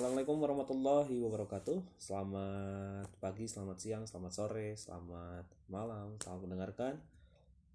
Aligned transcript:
Assalamualaikum 0.00 0.40
warahmatullahi 0.40 1.16
wabarakatuh. 1.20 1.76
Selamat 2.00 3.04
pagi, 3.20 3.44
selamat 3.44 3.76
siang, 3.76 4.08
selamat 4.08 4.32
sore, 4.32 4.72
selamat 4.72 5.44
malam, 5.68 6.16
selamat 6.24 6.40
mendengarkan. 6.48 6.96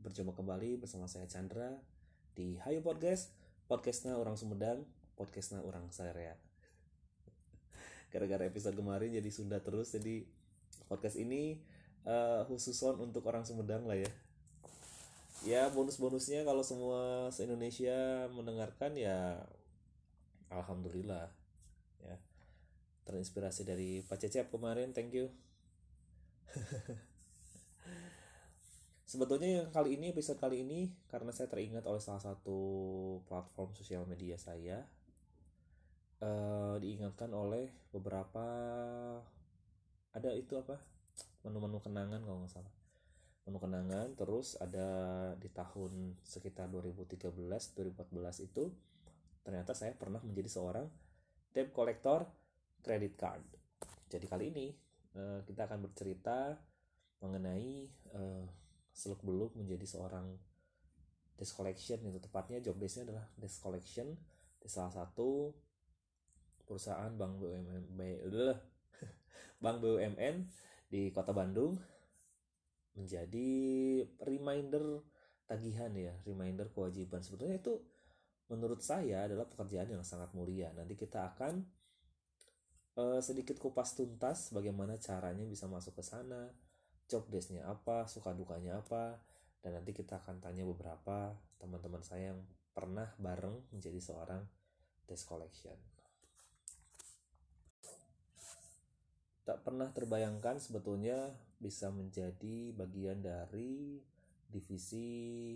Berjumpa 0.01 0.33
kembali 0.33 0.81
bersama 0.81 1.05
saya 1.05 1.29
Chandra 1.29 1.78
di 2.33 2.57
Hayu 2.65 2.81
Podcast, 2.81 3.29
podcastnya 3.69 4.17
orang 4.17 4.42
Sumedang, 4.42 4.89
podcastnya 5.13 5.61
orang 5.61 5.85
Sarea. 5.93 6.33
Gara-gara 8.10 8.42
episode 8.49 8.73
kemarin 8.73 9.13
jadi 9.13 9.29
Sunda 9.29 9.62
terus, 9.62 9.94
jadi 9.94 10.26
podcast 10.89 11.21
ini 11.21 11.62
uh, 12.10 12.42
khususon 12.49 13.05
untuk 13.05 13.21
orang 13.29 13.46
Sumedang 13.46 13.85
lah 13.85 14.01
ya. 14.01 14.10
Ya 15.46 15.69
bonus-bonusnya 15.69 16.41
kalau 16.41 16.66
semua 16.66 17.30
se-Indonesia 17.30 18.26
mendengarkan 18.34 18.98
ya 18.98 19.45
Alhamdulillah 20.49 21.29
terinspirasi 23.05 23.61
dari 23.63 24.01
Pak 24.01 24.17
Cecep 24.17 24.49
kemarin 24.49 24.91
thank 24.91 25.13
you. 25.13 25.29
Sebetulnya 29.05 29.61
yang 29.61 29.69
kali 29.69 30.01
ini 30.01 30.09
episode 30.11 30.41
kali 30.41 30.65
ini 30.65 30.89
karena 31.07 31.29
saya 31.29 31.45
teringat 31.45 31.85
oleh 31.85 32.01
salah 32.01 32.19
satu 32.19 32.57
platform 33.29 33.71
sosial 33.77 34.09
media 34.09 34.35
saya 34.35 34.81
uh, 36.25 36.75
diingatkan 36.81 37.29
oleh 37.29 37.69
beberapa 37.93 38.45
ada 40.09 40.29
itu 40.33 40.57
apa? 40.57 40.81
Menu-menu 41.45 41.77
kenangan 41.85 42.25
kalau 42.25 42.41
nggak 42.41 42.53
salah. 42.57 42.73
Menu 43.45 43.61
kenangan 43.61 44.09
terus 44.17 44.57
ada 44.57 44.89
di 45.37 45.53
tahun 45.53 46.17
sekitar 46.25 46.73
2013 46.73 47.29
2014 47.37 48.41
itu 48.41 48.73
ternyata 49.45 49.77
saya 49.77 49.93
pernah 49.93 50.17
menjadi 50.25 50.49
seorang 50.49 50.90
debt 51.53 51.69
collector 51.69 52.25
credit 52.85 53.17
card. 53.17 53.41
Jadi 54.05 54.25
kali 54.29 54.53
ini 54.53 54.67
uh, 55.17 55.41
kita 55.41 55.65
akan 55.65 55.81
bercerita 55.89 56.53
mengenai 57.25 57.89
uh, 58.13 58.45
seluk 58.93 59.25
beluk 59.25 59.57
menjadi 59.57 59.81
seorang 59.89 60.37
debt 61.35 61.51
collection 61.51 61.99
itu 62.05 62.21
tepatnya 62.21 62.61
job 62.61 62.77
desknya 62.77 63.11
adalah 63.11 63.25
debt 63.35 63.57
collection 63.59 64.13
di 64.61 64.69
salah 64.69 64.94
satu 64.94 65.50
perusahaan 66.63 67.11
bank 67.17 67.41
BUMN 67.41 67.83
bank 69.63 69.78
BUMN 69.81 70.36
di 70.88 71.09
kota 71.09 71.33
Bandung 71.33 71.75
menjadi 72.95 73.52
reminder 74.23 75.03
tagihan 75.44 75.91
ya 75.91 76.16
reminder 76.23 76.72
kewajiban 76.72 77.19
sebetulnya 77.19 77.59
itu 77.59 77.73
menurut 78.50 78.81
saya 78.81 79.25
adalah 79.25 79.50
pekerjaan 79.50 79.89
yang 79.89 80.03
sangat 80.06 80.30
mulia. 80.38 80.69
Nanti 80.73 80.94
kita 80.94 81.33
akan 81.33 81.66
uh, 82.96 83.20
sedikit 83.20 83.60
kupas 83.60 83.96
tuntas 83.96 84.52
bagaimana 84.52 84.96
caranya 85.00 85.44
bisa 85.44 85.68
masuk 85.68 86.00
ke 86.00 86.04
sana, 86.04 86.52
job 87.08 87.28
desknya 87.30 87.68
apa, 87.68 88.08
suka 88.08 88.32
dukanya 88.32 88.80
apa, 88.80 89.20
dan 89.62 89.80
nanti 89.80 89.92
kita 89.92 90.20
akan 90.24 90.42
tanya 90.42 90.64
beberapa 90.64 91.36
teman-teman 91.60 92.02
saya 92.04 92.34
yang 92.36 92.42
pernah 92.76 93.12
bareng 93.20 93.72
menjadi 93.72 94.00
seorang 94.02 94.44
desk 95.08 95.28
collection. 95.30 95.78
Tak 99.46 99.62
pernah 99.62 99.94
terbayangkan 99.94 100.58
sebetulnya 100.58 101.38
bisa 101.62 101.94
menjadi 101.94 102.74
bagian 102.74 103.22
dari 103.22 104.02
divisi 104.50 105.54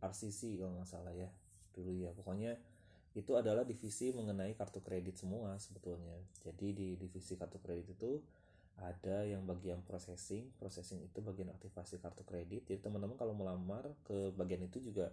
RCC 0.00 0.56
kalau 0.56 0.80
nggak 0.80 0.88
salah 0.88 1.12
ya 1.12 1.28
dulu 1.76 1.92
ya 1.92 2.10
pokoknya 2.16 2.56
itu 3.10 3.34
adalah 3.34 3.66
divisi 3.66 4.14
mengenai 4.14 4.54
kartu 4.54 4.78
kredit 4.78 5.18
semua 5.18 5.58
sebetulnya. 5.58 6.14
Jadi 6.46 6.66
di 6.70 6.88
divisi 6.94 7.34
kartu 7.34 7.58
kredit 7.58 7.98
itu 7.98 8.22
ada 8.80 9.28
yang 9.28 9.44
bagian 9.44 9.84
processing 9.84 10.48
processing 10.56 11.04
itu 11.04 11.18
bagian 11.20 11.50
aktivasi 11.50 11.98
kartu 11.98 12.22
kredit. 12.22 12.70
Jadi 12.70 12.80
teman-teman 12.80 13.18
kalau 13.18 13.34
melamar 13.34 13.90
ke 14.06 14.30
bagian 14.38 14.62
itu 14.62 14.78
juga 14.78 15.10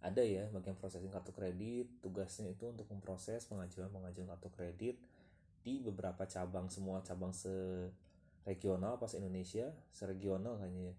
ada 0.00 0.20
ya 0.20 0.48
bagian 0.52 0.76
processing 0.76 1.08
kartu 1.08 1.32
kredit. 1.32 1.88
Tugasnya 2.04 2.52
itu 2.52 2.68
untuk 2.68 2.84
memproses 2.92 3.48
pengajuan 3.48 3.88
pengajuan 3.88 4.28
kartu 4.36 4.48
kredit 4.52 4.96
di 5.64 5.80
beberapa 5.80 6.24
cabang 6.28 6.68
semua 6.68 7.00
cabang 7.04 7.32
se 7.32 7.52
regional 8.44 8.96
pas 8.96 9.12
Indonesia 9.16 9.72
seregional 9.96 10.60
kayaknya 10.60 10.92
ya. 10.92 10.94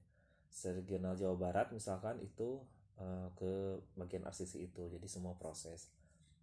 Seregional 0.52 1.16
Jawa 1.16 1.38
Barat 1.38 1.72
misalkan 1.72 2.20
itu 2.20 2.60
Eh, 3.02 3.28
ke 3.34 3.82
bagian 3.98 4.22
RCC 4.30 4.62
itu 4.70 4.86
jadi 4.86 5.08
semua 5.10 5.34
proses. 5.34 5.90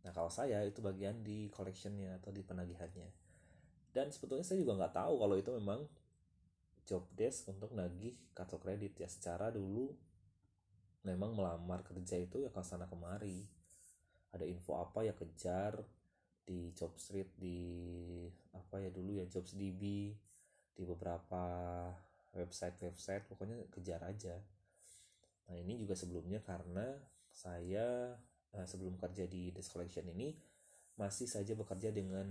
Nah 0.03 0.11
kalau 0.11 0.27
saya 0.27 0.59
itu 0.67 0.83
bagian 0.83 1.23
di 1.23 1.47
collectionnya 1.55 2.19
atau 2.19 2.35
di 2.35 2.43
penagihannya. 2.43 3.07
Dan 3.95 4.11
sebetulnya 4.11 4.43
saya 4.43 4.59
juga 4.59 4.75
nggak 4.75 4.95
tahu 4.99 5.15
kalau 5.23 5.37
itu 5.39 5.51
memang 5.55 5.87
job 6.83 7.07
desk 7.15 7.47
untuk 7.47 7.71
nagih 7.79 8.19
kartu 8.35 8.59
kredit 8.59 8.99
ya. 8.99 9.07
Secara 9.07 9.55
dulu 9.55 9.95
memang 11.07 11.39
melamar 11.39 11.87
kerja 11.87 12.19
itu 12.19 12.43
ya 12.43 12.51
ke 12.51 12.59
sana 12.67 12.91
kemari. 12.91 13.47
Ada 14.35 14.43
info 14.43 14.83
apa 14.83 15.07
ya 15.07 15.15
kejar 15.15 15.79
di 16.43 16.75
job 16.75 16.91
street 16.99 17.39
di 17.39 17.61
apa 18.51 18.83
ya 18.83 18.91
dulu 18.91 19.21
ya 19.21 19.29
jobs 19.29 19.53
db 19.53 19.83
di 20.73 20.83
beberapa 20.89 21.45
website 22.33 22.81
website 22.81 23.29
pokoknya 23.29 23.69
kejar 23.69 24.01
aja 24.01 24.41
Nah 25.49 25.57
ini 25.57 25.81
juga 25.81 25.97
sebelumnya 25.97 26.45
karena 26.45 26.85
saya 27.33 28.13
uh, 28.55 28.67
sebelum 28.69 29.01
kerja 29.01 29.25
di 29.25 29.53
desk 29.53 29.73
collection 29.73 30.09
ini 30.13 30.37
masih 30.99 31.31
saja 31.31 31.55
bekerja 31.55 31.95
dengan 31.95 32.27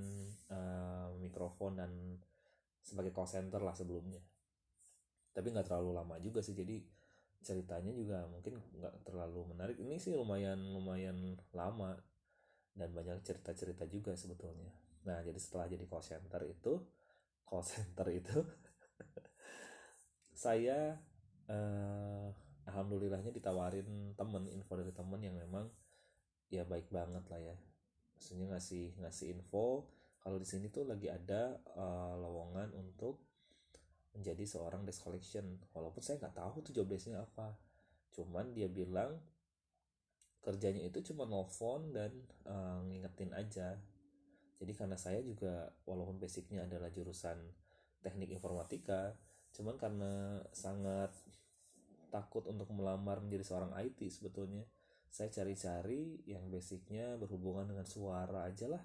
uh, 0.52 1.10
mikrofon 1.24 1.80
dan 1.80 1.92
sebagai 2.84 3.16
call 3.16 3.30
center 3.30 3.64
lah 3.64 3.74
sebelumnya. 3.74 4.20
Tapi 5.32 5.48
nggak 5.54 5.68
terlalu 5.72 5.92
lama 5.96 6.16
juga 6.20 6.44
sih 6.44 6.54
jadi 6.54 6.84
ceritanya 7.38 7.94
juga 7.94 8.28
mungkin 8.28 8.60
nggak 8.60 9.08
terlalu 9.08 9.56
menarik. 9.56 9.78
Ini 9.80 9.96
sih 9.98 10.14
lumayan 10.14 10.60
lumayan 10.60 11.40
lama 11.56 11.96
dan 12.76 12.94
banyak 12.94 13.24
cerita-cerita 13.24 13.88
juga 13.88 14.14
sebetulnya. 14.14 14.70
Nah 15.08 15.24
jadi 15.24 15.40
setelah 15.40 15.66
jadi 15.72 15.88
call 15.88 16.04
center 16.04 16.42
itu 16.44 16.74
call 17.48 17.64
center 17.64 18.08
itu 18.12 18.44
saya 20.44 21.00
uh, 21.48 22.30
alhamdulillahnya 22.68 23.32
ditawarin 23.32 24.14
temen 24.14 24.44
info 24.52 24.76
dari 24.76 24.92
temen 24.92 25.20
yang 25.24 25.36
memang 25.36 25.66
ya 26.52 26.68
baik 26.68 26.92
banget 26.92 27.24
lah 27.32 27.42
ya. 27.42 27.56
Maksudnya 28.18 28.52
ngasih 28.56 29.00
ngasih 29.02 29.28
info 29.34 29.88
kalau 30.20 30.38
di 30.38 30.48
sini 30.48 30.68
tuh 30.68 30.84
lagi 30.84 31.08
ada 31.08 31.56
uh, 31.76 32.16
lowongan 32.20 32.76
untuk 32.76 33.24
menjadi 34.12 34.44
seorang 34.44 34.84
desk 34.84 35.08
collection. 35.08 35.46
Walaupun 35.72 36.04
saya 36.04 36.20
nggak 36.20 36.36
tahu 36.36 36.56
tuh 36.68 36.74
job 36.76 36.88
desknya 36.92 37.24
apa. 37.24 37.56
Cuman 38.12 38.52
dia 38.52 38.68
bilang 38.68 39.16
kerjanya 40.44 40.84
itu 40.84 41.00
cuma 41.12 41.28
nelfon 41.28 41.96
dan 41.96 42.12
uh, 42.48 42.84
ngingetin 42.84 43.32
aja. 43.32 43.80
Jadi 44.58 44.74
karena 44.74 44.98
saya 44.98 45.22
juga 45.22 45.70
walaupun 45.86 46.18
basicnya 46.18 46.66
adalah 46.66 46.90
jurusan 46.90 47.38
teknik 48.02 48.32
informatika 48.34 49.14
cuman 49.58 49.76
karena 49.76 50.44
sangat 50.54 51.10
takut 52.18 52.50
untuk 52.50 52.74
melamar 52.74 53.22
menjadi 53.22 53.46
seorang 53.46 53.78
IT 53.78 54.02
sebetulnya. 54.10 54.66
Saya 55.14 55.30
cari-cari 55.30 56.26
yang 56.26 56.50
basicnya 56.50 57.14
berhubungan 57.22 57.70
dengan 57.70 57.86
suara 57.86 58.50
aja 58.50 58.66
lah. 58.66 58.82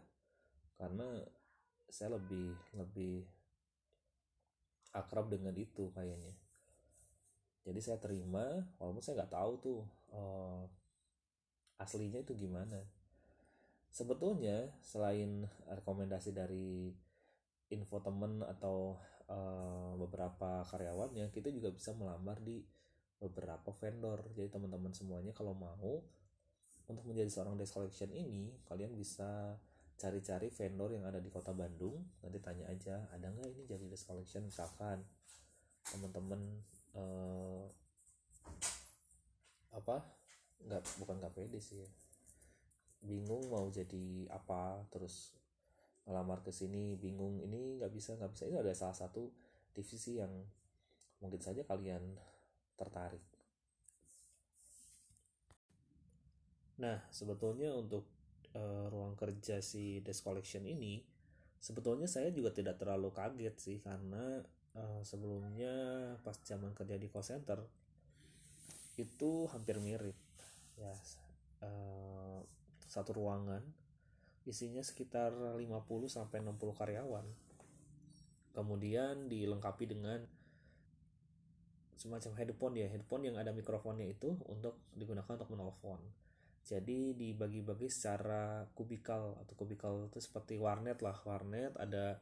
Karena 0.77 1.09
saya 1.89 2.21
lebih 2.21 2.53
lebih 2.77 3.25
akrab 4.93 5.33
dengan 5.33 5.57
itu 5.57 5.89
kayaknya. 5.97 6.37
Jadi 7.65 7.81
saya 7.81 7.97
terima 7.97 8.61
walaupun 8.77 9.01
saya 9.01 9.25
nggak 9.25 9.33
tahu 9.33 9.53
tuh 9.65 9.81
uh, 10.13 10.63
aslinya 11.81 12.21
itu 12.21 12.37
gimana. 12.37 12.85
Sebetulnya 13.93 14.73
selain 14.81 15.49
rekomendasi 15.69 16.33
dari 16.33 16.93
info 17.73 18.01
temen 18.05 18.45
atau 18.45 19.01
uh, 19.29 19.97
beberapa 19.97 20.65
karyawannya 20.69 21.33
kita 21.33 21.49
juga 21.49 21.73
bisa 21.73 21.97
melamar 21.97 22.41
di 22.41 22.61
beberapa 23.23 23.71
vendor. 23.79 24.27
Jadi 24.35 24.51
teman-teman 24.51 24.91
semuanya 24.91 25.31
kalau 25.31 25.55
mau 25.55 26.03
untuk 26.91 27.05
menjadi 27.07 27.31
seorang 27.31 27.55
desk 27.55 27.79
collection 27.79 28.11
ini 28.11 28.51
kalian 28.67 28.99
bisa 28.99 29.55
cari-cari 29.95 30.51
vendor 30.51 30.91
yang 30.91 31.07
ada 31.07 31.23
di 31.23 31.31
kota 31.31 31.55
Bandung. 31.55 32.03
Nanti 32.27 32.43
tanya 32.43 32.67
aja 32.67 33.07
ada 33.15 33.31
nggak 33.31 33.55
ini 33.55 33.63
jadi 33.71 33.85
desk 33.87 34.11
collection? 34.11 34.43
Misalkan 34.43 34.99
teman-teman 35.87 36.41
eh, 36.99 37.65
apa? 39.71 40.03
Nggak 40.67 40.83
bukan 40.99 41.15
nggak 41.23 41.35
pede 41.39 41.63
sih 41.63 41.79
ya. 41.87 41.91
Bingung 43.03 43.47
mau 43.47 43.71
jadi 43.71 44.27
apa 44.35 44.83
terus 44.91 45.31
ngelamar 46.03 46.43
ke 46.43 46.51
sini 46.51 46.99
bingung 46.99 47.39
ini 47.39 47.79
nggak 47.79 47.95
bisa 47.95 48.19
nggak 48.19 48.35
bisa. 48.35 48.51
Itu 48.51 48.59
ada 48.59 48.75
salah 48.75 48.99
satu 48.99 49.31
divisi 49.71 50.19
yang 50.19 50.31
mungkin 51.23 51.39
saja 51.39 51.63
kalian 51.63 52.03
tertarik. 52.83 53.23
Nah, 56.83 56.99
sebetulnya 57.15 57.71
untuk 57.79 58.11
uh, 58.59 58.87
ruang 58.91 59.15
kerja 59.15 59.63
si 59.63 60.03
desk 60.03 60.27
collection 60.27 60.67
ini 60.67 61.01
sebetulnya 61.63 62.11
saya 62.11 62.35
juga 62.35 62.51
tidak 62.51 62.83
terlalu 62.83 63.15
kaget 63.15 63.55
sih 63.55 63.79
karena 63.79 64.43
uh, 64.75 65.01
sebelumnya 65.07 65.71
pas 66.27 66.35
zaman 66.43 66.75
kerja 66.75 66.99
di 66.99 67.07
call 67.07 67.23
center 67.23 67.63
itu 68.99 69.47
hampir 69.49 69.79
mirip 69.79 70.19
ya 70.77 70.93
uh, 71.63 72.43
satu 72.91 73.15
ruangan 73.15 73.63
isinya 74.43 74.83
sekitar 74.83 75.31
50 75.31 75.63
sampai 76.11 76.43
60 76.43 76.59
karyawan 76.75 77.27
kemudian 78.53 79.31
dilengkapi 79.31 79.87
dengan 79.87 80.27
semacam 82.03 82.33
headphone 82.43 82.75
ya 82.75 82.91
headphone 82.91 83.31
yang 83.31 83.39
ada 83.39 83.55
mikrofonnya 83.55 84.11
itu 84.11 84.35
untuk 84.51 84.75
digunakan 84.99 85.39
untuk 85.39 85.51
menelpon. 85.55 86.03
Jadi 86.63 87.15
dibagi-bagi 87.15 87.91
secara 87.91 88.67
kubikal 88.75 89.39
atau 89.39 89.55
kubikal 89.55 90.11
itu 90.11 90.19
seperti 90.19 90.59
warnet 90.59 90.99
lah 91.03 91.15
warnet 91.23 91.75
ada 91.79 92.19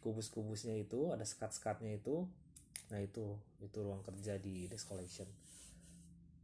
kubus-kubusnya 0.00 0.76
itu 0.80 1.12
ada 1.12 1.24
sekat-sekatnya 1.28 2.00
itu. 2.00 2.24
Nah 2.88 3.00
itu 3.04 3.36
itu 3.60 3.78
ruang 3.84 4.00
kerja 4.00 4.40
di 4.40 4.64
desk 4.68 4.88
collection 4.88 5.28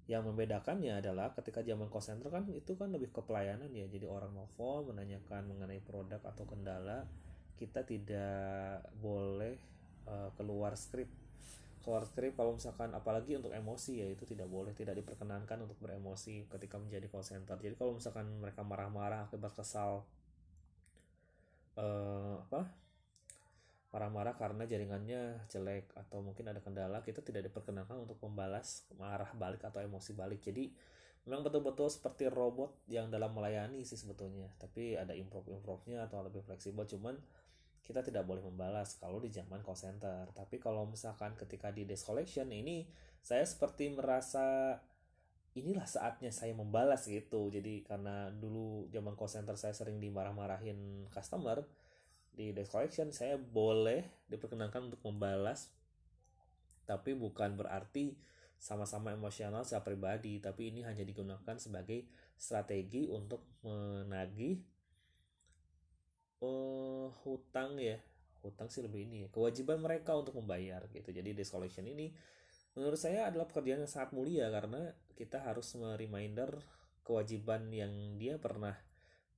yang 0.07 0.23
membedakannya 0.23 1.03
adalah 1.03 1.35
ketika 1.35 1.67
zaman 1.67 1.91
call 1.91 2.03
center 2.03 2.31
kan 2.31 2.47
itu 2.55 2.79
kan 2.79 2.95
lebih 2.95 3.11
ke 3.11 3.27
pelayanan 3.27 3.67
ya. 3.75 3.91
Jadi 3.91 4.07
orang 4.07 4.31
nelfon 4.39 4.95
menanyakan 4.95 5.51
mengenai 5.51 5.83
produk 5.83 6.23
atau 6.23 6.47
kendala 6.47 7.03
kita 7.59 7.83
tidak 7.83 8.87
boleh 9.03 9.59
uh, 10.07 10.31
keluar 10.39 10.79
skrip 10.79 11.11
keluar 11.87 12.03
skrip 12.03 12.35
kalau 12.35 12.59
misalkan 12.59 12.91
apalagi 12.99 13.39
untuk 13.39 13.55
emosi 13.55 14.03
ya 14.03 14.11
itu 14.11 14.27
tidak 14.27 14.51
boleh 14.51 14.75
tidak 14.75 14.99
diperkenankan 14.99 15.63
untuk 15.63 15.79
beremosi 15.79 16.51
ketika 16.51 16.83
menjadi 16.83 17.07
call 17.07 17.23
center. 17.23 17.55
Jadi 17.63 17.79
kalau 17.79 17.95
misalkan 17.95 18.27
mereka 18.43 18.67
marah-marah 18.67 19.31
akibat 19.31 19.55
kesal 19.55 20.03
uh, 21.79 22.43
apa? 22.43 22.75
Marah-marah 23.95 24.35
karena 24.35 24.67
jaringannya 24.67 25.47
jelek 25.47 25.95
atau 25.95 26.27
mungkin 26.27 26.51
ada 26.51 26.59
kendala 26.59 27.07
kita 27.07 27.23
tidak 27.23 27.47
diperkenankan 27.49 28.03
untuk 28.03 28.19
membalas 28.19 28.83
marah 28.99 29.31
balik 29.39 29.63
atau 29.63 29.79
emosi 29.79 30.11
balik. 30.19 30.43
Jadi 30.43 30.75
memang 31.23 31.47
betul-betul 31.47 31.87
seperti 31.87 32.27
robot 32.27 32.75
yang 32.91 33.15
dalam 33.15 33.31
melayani 33.31 33.87
sih 33.87 33.95
sebetulnya. 33.95 34.51
Tapi 34.59 34.99
ada 34.99 35.15
improve-improve-nya 35.15 36.11
atau 36.11 36.19
lebih 36.27 36.43
fleksibel. 36.43 36.83
Cuman 36.83 37.15
kita 37.87 38.03
tidak 38.03 38.27
boleh 38.27 38.43
membalas 38.43 38.99
kalau 38.99 39.23
di 39.23 39.31
zaman 39.31 39.63
call 39.63 39.79
center. 39.79 40.27
Tapi 40.35 40.59
kalau 40.59 40.91
misalkan 40.91 41.39
ketika 41.39 41.71
di 41.71 41.87
desk 41.87 42.11
collection 42.11 42.51
ini 42.51 42.83
saya 43.23 43.47
seperti 43.47 43.95
merasa 43.95 44.75
inilah 45.55 45.87
saatnya 45.87 46.35
saya 46.35 46.51
membalas 46.53 47.07
gitu. 47.07 47.47
Jadi 47.55 47.87
karena 47.87 48.35
dulu 48.35 48.91
zaman 48.91 49.15
call 49.15 49.31
center 49.31 49.55
saya 49.55 49.73
sering 49.73 50.03
dimarah-marahin 50.03 51.07
customer 51.15 51.63
di 52.37 52.53
desk 52.53 52.75
collection 52.77 53.09
saya 53.15 53.41
boleh 53.41 54.05
diperkenankan 54.29 54.93
untuk 54.93 55.01
membalas 55.09 55.73
tapi 56.85 57.17
bukan 57.17 57.57
berarti 57.57 58.15
sama-sama 58.61 59.17
emosional 59.17 59.65
secara 59.65 59.85
pribadi 59.85 60.39
tapi 60.39 60.69
ini 60.69 60.85
hanya 60.85 61.03
digunakan 61.03 61.57
sebagai 61.57 62.05
strategi 62.37 63.09
untuk 63.09 63.41
menagih 63.65 64.61
uh, 66.43 67.09
hutang 67.25 67.79
ya. 67.81 68.01
Hutang 68.43 68.71
sih 68.71 68.85
lebih 68.85 69.07
ini 69.09 69.27
ya. 69.27 69.29
Kewajiban 69.31 69.81
mereka 69.81 70.15
untuk 70.17 70.37
membayar 70.39 70.85
gitu. 70.91 71.11
Jadi 71.11 71.33
desk 71.37 71.55
collection 71.55 71.87
ini 71.87 72.13
menurut 72.77 73.01
saya 73.01 73.33
adalah 73.33 73.49
pekerjaan 73.49 73.85
yang 73.85 73.91
sangat 73.91 74.13
mulia 74.13 74.53
karena 74.53 74.93
kita 75.17 75.41
harus 75.41 75.73
reminder 75.97 76.61
kewajiban 77.01 77.73
yang 77.73 78.21
dia 78.21 78.37
pernah 78.37 78.77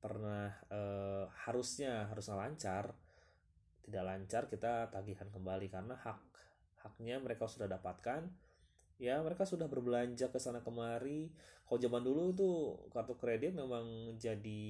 pernah 0.02 0.50
uh, 0.70 1.30
harusnya 1.46 2.08
harusnya 2.10 2.36
lancar. 2.38 2.94
Tidak 3.88 4.04
lancar 4.04 4.52
kita 4.52 4.92
tagihkan 4.92 5.32
kembali 5.32 5.66
karena 5.72 5.96
hak 5.96 6.20
haknya 6.84 7.18
mereka 7.18 7.48
sudah 7.48 7.66
dapatkan 7.66 8.47
ya 8.98 9.22
mereka 9.22 9.46
sudah 9.46 9.70
berbelanja 9.70 10.28
ke 10.28 10.38
sana 10.42 10.60
kemari. 10.60 11.30
Kalau 11.64 11.78
zaman 11.78 12.02
dulu 12.02 12.22
itu 12.34 12.50
kartu 12.90 13.14
kredit 13.14 13.54
memang 13.54 14.16
jadi 14.18 14.62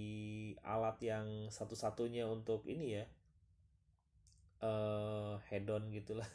alat 0.67 0.99
yang 1.01 1.27
satu-satunya 1.49 2.29
untuk 2.29 2.67
ini 2.69 3.01
ya 3.01 3.05
uh, 4.63 5.39
head 5.47 5.71
on 5.71 5.87
gitulah 5.95 6.27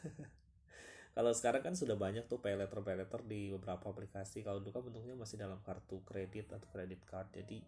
kalau 1.16 1.30
sekarang 1.36 1.62
kan 1.62 1.74
sudah 1.76 1.94
banyak 1.94 2.24
tuh 2.26 2.40
pay 2.40 2.56
letter 2.56 2.80
pay 2.82 2.98
letter 2.98 3.22
di 3.22 3.54
beberapa 3.54 3.94
aplikasi. 3.94 4.42
Kalau 4.42 4.58
dulu 4.58 4.74
kan 4.74 4.82
bentuknya 4.90 5.14
masih 5.14 5.38
dalam 5.38 5.62
kartu 5.62 6.02
kredit 6.02 6.50
atau 6.50 6.66
kredit 6.74 7.00
card. 7.06 7.30
Jadi 7.30 7.62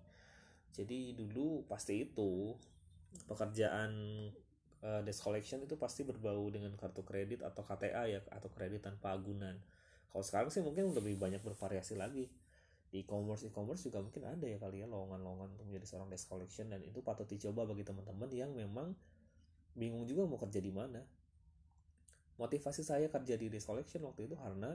jadi 0.75 1.14
dulu 1.14 1.62
pasti 1.70 2.05
itu 2.05 2.52
pekerjaan 3.31 3.93
uh, 4.82 5.00
desk 5.06 5.23
collection 5.25 5.62
itu 5.62 5.78
pasti 5.78 6.02
berbau 6.02 6.50
dengan 6.50 6.75
kartu 6.75 7.06
kredit 7.06 7.46
atau 7.46 7.62
KTA 7.62 8.05
ya 8.11 8.20
atau 8.28 8.50
kredit 8.50 8.82
tanpa 8.84 9.14
agunan 9.14 9.56
kalau 10.16 10.24
sekarang 10.24 10.48
sih 10.48 10.64
mungkin 10.64 10.96
lebih 10.96 11.20
banyak 11.20 11.44
bervariasi 11.44 11.92
lagi. 11.92 12.24
Di 12.88 13.04
e-commerce 13.04 13.44
e-commerce 13.52 13.84
juga 13.84 14.00
mungkin 14.00 14.24
ada 14.24 14.48
ya 14.48 14.56
kali 14.56 14.80
ya 14.80 14.88
lowongan-lowongan 14.88 15.52
untuk 15.52 15.68
menjadi 15.68 15.92
seorang 15.92 16.08
desk 16.08 16.32
collection 16.32 16.72
dan 16.72 16.80
itu 16.80 17.04
patut 17.04 17.28
dicoba 17.28 17.68
bagi 17.68 17.84
teman-teman 17.84 18.24
yang 18.32 18.56
memang 18.56 18.96
bingung 19.76 20.08
juga 20.08 20.24
mau 20.24 20.40
kerja 20.40 20.56
di 20.56 20.72
mana. 20.72 21.04
Motivasi 22.40 22.80
saya 22.80 23.12
kerja 23.12 23.36
di 23.36 23.52
desk 23.52 23.68
collection 23.68 24.08
waktu 24.08 24.32
itu 24.32 24.40
karena 24.40 24.72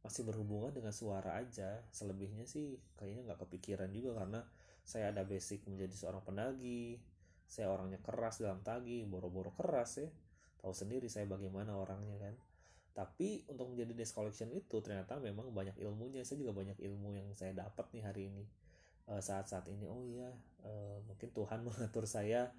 masih 0.00 0.24
berhubungan 0.24 0.72
dengan 0.72 0.96
suara 0.96 1.36
aja. 1.36 1.84
Selebihnya 1.92 2.48
sih 2.48 2.80
kayaknya 2.96 3.28
nggak 3.28 3.44
kepikiran 3.44 3.92
juga 3.92 4.24
karena 4.24 4.40
saya 4.80 5.12
ada 5.12 5.28
basic 5.28 5.68
menjadi 5.68 5.92
seorang 5.92 6.24
penagih 6.24 7.04
saya 7.44 7.68
orangnya 7.68 8.00
keras 8.00 8.40
dalam 8.40 8.64
tagih 8.64 9.04
boro-boro 9.04 9.52
keras 9.52 10.00
ya. 10.00 10.08
Tahu 10.64 10.72
sendiri 10.72 11.12
saya 11.12 11.28
bagaimana 11.28 11.76
orangnya 11.76 12.16
kan 12.16 12.32
tapi 12.90 13.46
untuk 13.46 13.70
menjadi 13.70 13.94
desk 13.94 14.18
collection 14.18 14.50
itu 14.50 14.82
ternyata 14.82 15.16
memang 15.22 15.54
banyak 15.54 15.78
ilmunya. 15.78 16.26
Saya 16.26 16.42
juga 16.42 16.52
banyak 16.58 16.78
ilmu 16.78 17.14
yang 17.14 17.28
saya 17.38 17.54
dapat 17.54 17.86
nih 17.94 18.04
hari 18.04 18.22
ini. 18.28 18.44
Eh, 19.10 19.22
saat-saat 19.22 19.66
ini 19.66 19.90
oh 19.90 20.06
iya 20.06 20.30
uh, 20.62 21.02
mungkin 21.02 21.34
Tuhan 21.34 21.62
mengatur 21.66 22.06
saya 22.06 22.54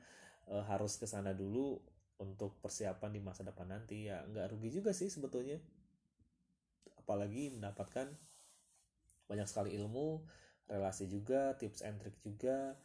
uh, 0.51 0.63
harus 0.67 0.99
ke 0.99 1.07
sana 1.07 1.31
dulu 1.31 1.79
untuk 2.19 2.59
persiapan 2.59 3.11
di 3.15 3.19
masa 3.23 3.43
depan 3.43 3.67
nanti. 3.67 4.07
Ya 4.07 4.23
nggak 4.27 4.55
rugi 4.55 4.81
juga 4.81 4.95
sih 4.95 5.11
sebetulnya. 5.11 5.59
Apalagi 6.99 7.51
mendapatkan 7.51 8.07
banyak 9.27 9.47
sekali 9.47 9.75
ilmu 9.79 10.23
relasi 10.67 11.07
juga 11.07 11.55
tips 11.59 11.83
and 11.83 11.99
trick 11.99 12.15
juga 12.23 12.79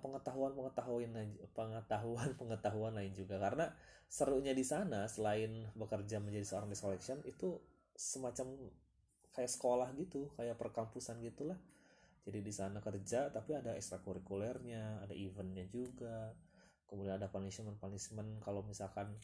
pengetahuan 0.00 0.52
pengetahuan 0.52 1.10
pengetahuan 1.52 2.30
pengetahuan 2.40 2.92
lain 2.94 3.12
juga. 3.12 3.40
Karena 3.40 3.70
serunya 4.06 4.52
di 4.52 4.64
sana 4.66 5.08
selain 5.08 5.66
bekerja 5.72 6.20
menjadi 6.20 6.44
seorang 6.44 6.68
desk 6.68 6.84
collection 6.84 7.18
itu 7.24 7.56
semacam 7.96 8.70
kayak 9.32 9.50
sekolah 9.50 9.88
gitu 9.96 10.30
kayak 10.36 10.56
perkampusan 10.60 11.20
gitulah. 11.24 11.56
Jadi 12.22 12.38
di 12.38 12.52
sana 12.54 12.78
kerja 12.78 13.32
tapi 13.34 13.58
ada 13.58 13.74
ekstrakurikulernya 13.74 15.02
ada 15.02 15.14
eventnya 15.16 15.66
juga. 15.66 16.32
Kemudian 16.86 17.16
ada 17.16 17.32
punishment 17.32 17.80
punishment 17.80 18.40
kalau 18.44 18.60
misalkan 18.62 19.16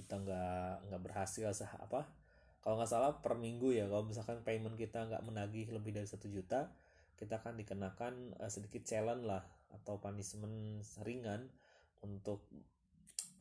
kita 0.00 0.16
nggak 0.16 0.88
nggak 0.88 1.02
berhasil 1.04 1.52
sah 1.52 1.76
apa 1.76 2.08
kalau 2.64 2.80
nggak 2.80 2.88
salah 2.88 3.12
per 3.20 3.36
minggu 3.36 3.72
ya 3.76 3.84
kalau 3.84 4.08
misalkan 4.08 4.40
payment 4.40 4.76
kita 4.80 5.04
nggak 5.04 5.20
menagih 5.24 5.68
lebih 5.68 5.92
dari 5.92 6.08
satu 6.08 6.28
juta 6.28 6.72
kita 7.20 7.36
akan 7.44 7.60
dikenakan 7.60 8.40
uh, 8.40 8.48
sedikit 8.48 8.80
challenge 8.88 9.28
lah 9.28 9.44
atau 9.70 10.00
punishment 10.00 10.80
ringan 11.04 11.52
untuk 12.00 12.48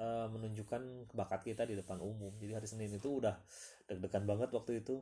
uh, 0.04 0.28
menunjukkan 0.28 1.16
bakat 1.16 1.48
kita 1.56 1.64
di 1.64 1.80
depan 1.80 2.04
umum. 2.04 2.36
Jadi 2.44 2.52
hari 2.52 2.68
Senin 2.68 2.92
itu 2.92 3.24
udah 3.24 3.40
deg-degan 3.88 4.28
banget 4.28 4.52
waktu 4.52 4.84
itu. 4.84 5.00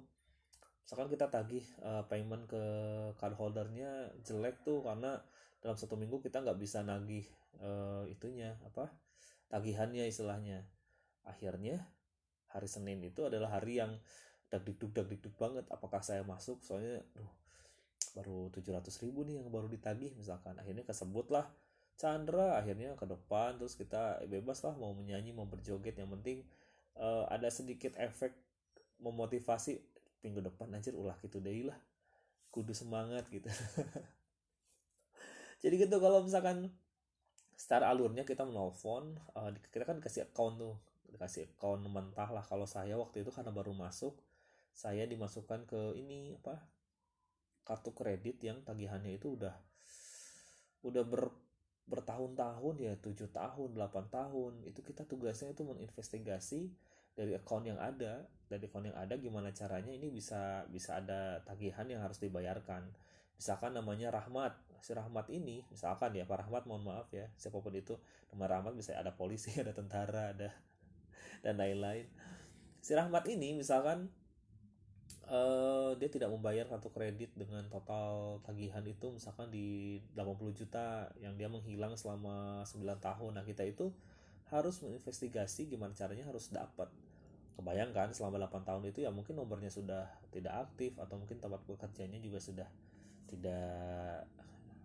Misalkan 0.86 1.10
kita 1.10 1.28
tagih 1.28 1.66
uh, 1.84 2.06
payment 2.08 2.48
ke 2.48 2.64
card 3.20 3.36
holdernya 3.36 4.14
jelek 4.24 4.62
tuh 4.64 4.86
karena 4.86 5.20
dalam 5.60 5.76
satu 5.76 5.98
minggu 5.98 6.22
kita 6.22 6.46
nggak 6.46 6.56
bisa 6.62 6.86
nagih 6.86 7.26
uh, 7.60 8.06
itunya 8.08 8.56
apa 8.62 8.94
tagihannya 9.50 10.06
istilahnya. 10.06 10.70
Akhirnya 11.28 11.82
hari 12.48 12.70
Senin 12.72 13.04
itu 13.04 13.26
adalah 13.28 13.60
hari 13.60 13.84
yang 13.84 14.00
dagdikduk 14.48 14.96
dagdikduk 14.96 15.36
banget. 15.36 15.68
Apakah 15.68 16.00
saya 16.00 16.24
masuk? 16.24 16.64
Soalnya 16.64 17.04
duh, 17.12 17.28
baru 18.18 18.50
700 18.50 18.90
ribu 19.06 19.22
nih 19.22 19.38
yang 19.38 19.54
baru 19.54 19.70
ditagih 19.70 20.18
misalkan. 20.18 20.58
Akhirnya 20.58 20.82
kesebut 20.82 21.30
lah 21.30 21.46
Chandra 21.98 22.62
akhirnya 22.62 22.94
ke 22.94 23.10
depan 23.10 23.58
terus 23.58 23.74
kita 23.74 24.22
bebas 24.30 24.62
lah 24.66 24.74
mau 24.78 24.94
menyanyi 24.98 25.34
mau 25.34 25.46
berjoget. 25.46 25.94
Yang 25.94 26.10
penting 26.18 26.38
uh, 26.98 27.30
ada 27.30 27.54
sedikit 27.54 27.94
efek 27.98 28.34
memotivasi 28.98 29.78
minggu 30.26 30.42
depan 30.42 30.74
anjir 30.74 30.98
ulah 30.98 31.14
gitu 31.22 31.38
deh 31.38 31.70
lah 31.70 31.78
kudu 32.50 32.74
semangat 32.74 33.30
gitu. 33.30 33.46
Jadi 35.62 35.74
gitu 35.78 35.98
kalau 35.98 36.26
misalkan 36.26 36.70
start 37.58 37.86
alurnya 37.86 38.26
kita 38.26 38.46
menelpon 38.46 39.18
uh, 39.34 39.50
kita 39.74 39.86
kan 39.86 39.98
kasih 40.02 40.30
account 40.30 40.62
tuh 40.62 40.78
dikasih 41.10 41.50
account 41.54 41.86
mentah 41.86 42.30
lah. 42.30 42.46
Kalau 42.46 42.66
saya 42.66 42.98
waktu 42.98 43.26
itu 43.26 43.34
karena 43.34 43.54
baru 43.54 43.74
masuk 43.74 44.18
saya 44.78 45.10
dimasukkan 45.10 45.66
ke 45.66 45.98
ini 45.98 46.38
apa 46.38 46.62
kartu 47.68 47.92
kredit 47.92 48.40
yang 48.40 48.64
tagihannya 48.64 49.20
itu 49.20 49.36
udah 49.36 49.52
udah 50.88 51.04
ber 51.04 51.28
bertahun-tahun 51.88 52.76
ya 52.84 52.94
tujuh 53.00 53.32
tahun 53.32 53.76
8 53.76 54.12
tahun. 54.12 54.54
Itu 54.68 54.84
kita 54.84 55.08
tugasnya 55.08 55.56
itu 55.56 55.64
menginvestigasi 55.64 56.72
dari 57.16 57.36
account 57.36 57.68
yang 57.68 57.80
ada. 57.80 58.28
Dari 58.48 58.64
account 58.68 58.92
yang 58.92 58.98
ada 59.00 59.16
gimana 59.20 59.52
caranya 59.52 59.92
ini 59.92 60.08
bisa 60.12 60.68
bisa 60.72 61.00
ada 61.00 61.44
tagihan 61.44 61.88
yang 61.88 62.04
harus 62.04 62.20
dibayarkan. 62.20 62.88
Misalkan 63.40 63.76
namanya 63.76 64.12
Rahmat. 64.12 64.56
Si 64.84 64.94
Rahmat 64.96 65.28
ini 65.34 65.64
misalkan 65.72 66.14
ya 66.14 66.24
Pak 66.24 66.48
Rahmat 66.48 66.64
mohon 66.70 66.86
maaf 66.86 67.10
ya 67.10 67.28
siapa 67.36 67.60
pun 67.60 67.74
itu 67.74 67.98
nama 68.30 68.46
Rahmat 68.46 68.78
bisa 68.78 68.94
ada 68.94 69.12
polisi 69.16 69.52
ada 69.64 69.74
tentara 69.76 70.36
ada 70.36 70.52
dan 71.44 71.56
lain-lain. 71.56 72.08
Si 72.84 72.92
Rahmat 72.96 73.28
ini 73.32 73.56
misalkan 73.56 74.12
uh, 75.28 75.92
dia 76.00 76.10
tidak 76.10 76.32
membayar 76.32 76.66
kartu 76.68 76.90
kredit 76.92 77.32
dengan 77.36 77.64
total 77.68 78.40
tagihan 78.44 78.84
itu 78.88 79.12
misalkan 79.12 79.52
di 79.52 80.00
80 80.16 80.60
juta 80.60 81.12
yang 81.20 81.36
dia 81.36 81.52
menghilang 81.52 81.94
selama 82.00 82.64
9 82.64 82.84
tahun. 83.00 83.32
Nah 83.36 83.44
kita 83.44 83.68
itu 83.68 83.92
harus 84.48 84.80
menginvestigasi 84.80 85.68
gimana 85.68 85.92
caranya 85.94 86.28
harus 86.28 86.50
dapat. 86.52 86.88
Kebayangkan 87.60 88.14
selama 88.16 88.48
8 88.48 88.64
tahun 88.64 88.84
itu 88.88 89.04
ya 89.04 89.12
mungkin 89.12 89.36
nomornya 89.36 89.72
sudah 89.72 90.08
tidak 90.32 90.70
aktif 90.70 90.96
atau 90.96 91.20
mungkin 91.20 91.42
tempat 91.42 91.60
bekerjanya 91.68 92.22
juga 92.24 92.40
sudah 92.40 92.70
tidak 93.28 94.24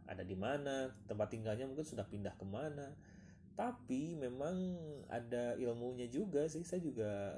ada 0.02 0.26
di 0.26 0.34
mana 0.34 0.90
tempat 1.06 1.30
tinggalnya 1.30 1.64
mungkin 1.70 1.87
sudah 1.87 2.04
pindah 2.08 2.34
ke 2.34 2.46
mana. 2.49 2.90
Tapi 3.52 4.16
memang 4.16 4.56
ada 5.12 5.54
ilmunya 5.61 6.08
juga 6.08 6.49
sih 6.49 6.64
saya 6.64 6.80
juga 6.80 7.37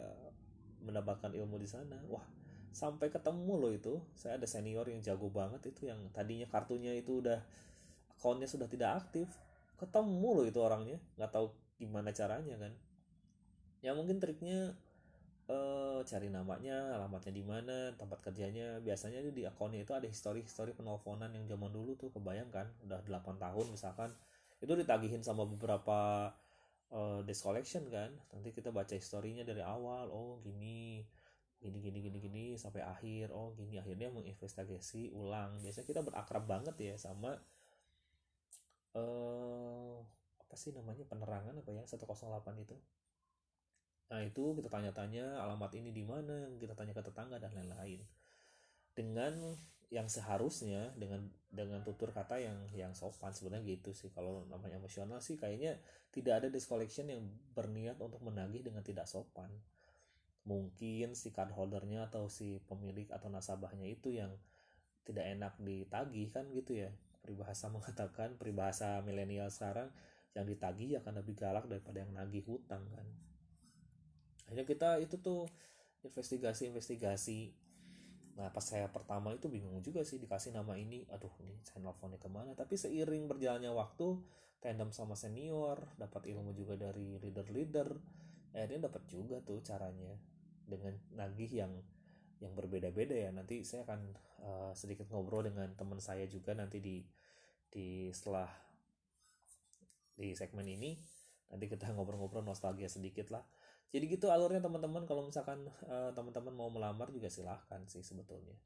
mendapatkan 0.86 1.34
ilmu 1.34 1.58
di 1.58 1.66
sana. 1.66 1.98
Wah 2.06 2.22
sampai 2.74 3.08
ketemu 3.08 3.54
loh 3.54 3.72
itu. 3.72 3.94
Saya 4.18 4.36
ada 4.36 4.44
senior 4.50 4.84
yang 4.90 5.00
jago 5.00 5.30
banget 5.30 5.70
itu 5.70 5.86
yang 5.86 6.10
tadinya 6.10 6.44
kartunya 6.50 6.92
itu 6.98 7.22
udah 7.22 7.38
akunnya 8.18 8.48
sudah 8.50 8.66
tidak 8.66 9.04
aktif 9.04 9.30
ketemu 9.78 10.28
loh 10.42 10.44
itu 10.44 10.58
orangnya. 10.58 10.98
Nggak 11.16 11.30
tahu 11.30 11.46
gimana 11.78 12.10
caranya 12.10 12.58
kan. 12.58 12.72
Ya 13.84 13.94
mungkin 13.94 14.18
triknya 14.18 14.74
eh, 15.46 16.00
cari 16.02 16.28
namanya 16.32 16.98
alamatnya 16.98 17.32
di 17.34 17.44
mana 17.46 17.94
tempat 17.94 18.18
kerjanya. 18.26 18.82
Biasanya 18.82 19.22
di 19.30 19.46
akunnya 19.46 19.86
itu 19.86 19.94
ada 19.94 20.06
histori 20.10 20.42
histori 20.42 20.74
penelponan 20.74 21.30
yang 21.30 21.46
zaman 21.46 21.70
dulu 21.70 21.94
tuh 21.94 22.10
kebayangkan 22.10 22.66
udah 22.90 23.00
8 23.06 23.38
tahun 23.38 23.66
misalkan. 23.70 24.10
Itu 24.58 24.74
ditagihin 24.74 25.22
sama 25.22 25.44
beberapa 25.46 26.32
uh, 26.90 27.20
desk 27.22 27.46
collection 27.46 27.86
kan. 27.92 28.10
Nanti 28.34 28.50
kita 28.50 28.74
baca 28.74 28.94
historinya 28.96 29.46
dari 29.46 29.62
awal. 29.62 30.10
Oh 30.10 30.40
gini 30.42 31.04
gini 31.64 31.80
gini 31.80 31.98
gini 32.04 32.18
gini 32.20 32.44
sampai 32.60 32.84
akhir 32.84 33.32
oh 33.32 33.56
gini 33.56 33.80
akhirnya 33.80 34.12
menginvestigasi 34.12 35.16
ulang. 35.16 35.56
Biasanya 35.64 35.88
kita 35.88 36.00
berakrab 36.04 36.44
banget 36.44 36.76
ya 36.76 36.94
sama 37.00 37.40
uh, 38.92 39.96
apa 40.36 40.54
sih 40.60 40.76
namanya 40.76 41.08
penerangan 41.08 41.56
apa 41.56 41.70
ya 41.72 41.80
108 41.88 42.04
itu. 42.60 42.76
Nah 44.12 44.20
itu 44.20 44.44
kita 44.60 44.68
tanya-tanya 44.68 45.40
alamat 45.40 45.72
ini 45.80 45.88
di 45.88 46.04
mana 46.04 46.52
kita 46.60 46.76
tanya 46.76 46.92
ke 46.92 47.00
tetangga 47.00 47.40
dan 47.40 47.56
lain-lain. 47.56 48.04
Dengan 48.92 49.32
yang 49.88 50.10
seharusnya 50.10 50.90
dengan 50.98 51.22
dengan 51.48 51.80
tutur 51.86 52.10
kata 52.10 52.42
yang 52.42 52.58
yang 52.76 52.92
sopan 52.92 53.32
sebenarnya 53.32 53.80
gitu 53.80 53.96
sih. 53.96 54.12
Kalau 54.12 54.44
namanya 54.52 54.76
emosional 54.76 55.24
sih 55.24 55.40
kayaknya 55.40 55.80
tidak 56.12 56.44
ada 56.44 56.48
discollection 56.52 57.08
yang 57.08 57.24
berniat 57.56 57.96
untuk 58.04 58.20
menagih 58.20 58.60
dengan 58.60 58.84
tidak 58.84 59.08
sopan 59.08 59.48
mungkin 60.44 61.16
si 61.16 61.32
card 61.32 61.56
holdernya 61.56 62.12
atau 62.12 62.28
si 62.28 62.60
pemilik 62.68 63.08
atau 63.08 63.32
nasabahnya 63.32 63.88
itu 63.88 64.12
yang 64.12 64.32
tidak 65.04 65.24
enak 65.24 65.56
ditagih 65.60 66.28
kan 66.32 66.48
gitu 66.52 66.76
ya. 66.76 66.92
Peribahasa 67.24 67.68
mengatakan 67.74 68.36
peribahasa 68.36 69.00
milenial 69.04 69.48
sekarang 69.48 69.88
yang 70.36 70.44
ditagih 70.44 71.00
akan 71.00 71.24
lebih 71.24 71.34
galak 71.38 71.64
daripada 71.64 72.04
yang 72.04 72.12
nagih 72.12 72.44
hutang 72.44 72.84
kan. 72.92 73.06
Akhirnya 74.44 74.68
kita 74.68 74.88
itu 75.00 75.16
tuh 75.20 75.48
investigasi-investigasi. 76.04 77.40
Nah 78.36 78.50
pas 78.52 78.66
saya 78.66 78.90
pertama 78.92 79.32
itu 79.32 79.48
bingung 79.48 79.80
juga 79.80 80.04
sih 80.04 80.20
dikasih 80.20 80.52
nama 80.52 80.76
ini. 80.76 81.08
Aduh 81.08 81.32
ini 81.40 81.56
saya 81.64 81.80
nelfonnya 81.80 82.20
ke 82.20 82.28
mana? 82.28 82.52
Tapi 82.52 82.76
seiring 82.76 83.30
berjalannya 83.30 83.72
waktu 83.72 84.20
tandem 84.60 84.92
sama 84.92 85.16
senior 85.16 85.80
dapat 85.96 86.28
ilmu 86.28 86.52
juga 86.52 86.76
dari 86.76 87.20
leader-leader 87.20 87.88
akhirnya 88.54 88.86
dapat 88.88 89.02
juga 89.10 89.36
tuh 89.42 89.60
caranya 89.60 90.14
dengan 90.64 90.96
nagih 91.14 91.50
yang 91.50 91.72
yang 92.42 92.52
berbeda-beda 92.52 93.14
ya. 93.14 93.30
Nanti 93.30 93.62
saya 93.64 93.86
akan 93.88 94.00
uh, 94.44 94.72
sedikit 94.76 95.08
ngobrol 95.08 95.46
dengan 95.46 95.70
teman 95.76 96.00
saya 96.02 96.28
juga 96.28 96.52
nanti 96.52 96.80
di 96.80 97.00
di 97.70 98.10
setelah 98.10 98.48
di 100.18 100.36
segmen 100.36 100.66
ini. 100.66 100.98
Nanti 101.52 101.70
kita 101.70 101.92
ngobrol-ngobrol 101.94 102.42
nostalgia 102.42 102.90
sedikit 102.90 103.30
lah. 103.30 103.44
Jadi 103.94 104.10
gitu 104.10 104.28
alurnya 104.28 104.58
teman-teman. 104.58 105.06
Kalau 105.06 105.22
misalkan 105.24 105.70
uh, 105.86 106.10
teman-teman 106.12 106.52
mau 106.52 106.68
melamar 106.68 107.08
juga 107.14 107.30
silahkan 107.30 107.86
sih 107.86 108.02
sebetulnya. 108.02 108.58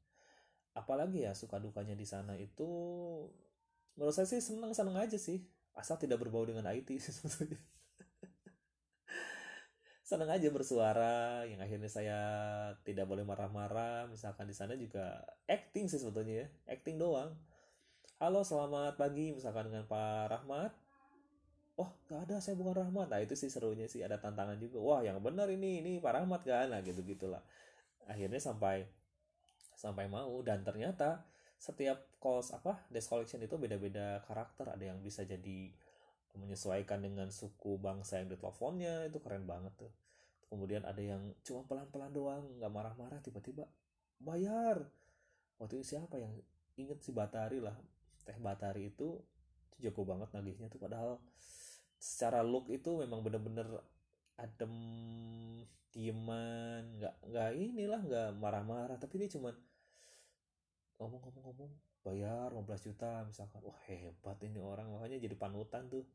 Apalagi 0.73 1.25
ya 1.25 1.33
suka 1.37 1.61
dukanya 1.61 1.93
di 1.93 2.05
sana 2.05 2.37
itu 2.37 2.69
menurut 3.97 4.15
saya 4.15 4.25
sih 4.29 4.41
senang 4.41 4.73
senang 4.73 4.97
aja 4.97 5.17
sih. 5.17 5.45
Asal 5.77 6.01
tidak 6.01 6.19
berbau 6.19 6.43
dengan 6.43 6.65
IT 6.67 6.89
sebetulnya 6.99 7.59
senang 10.09 10.33
aja 10.33 10.49
bersuara 10.49 11.45
yang 11.45 11.61
akhirnya 11.61 11.85
saya 11.85 12.17
tidak 12.81 13.05
boleh 13.05 13.21
marah-marah. 13.21 14.09
Misalkan 14.09 14.49
di 14.49 14.57
sana 14.57 14.73
juga 14.73 15.21
acting 15.45 15.85
sih 15.85 16.01
sebetulnya 16.01 16.41
ya 16.41 16.47
acting 16.65 16.97
doang. 16.97 17.37
Halo 18.17 18.41
selamat 18.41 18.97
pagi 18.97 19.37
misalkan 19.37 19.69
dengan 19.69 19.85
Pak 19.85 20.33
Rahmat. 20.33 20.73
Oh 21.77 21.93
gak 22.09 22.25
ada 22.25 22.41
saya 22.41 22.57
bukan 22.57 22.89
Rahmat. 22.89 23.05
Nah 23.13 23.21
itu 23.21 23.37
sih 23.37 23.53
serunya 23.53 23.85
sih 23.85 24.01
ada 24.01 24.17
tantangan 24.17 24.57
juga. 24.57 24.81
Wah 24.81 25.05
yang 25.05 25.21
benar 25.21 25.45
ini 25.53 25.85
ini 25.85 26.01
Pak 26.01 26.25
Rahmat 26.25 26.41
kan? 26.41 26.73
Nah 26.73 26.81
gitu 26.81 27.05
gitulah. 27.05 27.45
Akhirnya 28.09 28.41
sampai 28.41 28.89
sampai 29.77 30.09
mau. 30.09 30.41
Dan 30.41 30.65
ternyata 30.65 31.21
setiap 31.61 32.17
calls 32.17 32.49
apa 32.49 32.81
desk 32.89 33.13
collection 33.13 33.45
itu 33.45 33.61
beda-beda 33.61 34.25
karakter. 34.25 34.73
Ada 34.73 34.89
yang 34.89 35.05
bisa 35.05 35.21
jadi 35.21 35.69
menyesuaikan 36.37 37.01
dengan 37.01 37.33
suku 37.33 37.81
bangsa 37.81 38.21
yang 38.21 38.29
diteleponnya 38.29 39.09
itu 39.09 39.17
keren 39.23 39.49
banget 39.49 39.73
tuh. 39.79 39.91
Kemudian 40.49 40.81
ada 40.85 41.01
yang 41.01 41.33
cuma 41.45 41.65
pelan-pelan 41.65 42.09
doang 42.09 42.43
nggak 42.57 42.73
marah-marah 42.73 43.21
tiba-tiba 43.21 43.69
bayar! 44.21 44.81
Waktu 45.59 45.81
itu 45.81 45.95
siapa 45.95 46.17
yang 46.17 46.33
inget 46.79 46.99
si 47.03 47.11
Batari 47.11 47.59
lah. 47.59 47.75
Teh 48.23 48.37
Batari 48.39 48.89
itu, 48.89 49.19
itu 49.69 49.77
jago 49.83 50.07
banget 50.07 50.31
nagihnya 50.31 50.71
tuh. 50.71 50.79
Padahal 50.79 51.19
secara 51.99 52.41
look 52.41 52.71
itu 52.71 53.03
memang 53.03 53.21
bener-bener 53.21 53.67
adem 54.39 54.73
dieman 55.89 57.01
nggak 57.01 57.15
nggak 57.27 57.49
inilah 57.59 58.01
nggak 58.01 58.29
marah-marah. 58.39 58.97
Tapi 58.97 59.19
dia 59.19 59.29
cuman 59.35 59.53
ngomong-ngomong-ngomong 60.99 61.71
bayar 62.03 62.51
15 62.55 62.87
juta 62.91 63.23
misalkan. 63.27 63.61
Wah 63.63 63.79
hebat 63.87 64.39
ini 64.45 64.59
orang 64.63 64.89
makanya 64.91 65.19
jadi 65.19 65.35
panutan 65.35 65.87
tuh. 65.91 66.07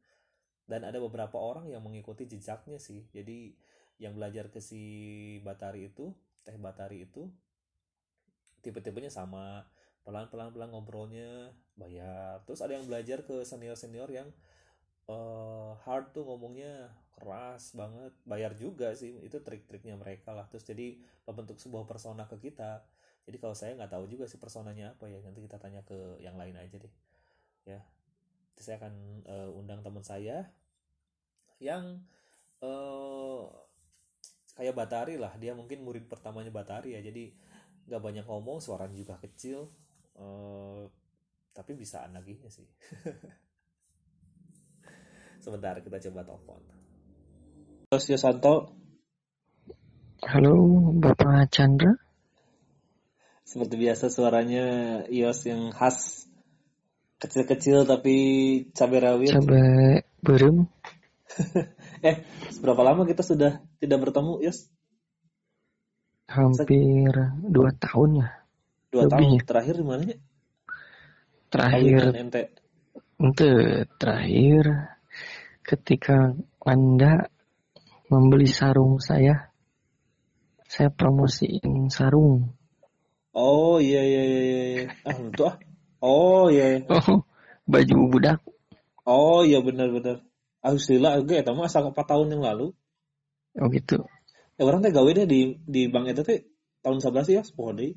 Dan 0.64 0.84
ada 0.88 0.96
beberapa 0.96 1.36
orang 1.36 1.68
yang 1.68 1.84
mengikuti 1.84 2.24
jejaknya 2.24 2.80
sih. 2.80 3.04
Jadi 3.12 3.52
yang 4.00 4.16
belajar 4.16 4.48
ke 4.48 4.58
si 4.58 4.82
Batari 5.44 5.92
itu 5.92 6.10
teh 6.42 6.56
Batari 6.56 7.04
itu 7.04 7.28
tipe-tipenya 8.64 9.12
sama. 9.12 9.68
Pelan-pelan 10.04 10.52
pelan 10.52 10.72
ngobrolnya 10.72 11.52
bayar. 11.76 12.44
Terus 12.44 12.60
ada 12.60 12.76
yang 12.76 12.84
belajar 12.84 13.24
ke 13.24 13.44
senior-senior 13.44 14.08
yang 14.12 14.28
uh, 15.08 15.76
hard 15.84 16.12
tuh 16.12 16.24
ngomongnya 16.28 16.92
keras 17.16 17.72
banget. 17.76 18.12
Bayar 18.24 18.52
juga 18.56 18.92
sih 18.96 19.20
itu 19.24 19.40
trik-triknya 19.40 19.96
mereka 19.96 20.32
lah. 20.32 20.48
Terus 20.48 20.64
jadi 20.64 20.96
membentuk 21.24 21.60
sebuah 21.60 21.88
persona 21.88 22.28
ke 22.28 22.36
kita 22.40 22.84
jadi 23.24 23.36
kalau 23.40 23.56
saya 23.56 23.72
nggak 23.72 23.92
tahu 23.92 24.04
juga 24.04 24.28
sih 24.28 24.36
personanya 24.36 24.92
apa 24.92 25.08
ya 25.08 25.16
nanti 25.24 25.40
kita 25.40 25.56
tanya 25.56 25.80
ke 25.80 26.20
yang 26.20 26.36
lain 26.36 26.60
aja 26.60 26.76
deh. 26.76 26.94
Ya 27.64 27.80
Terus 28.54 28.64
saya 28.70 28.78
akan 28.78 28.94
uh, 29.26 29.58
undang 29.58 29.82
teman 29.82 30.04
saya 30.04 30.46
yang 31.58 32.04
uh, 32.60 33.48
kayak 34.54 34.76
Batari 34.76 35.16
lah. 35.16 35.32
Dia 35.40 35.56
mungkin 35.56 35.82
murid 35.82 36.06
pertamanya 36.06 36.52
Batari 36.52 36.94
ya. 36.94 37.00
Jadi 37.00 37.32
nggak 37.88 38.00
banyak 38.00 38.24
ngomong 38.28 38.60
suaranya 38.64 38.96
juga 38.96 39.20
kecil 39.20 39.68
uh, 40.20 40.84
tapi 41.56 41.72
bisa 41.74 42.04
anaknya 42.04 42.48
sih. 42.52 42.68
Sebentar 45.44 45.80
kita 45.80 45.96
coba 46.08 46.28
telepon. 46.28 46.60
Terus 47.88 48.04
Yosanto 48.12 48.84
halo 50.24 50.56
Bapak 50.96 51.52
Chandra 51.52 52.03
seperti 53.44 53.74
biasa 53.76 54.08
suaranya 54.08 54.64
Ios 55.12 55.44
yang 55.44 55.70
khas 55.70 56.24
kecil-kecil 57.20 57.88
tapi 57.88 58.16
cabai 58.76 59.00
rawit. 59.00 59.32
Cabai 59.32 60.04
berem. 60.20 60.68
eh, 62.08 62.24
berapa 62.60 62.82
lama 62.84 63.08
kita 63.08 63.24
sudah 63.24 63.64
tidak 63.80 63.98
bertemu, 64.08 64.44
Yos? 64.44 64.68
Hampir 66.28 67.12
dua 67.44 67.70
tahun 67.76 68.10
ya. 68.24 68.28
Dua 68.92 69.02
Lebih 69.08 69.12
tahun. 69.12 69.36
Ya. 69.36 69.42
Terakhir 69.44 69.74
di 69.76 69.84
mana 69.84 70.02
ya? 70.04 70.18
Terakhir. 71.52 72.02
ente. 72.16 72.42
Ente 73.14 73.50
terakhir 74.00 74.64
ketika 75.62 76.34
Anda 76.64 77.30
membeli 78.10 78.48
sarung 78.50 79.00
saya, 79.00 79.54
saya 80.68 80.90
promosiin 80.92 81.88
sarung. 81.88 82.52
Oh 83.34 83.82
iya 83.82 84.00
iya 84.00 84.22
iya 84.22 84.40
iya. 84.40 84.62
iya. 84.70 84.84
Ah 85.02 85.16
itu 85.18 85.42
ah. 85.42 85.56
Oh 85.98 86.46
iya. 86.46 86.78
iya. 86.78 86.86
Oh, 86.86 87.26
baju 87.66 87.94
budak. 88.14 88.38
Oh 89.04 89.42
iya 89.42 89.58
benar 89.58 89.90
benar. 89.90 90.22
Alhamdulillah 90.62 91.12
gue 91.26 91.36
eta 91.36 91.52
mah 91.52 91.66
asal 91.68 91.90
4 91.90 91.98
tahun 91.98 92.32
yang 92.38 92.42
lalu. 92.46 92.72
Oh 93.58 93.68
gitu. 93.68 94.06
Ya 94.54 94.62
orang 94.64 94.86
teh 94.86 94.94
gawe 94.94 95.10
deh 95.10 95.26
di 95.26 95.58
di 95.66 95.90
bank 95.90 96.14
eta 96.14 96.22
teh 96.22 96.46
tahun 96.80 97.02
11 97.02 97.36
ya, 97.36 97.42
sepuluh 97.42 97.74
deui. 97.74 97.92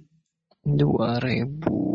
Dua 0.67 1.21
ribu 1.21 1.87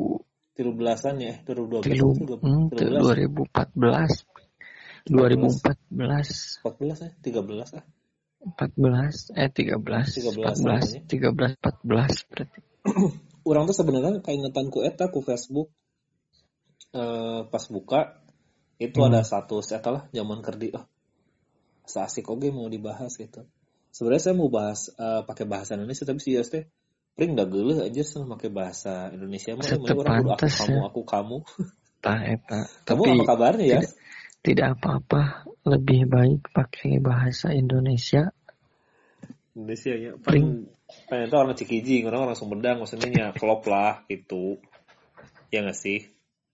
Tilu 0.53 0.77
belasan 0.77 1.17
ya, 1.17 1.33
eh, 1.33 1.37
tilu 1.49 1.65
dua 1.65 1.81
belas, 1.81 1.97
tilu 1.97 2.13
hmm, 2.13 2.77
dua 2.77 3.15
ribu 3.17 3.49
empat 3.49 3.73
belas, 3.73 4.13
dua 5.09 5.27
ribu 5.33 5.49
empat 5.49 5.81
belas, 5.89 6.29
empat 6.61 6.75
belas 6.77 6.99
ya, 7.01 7.11
tiga 7.25 7.41
belas 7.41 7.69
ah. 7.73 7.85
empat 8.45 8.71
belas, 8.77 9.33
eh 9.33 9.49
tiga 9.49 9.81
belas, 9.81 10.13
13 10.13 10.29
empat 10.29 10.57
belas, 10.61 10.85
namanya. 10.93 11.09
tiga 11.09 11.29
belas, 11.33 11.53
empat 11.57 11.77
belas 11.81 12.13
berarti. 12.29 12.61
Orang 13.43 13.67
tuh 13.67 13.77
sebenarnya 13.77 14.23
keingetan 14.23 14.71
ku 14.71 14.83
eta 14.87 15.11
ku 15.11 15.23
Facebook 15.23 15.71
eh 16.93 17.41
pas 17.49 17.65
buka 17.73 18.21
itu 18.77 18.99
Hmm. 18.99 19.09
ada 19.09 19.23
status 19.25 19.73
eta 19.73 19.89
lah 19.91 20.05
zaman 20.11 20.43
kerdi 20.45 20.75
oh 20.75 20.85
asik 21.93 22.31
oge 22.31 22.49
mau 22.55 22.71
dibahas 22.71 23.19
gitu. 23.19 23.45
Sebenarnya 23.93 24.23
saya 24.31 24.35
mau 24.39 24.49
bahas 24.49 24.89
eh, 24.95 25.23
pakai 25.27 25.45
bahasa 25.45 25.77
Indonesia 25.77 26.09
tapi 26.09 26.21
sih 26.23 26.39
teh 26.41 26.65
pring 27.13 27.37
dah 27.37 27.45
geuleuh 27.45 27.85
aja 27.85 28.01
sih 28.01 28.25
pakai 28.25 28.49
bahasa 28.49 29.13
Indonesia 29.13 29.53
mah 29.53 29.69
mending 29.69 29.99
orang 30.01 30.17
kudu 30.17 30.31
aku 30.33 30.33
pantes, 30.33 30.55
kamu 30.57 30.73
ya. 30.73 30.83
aku 30.89 31.01
kamu. 31.05 31.39
Tah 32.03 32.21
eta. 32.25 32.61
Kamu 32.89 33.03
Tapi 33.05 33.11
apa 33.15 33.25
kabarnya 33.29 33.65
ya? 33.69 33.81
tidak 34.43 34.69
apa-apa, 34.75 35.47
lebih 35.63 36.11
baik 36.11 36.51
pakai 36.51 36.99
bahasa 36.99 37.55
Indonesia. 37.55 38.35
Indonesia 39.53 39.93
ya. 39.93 40.13
Paling 40.17 40.69
pengen 41.09 41.27
tuh 41.29 41.39
orang 41.41 41.57
Cikijing, 41.57 42.09
orang 42.09 42.31
orang 42.31 42.37
Sumedang 42.37 42.77
maksudnya 42.81 43.09
nya 43.09 43.27
klop 43.37 43.65
lah 43.69 44.05
gitu. 44.09 44.61
Ya 45.53 45.65
nggak 45.65 45.77
sih? 45.77 46.09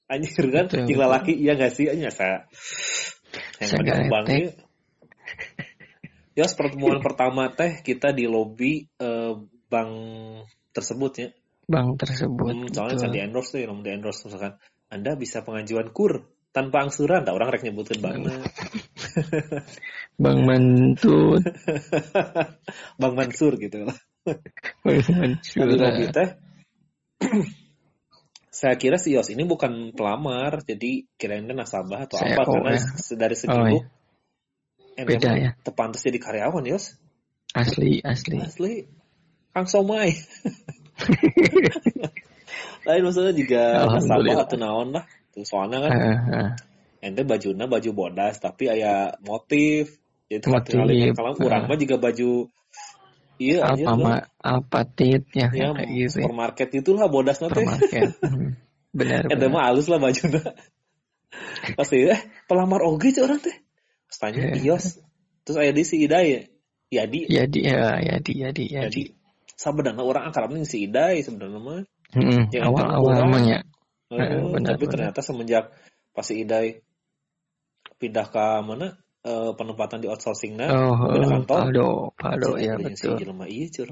Anjir 0.08 0.48
kan, 0.48 0.66
jika 0.72 1.04
betul. 1.04 1.12
laki 1.12 1.32
iya 1.36 1.52
nggak 1.54 1.72
sih? 1.74 1.86
Anjir 1.92 2.10
saya 2.10 2.48
yang 3.58 3.68
Saya 3.70 3.78
menang 3.82 3.86
garetek. 3.86 4.10
bangnya. 4.10 4.50
Yos 6.38 6.52
pertemuan 6.54 6.98
pertama 7.02 7.50
teh 7.50 7.82
kita 7.82 8.14
di 8.14 8.30
lobi 8.30 8.86
eh, 8.86 9.34
bank 9.68 9.92
tersebut 10.70 11.12
ya. 11.18 11.28
Bank 11.68 11.98
tersebut. 12.00 12.54
Hmm, 12.54 12.70
soalnya 12.70 12.96
can 12.96 13.10
di 13.12 13.20
endorse 13.20 13.58
tuh, 13.58 13.60
yang 13.60 13.82
di 13.82 13.90
endorse 13.90 14.24
misalkan 14.30 14.56
Anda 14.88 15.18
bisa 15.18 15.44
pengajuan 15.44 15.92
kur 15.92 16.30
tanpa 16.54 16.86
angsuran, 16.86 17.28
tak 17.28 17.36
orang 17.36 17.52
rek 17.52 17.66
nyebutkan 17.66 18.00
banknya. 18.00 18.40
Bank 20.22 20.38
Mantut, 20.42 21.42
Bang 23.00 23.14
Mansur 23.14 23.54
gitu 23.56 23.82
lah. 23.88 23.98
Bank 24.84 25.00
Nah, 25.06 25.66
di 25.66 25.76
lobi 25.78 26.04
Mansura. 26.04 26.10
teh 26.10 26.28
saya 28.58 28.74
kira 28.74 28.98
si 28.98 29.14
Yos 29.14 29.30
ini 29.30 29.46
bukan 29.46 29.94
pelamar, 29.94 30.66
jadi 30.66 31.06
kirainnya 31.14 31.54
nasabah 31.54 32.10
atau 32.10 32.18
Saya 32.18 32.34
apa 32.34 32.42
oh, 32.50 32.52
karena 32.58 32.74
ya. 32.74 33.14
dari 33.14 33.36
segi 33.38 33.54
Oh, 33.54 33.82
ente 34.98 35.14
Beda 35.14 35.30
ya. 35.38 35.50
tepantes 35.62 36.02
jadi 36.02 36.18
karyawan 36.18 36.66
Yos. 36.66 36.98
Asli, 37.54 38.02
asli. 38.02 38.42
Asli 38.42 38.74
Kang 39.54 39.70
Somai. 39.70 40.10
Lain 42.86 43.02
maksudnya 43.04 43.34
juga 43.34 43.62
nasabah 43.86 44.36
atau 44.44 44.56
naon 44.58 44.88
lah. 44.94 45.04
Tuh, 45.30 45.44
soalnya 45.46 45.78
kan 45.86 45.90
Ah, 45.92 46.18
ah. 46.34 46.50
Ente 46.98 47.22
bajuna 47.22 47.64
baju 47.66 47.90
bodas 47.92 48.38
tapi 48.38 48.66
aya 48.68 49.14
motif. 49.22 49.98
Jadi 50.28 50.44
tempat 50.44 50.60
Motif, 50.68 50.72
tinggalin 50.76 51.16
kalau 51.16 51.32
ah. 51.32 51.40
urang 51.40 51.64
mah 51.64 51.78
juga 51.80 51.96
baju 51.96 52.30
iya 53.40 53.64
anjir 53.64 53.86
apa 53.88 53.96
ma 53.96 54.14
apa 54.42 54.80
tit 54.84 55.24
ya, 55.32 55.48
ya 55.48 55.72
kayak 55.72 55.88
gitu 55.88 56.16
ya. 56.20 56.26
supermarket 56.26 56.68
itulah 56.74 57.06
bodas 57.08 57.38
nanti. 57.40 57.54
Supermarket. 57.64 58.08
Hmm. 58.28 58.50
Benar, 58.88 59.28
Ente 59.28 59.46
mah 59.48 59.68
halus 59.68 59.84
lah 59.88 60.00
bajuna. 60.00 60.40
Pasti 61.76 62.08
eh 62.08 62.20
pelamar 62.48 62.80
oge 62.84 63.12
cek 63.12 63.24
orang 63.24 63.40
teh. 63.40 63.56
Tanya 64.18 64.56
Eh. 64.56 64.64
Ios. 64.64 64.96
Terus 65.44 65.56
aya 65.60 65.72
di 65.72 65.84
si 65.84 66.00
Ida 66.02 66.24
ya. 66.24 66.40
Yadi. 66.88 67.28
Yadi, 67.28 67.60
ya, 67.68 68.00
yadi, 68.00 68.32
yadi, 68.32 68.64
yadi. 68.64 68.88
Yadi. 68.88 69.02
Sebenarnya 69.54 70.00
orang 70.00 70.24
akrabnya 70.32 70.64
si 70.64 70.88
Idai 70.88 71.20
sebenarnya 71.20 71.60
mah. 71.60 71.84
Hmm, 72.16 72.48
Yang 72.48 72.64
awal-awal 72.64 73.12
orang- 73.12 73.28
mah 73.28 73.42
ya. 73.44 73.60
Eh, 74.08 74.16
Eh, 74.24 74.40
benar, 74.40 74.72
tapi 74.76 74.84
benar. 74.88 74.92
ternyata 74.96 75.20
semenjak 75.20 75.64
pas 76.16 76.24
si 76.24 76.40
Idai 76.40 76.80
pindah 77.98 78.26
ke 78.30 78.46
mana 78.62 78.94
eh, 79.26 79.50
penempatan 79.58 79.98
di 80.00 80.08
outsourcing 80.08 80.54
nah 80.54 80.70
Oh, 80.70 80.94
pindah 81.10 81.28
oh, 81.28 81.32
kantor 81.42 81.56
Paldo, 81.58 81.90
Paldo 82.14 82.50
ya 82.56 82.74
betul. 82.78 83.18
jelema 83.18 83.44
iya 83.50 83.66
teh. 83.68 83.84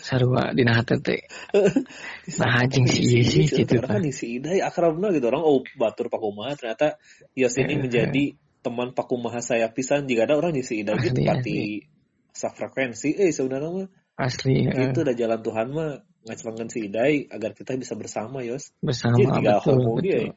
Sarua 0.00 0.50
dina 0.56 0.80
hate 0.80 0.98
teh. 1.04 1.22
Nah, 2.40 2.64
anjing 2.64 2.88
si 2.88 3.04
ieu 3.04 3.22
sih 3.22 3.44
gitu 3.44 3.78
kan 3.84 4.00
si 4.10 4.40
Idai 4.40 4.64
akrabna 4.64 5.12
gitu 5.12 5.28
orang 5.28 5.44
oh 5.44 5.60
batur 5.76 6.08
pakumaha 6.08 6.56
ternyata 6.56 6.96
Yos 7.36 7.54
ini 7.60 7.76
Eh, 7.76 7.80
menjadi 7.84 8.24
teman 8.64 8.96
pakumaha 8.96 9.44
saya 9.44 9.68
pisan 9.68 10.08
jika 10.08 10.24
ada 10.24 10.40
orang 10.40 10.56
di 10.56 10.64
si 10.64 10.80
Idai 10.80 10.96
gitu 11.04 11.20
pati 11.20 11.84
sefrekuensi 12.32 13.20
eh 13.20 13.30
sebenarnya 13.30 13.70
mah 13.70 13.88
Asli 14.16 14.64
eh, 14.66 14.88
itu 14.90 15.04
udah 15.04 15.14
jalan 15.14 15.40
Tuhan 15.44 15.66
mah 15.70 15.90
ngacelengkeun 16.24 16.70
si 16.72 16.78
Idai 16.88 17.28
agar 17.28 17.52
kita 17.52 17.76
bisa 17.76 17.92
bersama 17.94 18.40
Yos 18.40 18.72
bersama 18.80 19.20
Jadi 19.20 19.44
betul, 19.44 19.76
homo 19.76 20.00
dia 20.00 20.16
betul. 20.16 20.24
ya. 20.24 20.32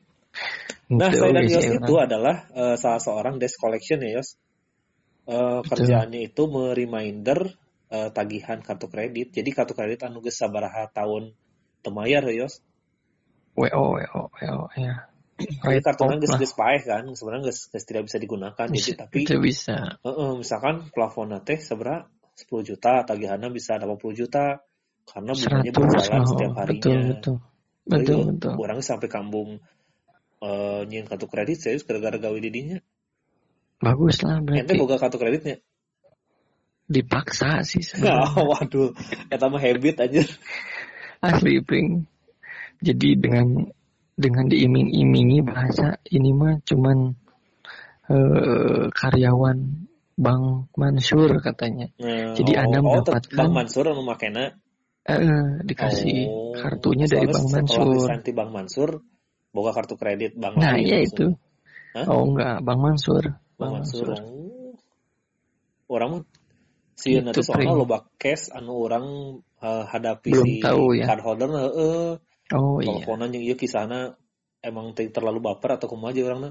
Nah, 0.88 1.12
Betul, 1.12 1.20
saya 1.20 1.32
dan 1.36 1.44
guys, 1.44 1.52
Yos 1.52 1.68
itu 1.68 1.94
orang. 1.94 2.06
adalah 2.08 2.36
eh, 2.56 2.76
salah 2.80 3.02
seorang 3.04 3.36
desk 3.44 3.60
collection 3.60 4.00
ya, 4.00 4.20
Yos. 4.20 4.40
Eh, 5.28 5.60
kerjaannya 5.68 6.32
itu 6.32 6.44
mereminder 6.48 7.40
eh, 7.92 8.10
tagihan 8.16 8.64
kartu 8.64 8.88
kredit. 8.88 9.36
Jadi 9.36 9.50
kartu 9.52 9.76
kredit 9.76 10.08
anu 10.08 10.24
geus 10.24 10.40
sabaraha 10.40 10.88
tahun 10.88 11.36
temayar 11.84 12.24
ya, 12.32 12.48
Yos. 12.48 12.64
WO, 13.60 14.00
WO, 14.00 14.22
WO 14.32 14.64
ya. 14.80 15.12
Jadi 15.38 15.82
kartunya 15.84 16.18
geus 16.24 16.34
geus 16.40 16.54
paeh 16.56 16.82
kan, 16.88 17.04
sebenarnya 17.12 17.52
geus 17.52 17.68
geus 17.68 17.84
tidak 17.84 18.08
bisa 18.08 18.18
digunakan. 18.24 18.68
Jadi 18.72 18.92
tapi 18.96 19.28
itu 19.28 19.38
bisa. 19.44 20.00
heeh, 20.08 20.32
misalkan 20.40 20.88
plafonnya 20.96 21.44
teh 21.44 21.60
sabaraha 21.60 22.08
10 22.38 22.64
juta, 22.64 23.04
tagihannya 23.04 23.52
bisa 23.52 23.76
80 23.76 24.14
juta 24.16 24.64
karena 25.04 25.32
bunganya 25.36 25.72
100 25.74 25.84
berjalan 25.84 26.24
setiap 26.24 26.54
harinya. 26.64 26.80
betul, 26.80 27.00
betul. 27.12 27.38
Betul, 27.88 28.20
betul. 28.36 28.54
Orangnya 28.60 28.84
sampai 28.84 29.08
kambung 29.08 29.64
eh 30.38 30.82
nyiin 30.86 31.06
kartu 31.06 31.26
kredit 31.26 31.58
serius 31.58 31.84
gara-gara 31.84 32.18
gawe 32.18 32.38
didinya. 32.38 32.78
Bagus 33.78 34.22
lah 34.22 34.42
Ente 34.42 34.46
berarti. 34.46 34.74
boga 34.78 34.98
kartu 34.98 35.18
kreditnya? 35.18 35.58
Dipaksa 36.88 37.62
sih 37.62 37.84
Oh, 37.84 37.88
sebenarnya. 38.00 38.44
waduh, 38.56 38.90
eta 39.28 39.46
mah 39.52 39.60
habit 39.60 39.98
aja. 40.00 40.24
Asli, 41.20 41.60
Pring. 41.60 42.06
Jadi 42.80 43.18
dengan 43.18 43.68
dengan 44.14 44.46
diiming-imingi 44.48 45.42
bahasa 45.44 45.98
ini 46.10 46.32
mah 46.32 46.62
cuman 46.64 46.98
eh, 48.08 48.86
karyawan 48.90 49.58
Bang 50.18 50.66
Mansur 50.74 51.38
katanya. 51.44 51.94
Nah, 52.02 52.34
Jadi 52.34 52.52
Anda 52.58 52.82
oh, 52.82 53.02
tet- 53.06 53.30
mendapatkan- 53.30 53.38
Bang 53.38 53.54
Mansur 53.54 53.86
anu 53.86 54.02
makena 54.02 54.54
Eh, 55.08 55.64
dikasih 55.64 56.28
oh, 56.28 56.52
kartunya 56.52 57.08
dari 57.08 57.32
Bang 57.32 57.48
Mansur. 57.48 57.96
disanti 57.96 58.32
Bang 58.36 58.52
Mansur, 58.52 59.00
boga 59.58 59.74
kartu 59.74 59.98
kredit 59.98 60.38
Bang 60.38 60.54
Nah, 60.62 60.78
iya 60.78 61.02
itu. 61.02 61.34
Hah? 61.98 62.06
Oh 62.06 62.30
enggak, 62.30 62.62
Bang 62.62 62.78
Mansur. 62.78 63.42
Bang 63.58 63.82
Mansur. 63.82 64.14
Oh. 64.14 64.78
Orang 65.90 66.10
mah 66.14 66.22
si 66.94 67.18
Itu, 67.18 67.26
nanti 67.26 67.42
soalnya 67.42 67.74
Pring. 67.74 67.82
loba 67.82 67.98
cash 68.22 68.54
anu 68.54 68.78
orang 68.86 69.06
eh, 69.58 69.84
hadapi 69.90 70.30
Belum 70.30 70.46
si 70.46 70.62
tahu 70.62 70.86
ya. 70.94 71.06
card 71.10 71.22
holder 71.26 71.50
heeh. 71.50 72.08
Oh 72.54 72.78
iya. 72.80 73.02
Teleponan 73.02 73.34
yang 73.34 73.44
ieu 73.44 73.58
kisahna 73.58 74.14
emang 74.62 74.94
terlalu 74.94 75.40
baper 75.42 75.82
atau 75.82 75.90
kumaha 75.90 76.14
aja 76.14 76.22
orangna. 76.30 76.50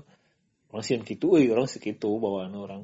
Orang 0.74 0.82
sieun 0.82 1.06
kitu 1.06 1.38
euy, 1.38 1.46
orang 1.54 1.70
sekitu 1.70 2.10
bawaan 2.18 2.52
orang. 2.58 2.82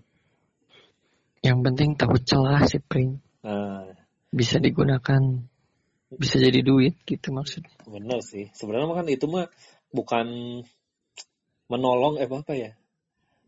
Yang 1.42 1.58
penting 1.66 1.90
tahu 1.98 2.14
celah 2.22 2.62
sih, 2.70 2.78
Pring. 2.78 3.18
Nah, 3.42 3.90
Bisa 4.30 4.62
digunakan 4.62 5.18
bisa 6.12 6.36
jadi 6.38 6.60
duit 6.62 7.00
gitu 7.04 7.32
maksudnya. 7.34 7.72
Bener 7.88 8.20
sih. 8.22 8.48
Sebenarnya 8.52 8.92
kan 8.92 9.06
itu 9.08 9.26
mah 9.28 9.48
bukan 9.92 10.26
menolong 11.68 12.20
eh 12.20 12.28
apa 12.28 12.54
ya? 12.56 12.72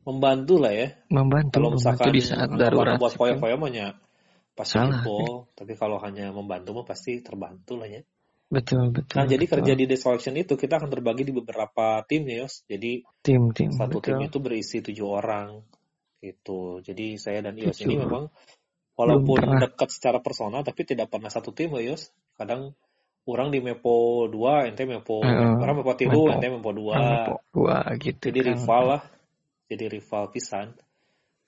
Membantu 0.04 0.60
lah 0.60 0.72
ya. 0.72 0.88
Membantu, 1.08 1.56
Kalau 1.56 1.72
membantu 1.72 1.80
misalkan 1.80 2.12
di 2.12 2.22
saat 2.22 2.48
darurat. 2.52 3.00
buat 3.00 3.16
foya-foya 3.16 3.56
mah 3.56 3.70
nya 3.72 3.86
pasti 4.54 4.78
info. 4.78 5.50
Tapi 5.52 5.72
kalau 5.74 5.98
hanya 5.98 6.30
membantu 6.30 6.70
mah 6.80 6.86
pasti 6.86 7.18
terbantu 7.24 7.80
lah 7.80 7.88
ya. 7.90 8.02
Betul, 8.52 8.94
betul. 8.94 9.16
Nah, 9.18 9.26
jadi 9.26 9.44
betul. 9.44 9.54
kerja 9.58 9.72
di 9.74 9.84
desk 9.90 10.04
collection 10.06 10.36
itu 10.38 10.54
kita 10.54 10.78
akan 10.78 10.90
terbagi 10.92 11.26
di 11.26 11.32
beberapa 11.34 12.04
tim 12.06 12.22
ya, 12.28 12.46
Yos. 12.46 12.62
Jadi 12.70 13.02
tim 13.24 13.50
tim 13.50 13.72
satu 13.74 13.98
tim 13.98 14.20
betul. 14.20 14.28
itu 14.30 14.38
berisi 14.38 14.78
tujuh 14.84 15.08
orang 15.08 15.58
gitu. 16.22 16.78
Jadi 16.84 17.18
saya 17.18 17.42
dan 17.42 17.58
Yos 17.58 17.82
ini 17.82 17.98
memang 17.98 18.30
walaupun 18.94 19.58
dekat 19.58 19.90
secara 19.90 20.22
personal 20.22 20.62
tapi 20.62 20.86
tidak 20.86 21.10
pernah 21.10 21.32
satu 21.32 21.50
tim 21.50 21.74
ya, 21.74 21.92
Yos. 21.92 22.14
Kadang 22.38 22.78
orang 23.24 23.48
di 23.48 23.58
Mepo 23.64 24.28
2 24.28 24.68
ente 24.68 24.84
Mepo 24.84 25.24
orang 25.24 25.74
Mepo 25.80 25.92
3 25.96 26.08
Mepo. 26.08 26.22
ente 26.32 26.46
Mepo 26.52 26.70
2 26.72 26.92
po- 27.28 27.42
dua 27.54 27.76
gitu 27.96 28.28
jadi 28.28 28.40
kan. 28.40 28.48
rival 28.56 28.82
lah 28.96 29.02
jadi 29.68 29.84
rival 29.88 30.24
pisan 30.30 30.76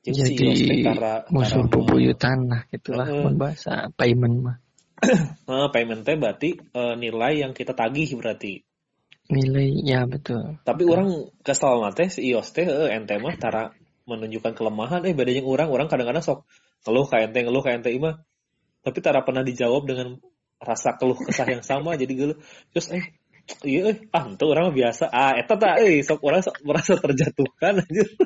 Jadi 0.07 0.39
Ios 0.39 0.63
teh 0.63 0.79
tara- 0.87 1.27
musuh 1.35 1.67
tara 1.67 1.71
bebuyutan 1.73 2.39
lah 2.47 2.63
gitulah 2.71 3.11
mun 3.11 3.35
bahasa 3.43 3.91
payment 3.99 4.37
mah. 4.39 4.57
Eh, 5.51 5.69
payment 5.75 6.07
teh 6.07 6.15
berarti 6.15 6.55
eh, 6.55 6.95
nilai 6.95 7.43
yang 7.43 7.51
kita 7.51 7.75
tagih 7.75 8.15
berarti. 8.15 8.63
Nilai 9.35 9.83
ya 9.83 10.07
betul. 10.07 10.63
Tapi 10.63 10.87
orang 10.87 11.27
kesal 11.43 11.83
teh 11.91 12.07
si 12.07 12.23
iOS 12.31 12.55
teh 12.55 12.71
eh, 12.71 12.95
ente 12.95 13.19
mah 13.19 13.35
tara 13.35 13.75
menunjukkan 14.07 14.55
kelemahan 14.55 15.03
eh 15.11 15.13
bedanya 15.19 15.43
orang 15.43 15.75
orang 15.75 15.91
kadang-kadang 15.91 16.23
sok 16.23 16.47
ngeluh 16.87 17.11
ka 17.11 17.19
ente 17.27 17.43
ngeluh 17.43 17.63
ka 17.67 17.75
ente 17.75 17.91
mah 17.99 18.23
tapi 18.87 19.03
tara 19.03 19.27
pernah 19.27 19.43
dijawab 19.43 19.83
dengan 19.91 20.23
rasa 20.57 20.97
keluh 20.97 21.19
kesah 21.19 21.47
yang 21.49 21.65
sama 21.65 21.95
jadi 22.01 22.13
geuleuh 22.17 22.39
terus 22.73 22.89
eh 22.93 23.05
iya 23.63 23.93
eh 23.93 23.97
ah 24.11 24.25
itu 24.27 24.45
orang 24.49 24.73
biasa 24.73 25.07
ah 25.13 25.37
eta 25.37 25.55
tah 25.55 25.79
eh 25.79 26.01
sok 26.03 26.21
orang 26.25 26.43
sok 26.43 26.57
merasa 26.65 26.97
terjatuhkan 26.99 27.85
anjir 27.85 28.09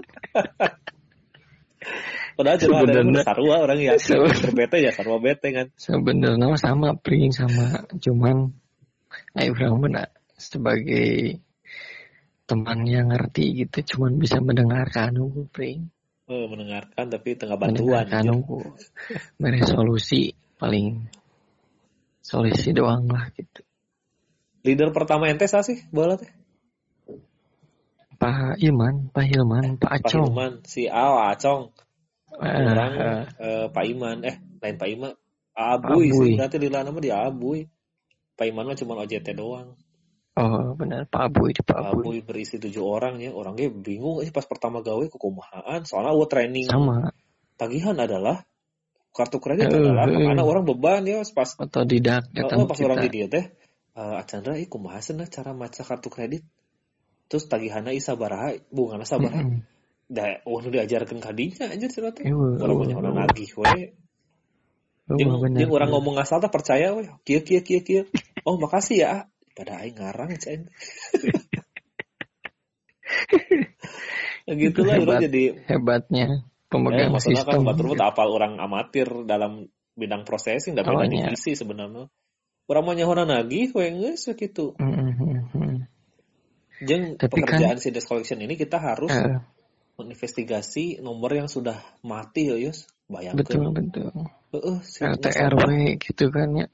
Padahal 2.36 2.56
cuma 2.56 2.84
ada 2.88 3.04
sarua 3.20 3.56
orang 3.60 3.78
ya 3.80 3.92
berbete 4.40 4.80
ya 4.80 4.92
sarua 4.96 5.20
bete 5.20 5.52
kan. 5.52 5.66
Sebenarnya 5.76 6.56
sama 6.56 6.96
pring 6.96 7.32
sama 7.36 7.84
cuman 8.00 8.48
ayo 9.36 9.50
orang 9.60 9.76
benar 9.84 10.08
sebagai 10.40 11.40
teman 12.48 12.88
yang 12.88 13.12
ngerti 13.12 13.64
gitu 13.66 13.96
cuman 13.96 14.16
bisa 14.16 14.40
mendengarkan 14.40 15.14
aku 15.20 15.46
pring 15.52 15.92
Eh, 16.30 16.46
mendengarkan 16.46 17.10
tapi 17.10 17.34
tengah 17.34 17.58
bantuan. 17.58 18.06
mendengarkan 18.06 18.22
anjir. 18.30 18.38
aku 18.38 18.58
beres 19.36 19.66
solusi 19.66 20.22
paling 20.56 21.10
solusi 22.20 22.70
doang 22.76 23.08
lah 23.08 23.28
gitu. 23.34 23.64
Leader 24.64 24.92
pertama 24.92 25.32
ente 25.32 25.48
sah 25.48 25.64
sih 25.64 25.80
bola 25.88 26.20
teh? 26.20 26.28
Pak 28.20 28.60
Iman 28.60 29.08
Pak 29.08 29.24
Hilman 29.24 29.80
Pak 29.80 29.80
Pak 29.80 29.92
Acong. 30.04 30.28
Hilman, 30.28 30.52
si 30.68 30.84
Ao, 30.84 31.24
Acong, 31.32 31.72
Eh, 32.40 32.62
orang 32.62 32.92
eh, 32.94 33.22
eh, 33.42 33.66
Pak 33.68 33.84
Iman, 33.90 34.22
eh 34.22 34.36
lain 34.62 34.76
Pak 34.78 34.88
Iman, 34.88 35.12
Abuy 35.52 36.08
Abuy. 36.08 36.14
sih 36.14 36.30
berarti 36.38 36.56
lila 36.62 36.86
nama 36.86 36.98
dia 37.02 37.16
Abuy. 37.26 37.66
Pak 38.38 38.46
Iman 38.48 38.70
mah 38.70 38.78
cuma 38.78 38.96
OJT 39.02 39.34
doang. 39.36 39.76
oh 40.40 40.72
benar 40.78 41.04
Pak 41.10 41.20
Abuy 41.26 41.50
di 41.52 41.60
Pak 41.60 41.76
Abuy 41.76 42.00
Abuy 42.00 42.18
berisi 42.22 42.56
tujuh 42.56 42.80
orang 42.80 43.18
ya, 43.18 43.34
orangnya 43.34 43.68
bingung 43.68 44.22
sih 44.22 44.32
pas 44.32 44.46
pertama 44.46 44.80
gawe 44.80 45.04
kekumahaan, 45.10 45.84
soalnya 45.84 46.16
gua 46.16 46.28
training 46.30 46.70
sama. 46.70 47.12
tagihan 47.58 47.98
adalah 47.98 48.46
kartu 49.10 49.42
kredit 49.42 49.66
adalah 49.68 50.06
eh. 50.06 50.22
karena 50.22 50.44
orang 50.46 50.62
beban 50.62 51.02
ya 51.02 51.20
pas 51.34 51.58
otodidak 51.58 52.30
Oh, 52.30 52.38
eta 52.46 52.54
oh, 52.54 52.64
mah 52.64 52.68
pas 52.70 52.80
orang 52.80 52.98
di 53.02 53.08
kita 53.10 53.14
dia 53.14 53.26
teh, 53.26 53.44
eh 53.98 54.14
Acandra, 54.16 54.54
ih 54.54 54.70
kumaha 54.70 55.02
cenah 55.02 55.26
cara 55.26 55.50
maca 55.50 55.82
kartu 55.82 56.08
kredit. 56.08 56.46
Terus 57.30 57.46
tagihanna 57.46 57.94
isa 57.94 58.14
baraha, 58.14 58.58
bungana 58.70 59.06
sabaraha. 59.06 59.46
Mm-mm. 59.46 59.62
Da, 60.10 60.42
oh 60.42 60.58
diajarkeun 60.58 61.22
ka 61.22 61.30
dinya 61.30 61.70
anjir 61.70 61.90
cenah 61.90 62.14
teh. 62.14 62.26
Orang 62.26 62.86
banyak 62.86 62.98
eueuh, 62.98 63.02
orang 63.02 63.14
nagih 63.26 63.50
we. 63.58 63.94
Jeung 65.10 65.70
orang 65.74 65.90
ngomong 65.90 66.18
asal 66.22 66.42
teh 66.42 66.50
percaya 66.50 66.94
we. 66.94 67.10
Kieu 67.26 67.42
kieu 67.42 67.62
kieu 67.62 67.82
kieu. 67.82 68.02
Oh, 68.46 68.58
makasih 68.58 69.06
ya. 69.06 69.12
Pada 69.54 69.82
aing 69.82 69.98
ngarang 69.98 70.34
cen. 70.38 70.70
Ya 74.46 74.54
gitu 74.62 74.86
lah 74.86 74.98
Hebat. 74.98 75.20
jadi 75.26 75.42
hebatnya 75.66 76.24
ya, 76.26 76.49
pemegang 76.70 77.10
kan 77.10 77.18
sistem 77.20 77.66
batur 77.66 77.90
mah 77.90 78.08
apal 78.08 78.30
orang 78.30 78.56
amatir 78.56 79.26
dalam 79.26 79.66
bidang 79.92 80.22
processing 80.22 80.72
da 80.72 80.80
beda 80.80 81.02
Awalnya. 81.02 81.28
divisi 81.28 81.52
sebenarnya. 81.52 82.06
Orang 82.64 82.86
mah 82.86 82.94
nyahoana 82.94 83.26
nagih 83.26 83.74
we 83.74 83.90
geus 83.90 84.30
kitu. 84.32 84.78
Mm-mm. 84.78 85.82
Jeung 86.80 87.18
Tapi 87.18 87.42
kan- 87.42 87.58
pekerjaan 87.60 87.76
si 87.76 87.90
desk 87.90 88.06
collection 88.06 88.38
ini 88.38 88.54
kita 88.54 88.78
harus 88.78 89.10
Eh, 89.10 89.42
menginvestigasi 89.98 91.02
nomor 91.02 91.34
yang 91.34 91.44
sudah 91.44 91.76
mati 92.00 92.48
ya 92.48 92.56
Yus. 92.56 92.86
Bayangkan. 93.04 93.42
betul 93.42 93.74
betul 93.74 94.08
Heeh, 94.54 94.76
si 94.80 95.02
RT 95.02 95.24
RW 95.28 95.68
gitu 95.98 96.30
kan 96.30 96.48
ya 96.54 96.66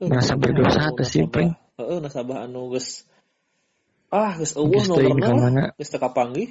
eh, 0.00 0.08
merasa 0.08 0.34
berdosa 0.34 0.90
anu 0.90 0.96
tuh 0.98 1.06
sih, 1.06 1.22
Pring. 1.28 1.52
Heeh, 1.76 1.98
nasabah 2.00 2.48
anu 2.48 2.72
geus 2.72 3.04
ah 4.08 4.32
geus 4.34 4.56
eueuh 4.56 4.80
nomorna 4.88 5.76
geus 5.76 5.90
teu 5.92 6.00
kapanggih. 6.00 6.50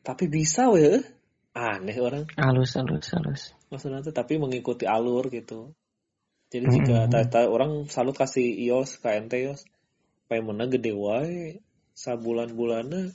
Tapi 0.00 0.24
bisa 0.26 0.72
we. 0.72 0.80
Heuh. 0.80 1.02
Aneh 1.50 1.98
orang. 1.98 2.30
Halus 2.38 2.78
halus 2.78 3.10
halus 3.10 3.42
maksudnya 3.70 4.02
teh, 4.02 4.14
tapi 4.14 4.36
mengikuti 4.36 4.84
alur 4.84 5.30
gitu. 5.30 5.72
Jadi 6.50 6.66
Mm-mm. 6.66 6.76
jika 6.82 6.98
tata 7.06 7.46
orang 7.46 7.86
salut 7.86 8.18
kasih 8.18 8.42
iOS 8.42 8.98
ka 8.98 9.14
ente 9.14 9.38
iOS 9.38 9.62
paymentna 10.26 10.66
gede 10.66 10.90
wae. 10.90 11.62
Sabulan-bulanna 11.94 13.12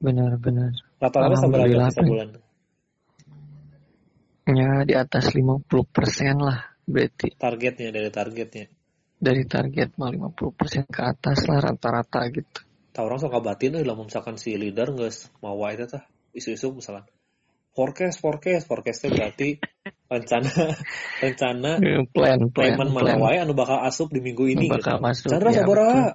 benar 0.00 0.32
benar. 0.40 0.72
Rata-rata 0.96 1.36
sih 1.36 1.92
sabulan 1.92 2.28
ya 4.50 4.82
di 4.82 4.94
atas 4.96 5.34
50% 5.36 5.68
lah 6.40 6.58
berarti. 6.88 7.34
Targetnya 7.36 7.90
dari 7.92 8.10
targetnya. 8.10 8.66
Dari 9.20 9.44
target 9.44 10.00
mah 10.00 10.08
50% 10.08 10.88
ke 10.88 11.02
atas 11.04 11.44
lah 11.44 11.58
rata-rata 11.60 12.24
gitu 12.32 12.69
tah 12.90 13.02
orang 13.06 13.18
sok 13.22 13.30
kabatin 13.34 13.78
lamun 13.82 14.10
misalkan 14.10 14.34
si 14.36 14.54
leader 14.58 14.90
geus 14.94 15.30
mawa 15.42 15.70
eta 15.74 15.86
tah 15.86 16.04
isu-isu 16.34 16.74
misalkan 16.74 17.06
forecast 17.70 18.18
forecast 18.18 18.66
forecast 18.66 19.06
teh 19.06 19.10
berarti 19.14 19.48
rencana 20.10 20.50
rencana 21.22 21.70
Eh, 21.78 22.02
plan 22.10 22.50
plan 22.50 22.74
payment 22.74 22.90
mana 22.90 23.14
plan 23.14 23.18
wae 23.22 23.38
anu 23.38 23.54
bakal 23.54 23.78
asup 23.86 24.10
di 24.10 24.18
minggu 24.18 24.50
ini 24.50 24.66
Anu 24.66 24.74
bakal 24.82 24.98
gitu. 24.98 25.06
masuk, 25.06 25.28
Chandra 25.30 25.50
ya, 25.54 25.62
sabaraha? 25.62 26.06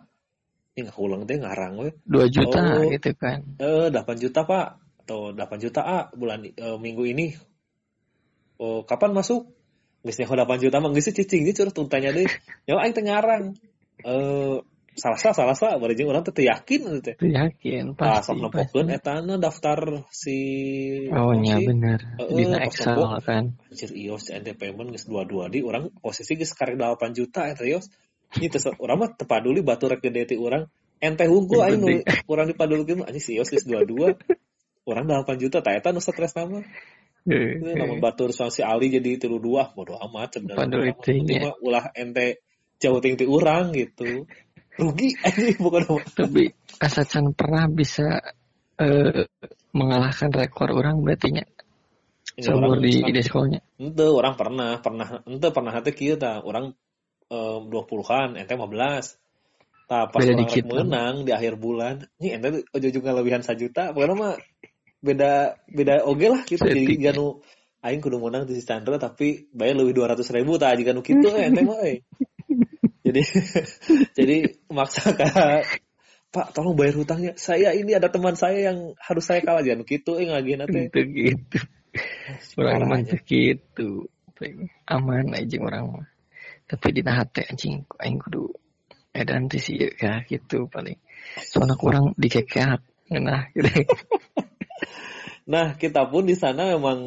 Ini 0.75 0.91
nggak 0.91 0.99
ulang 0.99 1.23
teh 1.23 1.39
ngarang 1.39 1.73
we. 1.79 1.89
2 2.03 2.35
juta 2.35 2.59
Oh. 2.75 2.91
gitu 2.91 3.11
kan 3.15 3.39
Eh 3.63 3.87
8 3.87 4.19
juta 4.19 4.43
Pak 4.43 4.67
atau 5.07 5.31
8 5.31 5.63
juta 5.63 5.81
A 5.87 5.99
bulan 6.11 6.43
eh, 6.43 6.75
minggu 6.75 7.07
ini. 7.07 7.31
Oh, 8.59 8.83
kapan 8.83 9.15
masuk? 9.15 9.47
Geus 10.03 10.19
nyaho 10.19 10.35
8 10.35 10.59
juta 10.59 10.83
mah 10.83 10.91
geus 10.91 11.07
cicing 11.07 11.47
dia 11.47 11.55
curah 11.55 11.71
tuntanya 11.71 12.11
deui. 12.11 12.27
Nyawa 12.67 12.79
aing 12.83 12.93
teh 12.93 13.03
ngarang. 13.07 13.43
Eh 14.03 14.55
salah 14.95 15.19
sa 15.19 15.35
salah 15.35 15.55
sa 15.55 15.75
bari 15.75 15.93
jeung 15.99 16.07
urang 16.09 16.23
teh 16.23 16.33
yakin 16.47 17.03
teh. 17.03 17.19
Itu 17.19 17.27
yakin 17.27 17.93
Pas 17.99 18.23
pasti. 18.23 18.39
nempokeun 18.39 18.87
pasti 18.87 18.97
etana 18.97 19.35
daftar 19.35 19.79
si 20.09 20.37
oh 21.11 21.35
nya 21.35 21.59
si- 21.59 21.67
bener 21.67 21.99
dina 22.31 22.57
pas 22.63 22.67
Excel 22.71 22.99
kan. 23.21 23.43
Anjir 23.69 23.91
ios 23.91 24.31
NT 24.31 24.55
payment 24.55 24.89
geus 24.95 25.05
dua-dua 25.05 25.51
di 25.51 25.59
orang 25.61 25.91
posisi 25.99 26.39
geus 26.39 26.55
karek 26.55 26.79
8 26.79 27.11
juta 27.11 27.51
eta 27.51 27.67
ios. 27.67 27.91
Ini 28.35 28.47
tes 28.51 28.65
urang 28.79 28.97
mah 29.03 29.11
teu 29.13 29.27
paduli 29.27 29.61
batu 29.61 29.85
rek 29.91 29.99
gede 30.01 30.31
ti 30.31 30.35
urang. 30.39 30.65
Ente 31.03 31.27
hungkul 31.27 31.59
Yang 31.59 31.67
aing 31.67 31.79
nu 31.83 31.87
urang 32.31 32.47
dipadulikeun 32.49 32.97
mah 33.03 33.07
anjing 33.11 33.23
si 33.23 33.31
ios 33.35 33.51
geus 33.51 33.67
dua-dua. 33.67 34.15
Urang 34.87 35.05
8 35.05 35.41
juta 35.43 35.59
tah 35.59 35.75
eta 35.75 35.91
nu 35.91 35.99
stres 35.99 36.33
nama. 36.39 36.63
Eh, 37.25 37.57
namun 37.57 37.97
batur 38.05 38.29
soal 38.37 38.53
si 38.53 38.61
Ali 38.61 38.93
jadi 38.93 39.17
tilu 39.17 39.41
dua 39.41 39.73
bodo 39.73 39.97
amat 39.97 40.37
sebenarnya. 40.37 40.93
Ya. 41.25 41.51
ulah 41.57 41.89
ente 41.97 42.45
jauh 42.77 43.01
ting 43.01 43.17
ti 43.17 43.25
urang 43.25 43.73
gitu 43.73 44.29
rugi 44.75 45.15
anjing 45.23 45.57
bukan 45.59 45.83
apa 45.87 46.25
tapi 46.25 46.51
asacan 46.79 47.31
pernah 47.31 47.65
bisa 47.71 48.19
eh, 48.79 49.27
mengalahkan 49.71 50.31
rekor 50.31 50.71
orang 50.71 50.99
berarti 51.03 51.29
nya 51.31 51.45
Ini 52.35 52.43
seumur 52.43 52.83
di 52.83 52.99
di 52.99 53.21
sekolahnya 53.23 53.61
Ente 53.75 54.07
orang 54.07 54.39
pernah, 54.39 54.79
pernah, 54.79 55.19
ente 55.27 55.51
pernah 55.51 55.71
hati 55.75 55.91
kieu 55.91 56.15
tah, 56.15 56.39
orang 56.39 56.71
eh, 57.27 57.59
20-an, 57.59 58.39
ente 58.39 58.55
15. 58.55 58.71
Tah 59.85 60.09
pas 60.09 60.19
Beda 60.23 60.31
orang 60.33 60.39
dikit, 60.47 60.63
menang 60.65 61.15
di 61.27 61.31
akhir 61.35 61.59
bulan, 61.59 62.07
nih 62.17 62.39
ente 62.39 62.47
ujung 62.71 62.93
juga 62.95 63.11
lebihan 63.13 63.43
sajuta, 63.43 63.91
pokoknya 63.91 64.15
mah 64.15 64.33
beda 65.03 65.61
beda 65.69 65.93
oge 66.07 66.27
lah 66.31 66.41
gitu. 66.47 66.63
Jadi 66.63 66.95
ganu 66.97 67.43
aing 67.85 68.01
kudu 68.01 68.17
menang 68.17 68.49
di 68.49 68.57
Chandra 68.63 68.97
tapi 68.97 69.45
bayar 69.53 69.77
lebih 69.77 69.93
200 70.01 70.25
ribu 70.33 70.57
tah 70.57 70.73
jika 70.73 70.95
nu 70.95 71.03
kitu 71.03 71.29
eh, 71.35 71.51
ente 71.51 71.61
mah. 71.67 71.83
Jadi 73.15 73.23
jadi 74.17 74.37
maksa 74.67 75.15
ka 75.15 75.63
Pak, 76.35 76.51
tolong 76.51 76.75
bayar 76.75 76.99
hutangnya. 76.99 77.31
Saya 77.39 77.71
ini 77.71 77.95
ada 77.95 78.11
teman 78.11 78.35
saya 78.35 78.67
yang 78.67 78.91
harus 78.99 79.23
saya 79.23 79.39
kalah. 79.39 79.63
Jangan 79.63 79.87
gitu, 79.87 80.19
eh 80.19 80.27
ngagih 80.27 80.59
nate. 80.59 80.91
gitu 80.91 80.99
gitu. 81.15 81.59
Orang 82.59 82.91
mah 82.91 82.99
gitu. 83.23 84.11
Aman 84.91 85.31
aja 85.31 85.55
orang 85.63 85.85
mah. 85.95 86.07
Tapi 86.67 86.91
di 86.91 87.01
hate 87.07 87.47
anjing 87.47 87.87
aing 88.03 88.19
kudu 88.19 88.51
edan 89.15 89.47
teh 89.47 89.63
sih 89.63 89.79
ya 89.79 90.27
gitu 90.27 90.67
paling. 90.67 90.99
Soalnya 91.39 91.79
kurang 91.79 92.11
dikekeat 92.19 92.83
nah 93.15 93.47
gitu. 93.55 93.71
Nah, 95.45 95.77
kita 95.77 96.09
pun 96.09 96.25
di 96.25 96.33
sana 96.33 96.73
memang 96.73 96.99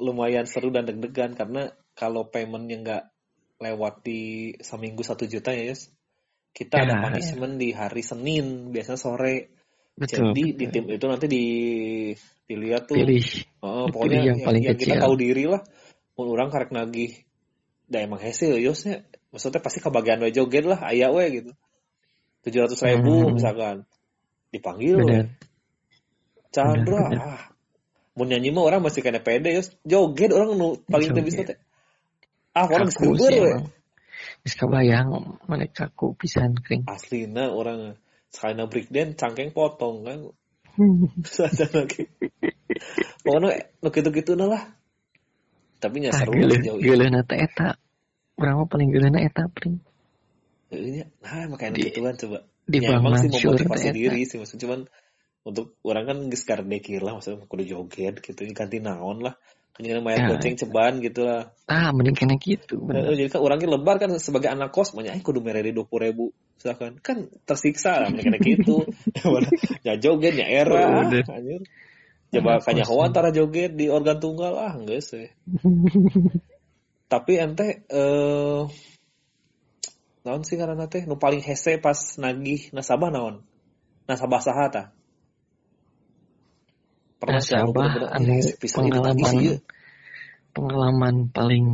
lumayan 0.00 0.48
seru 0.48 0.72
dan 0.72 0.88
deg-degan 0.88 1.36
karena 1.36 1.68
kalau 1.92 2.32
paymentnya 2.32 2.80
nggak 2.80 3.02
lewat 3.64 4.04
di 4.04 4.52
seminggu 4.60 5.00
satu 5.00 5.24
juta 5.24 5.50
ya, 5.56 5.72
Yus. 5.72 5.88
Kita 6.54 6.84
ada 6.84 6.94
Ya, 6.94 7.02
punishment 7.02 7.58
di 7.58 7.72
hari 7.74 8.04
Senin, 8.04 8.70
biasanya 8.70 9.00
sore. 9.00 9.50
betul 9.98 10.30
Jadi 10.34 10.58
di 10.58 10.66
tim 10.70 10.84
itu 10.90 11.06
nanti 11.08 11.26
di 11.26 11.44
dilihat 12.44 12.86
tuh, 12.90 12.98
pilih. 13.00 13.24
Oh, 13.64 13.88
pokoknya 13.88 14.34
yang 14.34 14.38
paling 14.44 14.62
kita 14.62 14.74
kecil. 14.76 15.02
tahu 15.02 15.14
diri 15.16 15.44
lah. 15.48 15.62
Mun 16.14 16.30
orang 16.30 16.52
karek 16.52 16.70
nagih, 16.70 17.10
da 17.90 18.04
emang 18.04 18.20
hese 18.22 18.52
ya, 18.54 18.58
Yus 18.60 18.86
ya. 18.86 19.02
maksudnya 19.34 19.58
pasti 19.58 19.82
kebagian 19.82 20.22
we 20.22 20.30
joget 20.30 20.62
lah 20.62 20.78
ayah 20.94 21.10
we 21.10 21.26
gitu. 21.42 21.50
tujuh 22.46 22.68
ratus 22.68 22.80
ribu 22.86 23.26
Hmm. 23.26 23.34
misalkan. 23.34 23.76
Dipanggil 24.54 24.94
bener. 25.02 25.26
Chandra 26.54 27.10
Bener, 27.10 27.18
ah. 27.18 27.42
Mau 28.14 28.22
nyanyi 28.22 28.54
mah 28.54 28.62
orang 28.62 28.78
masih 28.86 29.02
kena 29.02 29.18
pede 29.18 29.50
ya 29.58 29.62
joget 29.82 30.30
orang 30.30 30.54
nu 30.54 30.78
paling 30.86 31.10
teu 31.10 31.24
bisa 31.26 31.42
teh 31.42 31.58
ah 32.54 32.64
orang 32.70 32.88
geus 32.88 33.18
we 33.18 33.34
emang 33.34 33.68
Geus 34.44 34.60
kabayang 34.60 35.40
mereka 35.48 35.88
kaku 35.88 36.12
pisan 36.20 36.52
kering. 36.60 36.84
Aslina 36.84 37.48
orang 37.48 37.96
na 38.52 38.64
breakdance 38.68 39.16
cangkeng 39.16 39.56
potong 39.56 40.04
kan? 40.04 40.18
Saja 41.24 41.64
lagi. 41.72 42.04
Pokoknya 43.24 43.72
nu 43.80 43.88
gitu-gitu 43.88 44.36
lah. 44.36 44.76
Tapi 45.80 45.96
nya 46.04 46.12
ah 46.12 46.20
seru 46.20 46.36
ini. 46.36 46.60
geuleuhna 46.60 47.24
teh 47.24 47.40
eta. 47.40 47.80
Urang 48.36 48.64
mah 48.64 48.68
paling 48.68 48.92
geuleuhna 48.92 49.24
eta 49.24 49.48
pring? 49.48 49.80
Heeh 50.68 50.88
nya. 50.92 51.04
nah 51.24 51.48
makanya 51.48 51.80
gituan 51.80 52.16
coba. 52.20 52.44
di 52.64 52.80
ya 52.80 52.96
emang 52.96 53.20
sih 53.20 53.28
memotivasi 53.28 53.92
eta. 53.92 53.96
diri 53.96 54.24
sih 54.24 54.40
maksud 54.40 54.56
cuman 54.56 54.88
untuk 55.44 55.76
orang 55.84 56.04
kan 56.08 56.18
geus 56.32 56.48
kardekir 56.48 57.04
lah 57.04 57.12
maksudnya 57.12 57.44
kudu 57.44 57.64
joget 57.68 58.24
gitu 58.24 58.48
ganti 58.56 58.80
naon 58.80 59.20
lah 59.20 59.36
kan 59.74 59.82
jangan 59.82 60.02
mayat 60.06 60.20
Ya. 60.22 60.28
goceng 60.30 60.54
ceban 60.54 61.02
gitu 61.02 61.26
lah 61.26 61.50
ah 61.66 61.90
mending 61.90 62.14
kena 62.14 62.38
gitu 62.38 62.78
bener. 62.86 63.10
Jadi 63.10 63.26
kan 63.26 63.40
orangnya 63.42 63.68
lebar 63.74 63.96
kan 63.98 64.14
sebagai 64.22 64.46
anak 64.54 64.70
kos 64.70 64.94
banyak 64.94 65.18
kudu 65.26 65.42
meredi 65.42 65.74
dua 65.74 65.82
puluh 65.82 66.02
ribu 66.06 66.24
misalkan 66.60 67.02
kan 67.02 67.26
tersiksa 67.42 67.96
lah 68.04 68.08
mereka 68.14 68.38
gitu. 68.38 68.86
Ya 69.82 69.98
joget 69.98 70.38
ya 70.38 70.46
era 70.46 71.02
Udah. 71.02 71.26
anjir. 71.26 71.60
Coba 72.30 72.62
kanya 72.62 72.86
ya. 72.86 72.94
antara 73.02 73.28
joget 73.34 73.74
di 73.74 73.90
organ 73.90 74.18
tunggal. 74.22 74.54
Ah 74.58 74.74
enggak 74.78 75.02
sih. 75.02 75.26
Tapi 77.12 77.32
ente 77.38 77.82
eh 77.90 78.62
naon 80.24 80.42
sih 80.46 80.56
karena 80.56 80.86
teh? 80.86 81.02
Nu 81.04 81.18
paling 81.18 81.42
hese 81.42 81.82
pas 81.82 81.98
nagih 82.16 82.70
nasabah 82.70 83.10
naon? 83.10 83.42
Nasabah 84.06 84.40
saha 84.40 84.66
ta 84.70 84.82
pernah 87.24 87.42
sih 87.42 87.56
bener-bener, 87.56 88.02
anu 88.12 88.28
"Eh, 88.28 88.36
hese 88.38 88.52
pisan 88.60 88.82
ini 88.86 88.98
tagih 89.00 89.24
pengalaman 89.24 89.34
ieu." 89.40 89.56
pengalaman 90.54 91.16
paling 91.34 91.66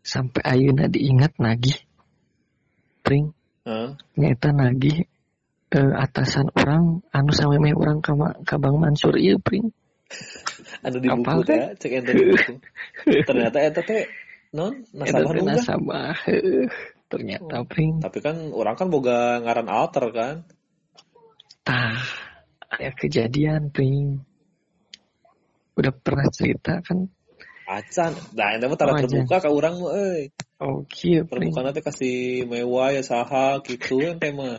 sampai 0.00 0.42
ayeuna 0.46 0.86
diingat 0.88 1.36
nagih? 1.36 1.76
Pring. 3.04 3.34
Heeh. 3.66 3.98
nyata 4.14 4.54
nagih 4.54 5.10
eh, 5.74 5.92
atasan 5.98 6.54
orang 6.54 7.02
anu 7.10 7.30
samemeh 7.34 7.74
orang 7.74 7.98
ka, 7.98 8.14
Ma- 8.14 8.38
ka 8.46 8.62
Bang 8.62 8.78
Mansur 8.78 9.18
ieu 9.18 9.42
pring. 9.42 9.74
Anu 10.86 11.02
di 11.02 11.10
buku 11.10 11.42
teh? 11.42 11.74
cek 11.74 11.92
ente 11.98 12.14
di 12.14 12.24
buku. 12.30 12.62
Ternyata 13.28 13.58
eta 13.58 13.82
teh 13.82 14.06
non 14.54 14.86
nasabah 14.94 15.34
nasabah 15.42 16.14
ternyata 17.10 17.66
pring. 17.66 17.98
Tapi 17.98 18.18
kan 18.22 18.54
orang 18.54 18.78
kan 18.78 18.86
boga 18.86 19.42
ngaran 19.42 19.66
alter 19.66 20.06
kan. 20.14 20.36
Tah 21.66 21.98
aya 22.70 22.94
kejadian 22.94 23.74
pring 23.74 24.22
udah 25.76 25.92
pernah 25.92 26.26
cerita 26.32 26.80
kan? 26.80 27.06
Acan 27.68 28.14
nah 28.32 28.56
mah 28.56 28.78
tara 28.78 28.94
Oh, 28.94 29.00
terbuka 29.02 29.42
ka 29.42 29.50
urang 29.52 29.76
mah 29.82 29.92
euy. 29.92 30.32
Oh 30.62 30.88
kieu 30.88 31.28
terbuka 31.28 31.60
nanti 31.60 31.84
kasih 31.84 32.48
mewah 32.48 32.96
ya 32.96 33.02
saha 33.04 33.60
gitu 33.60 34.00
ente 34.00 34.32
mah. 34.32 34.56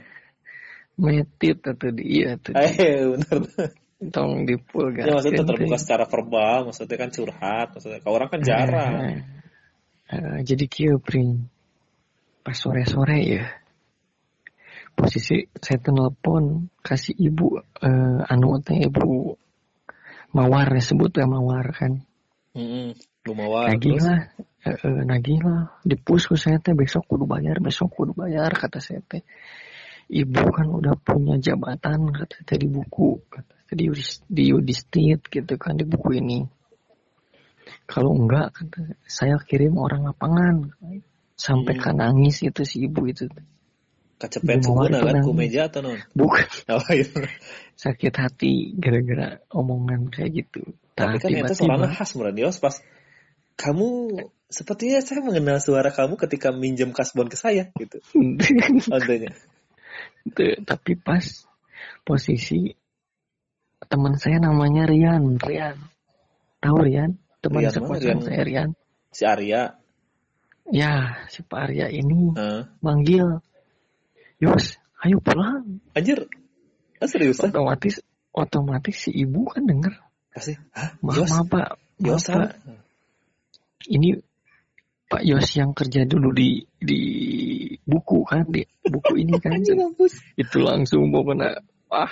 Metit 0.97 1.61
atau 1.65 1.89
dia 1.91 2.37
tuh 2.37 2.53
eh 2.53 3.01
bener. 3.15 3.37
Tong 4.13 4.45
dipul 4.45 4.93
ya 4.93 5.09
maksudnya 5.17 5.41
terbuka 5.41 5.77
secara 5.81 6.05
verbal 6.05 6.69
maksudnya 6.69 6.97
kan 7.01 7.09
curhat 7.09 7.67
maksudnya 7.73 7.99
kalau 8.05 8.15
orang 8.21 8.29
kan 8.29 8.41
jarang. 8.45 9.25
Jadi 10.45 10.65
kieu 10.69 11.01
pring. 11.01 11.49
Pas 12.47 12.55
sore-sore 12.55 13.19
ya 13.27 13.43
posisi 14.97 15.45
saya 15.53 15.77
tuh 15.77 15.93
nelpon 15.93 16.73
kasih 16.81 17.13
ibu 17.13 17.61
eh, 17.61 18.31
anu 18.33 18.57
teh 18.65 18.81
ibu 18.81 19.37
mawar 20.35 20.67
disebut 20.71 21.11
ya 21.15 21.25
mawar 21.27 21.71
kan. 21.75 22.03
Heeh. 22.57 22.97
Lumawar 23.27 23.75
nagih 23.75 23.99
terus. 23.99 24.07
lah 24.07 24.19
eh, 24.63 24.77
eh, 24.87 25.01
nagih 25.03 25.39
lah. 25.43 25.61
Dipus 25.83 26.31
ku 26.31 26.35
saya 26.39 26.57
teh 26.63 26.71
besok 26.71 27.03
kudu 27.07 27.27
bayar 27.27 27.59
besok 27.59 27.91
kudu 27.91 28.15
bayar 28.15 28.51
kata 28.55 28.79
saya 28.79 29.03
teh. 29.03 29.23
Ibu 30.07 30.43
kan 30.55 30.71
udah 30.71 30.95
punya 30.95 31.35
jabatan 31.35 32.11
kata 32.15 32.47
teh 32.47 32.57
di 32.57 32.67
buku. 32.71 33.19
Kata 33.27 33.53
teh 33.67 33.75
di 33.75 33.91
di 34.31 34.43
Yudistit 34.55 35.27
gitu 35.27 35.53
kan 35.59 35.75
di 35.75 35.83
buku 35.83 36.23
ini. 36.23 36.39
Kalau 37.83 38.15
enggak 38.15 38.55
kata 38.55 38.95
saya 39.03 39.35
kirim 39.43 39.75
orang 39.75 40.07
lapangan. 40.07 40.71
Sampai 41.37 41.77
Hmm. 41.77 41.83
kan 41.85 41.95
nangis 42.01 42.41
itu 42.41 42.65
si 42.65 42.89
ibu 42.89 43.05
itu 43.05 43.29
kecepet 43.29 43.56
Subuhna 44.17 44.97
itu 44.97 45.05
kan 45.05 45.21
ku 45.21 45.31
meja 45.37 45.69
atau 45.69 45.85
non? 45.85 46.01
Bukan. 46.17 46.45
Oh, 46.73 46.81
iya. 46.89 47.05
sakit 47.77 48.13
hati 48.17 48.73
gara-gara 48.73 49.37
omongan 49.53 50.09
kayak 50.09 50.45
gitu. 50.45 50.65
Tapi 50.97 51.21
kan 51.21 51.29
itu 51.29 51.53
suaranya 51.53 51.93
khas 51.93 52.17
Muradios 52.17 52.57
pas 52.57 52.81
kamu 53.53 54.17
sepertinya 54.49 54.97
saya 55.05 55.21
mengenal 55.21 55.61
suara 55.61 55.93
kamu 55.93 56.17
ketika 56.17 56.49
minjem 56.49 56.89
kasbon 56.89 57.29
ke 57.29 57.37
saya 57.37 57.69
gitu. 57.77 58.01
Tuh, 60.27 60.59
tapi 60.65 60.97
pas 60.97 61.23
posisi 62.03 62.73
teman 63.85 64.17
saya 64.17 64.41
namanya 64.41 64.89
Rian 64.89 65.37
Rian. 65.37 65.77
Tahu 66.57 66.77
Rian? 66.81 67.21
Teman 67.45 67.69
sekolah 67.69 68.01
Rian? 68.01 68.19
saya 68.25 68.41
Rian. 68.41 68.69
si 69.13 69.23
Arya. 69.23 69.77
Ya 70.67 71.23
si 71.31 71.45
Pak 71.45 71.69
Arya 71.69 71.87
ini 71.93 72.35
Heeh. 72.35 72.61
manggil 72.83 73.39
Yos 74.37 74.77
ayo 75.01 75.17
pulang. 75.21 75.81
Anjir. 75.97 76.29
Ah, 76.97 77.09
seriusan 77.09 77.53
otomatis 77.53 78.01
otomatis 78.33 78.95
si 78.97 79.09
ibu 79.13 79.49
kan 79.49 79.65
denger. 79.65 79.93
Kasih 80.33 80.57
hah? 80.73 80.93
Maaf 81.01 81.15
Yos 81.17 81.31
maaf 81.33 81.47
pak. 81.49 81.67
Yos 82.01 82.25
pak. 82.29 82.53
ini 83.89 84.17
Pak 85.07 85.23
Yos 85.23 85.47
yang 85.55 85.71
kerja 85.71 86.03
dulu 86.03 86.35
di 86.35 86.59
di 86.75 87.01
buku 87.87 88.27
kan 88.27 88.43
di 88.51 88.61
buku 88.83 89.23
ini 89.23 89.39
kan. 89.39 89.57
Itu 90.41 90.57
langsung 90.59 91.09
pokoknya 91.09 91.63
ah 91.87 92.11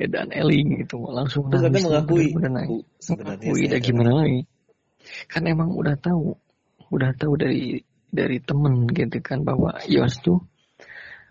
ya 0.00 0.08
dan 0.08 0.32
Eling 0.32 0.80
itu 0.80 0.96
langsung 0.96 1.52
terus 1.52 1.68
nangis 1.68 1.84
mengakui. 1.84 2.32
nangis. 2.40 2.88
Sebenarnya 3.04 3.52
mengakui 3.52 3.68
dah 3.68 3.80
gimana 3.84 4.10
lagi? 4.24 4.40
Kan 5.28 5.44
emang 5.44 5.76
udah 5.76 6.00
tahu 6.00 6.40
udah 6.88 7.12
tahu 7.20 7.36
dari 7.36 7.84
dari 8.08 8.40
temen 8.40 8.88
gitu 8.88 9.20
kan 9.20 9.44
bahwa 9.44 9.76
Yos 9.84 10.24
tuh 10.24 10.40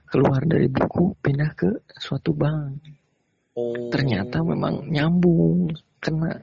keluar 0.09 0.41
dari 0.41 0.65
buku 0.65 1.13
pindah 1.21 1.53
ke 1.53 1.85
suatu 1.93 2.33
bank. 2.33 2.81
Oh. 3.53 3.93
Ternyata 3.93 4.41
memang 4.41 4.89
nyambung 4.89 5.69
kena 6.01 6.41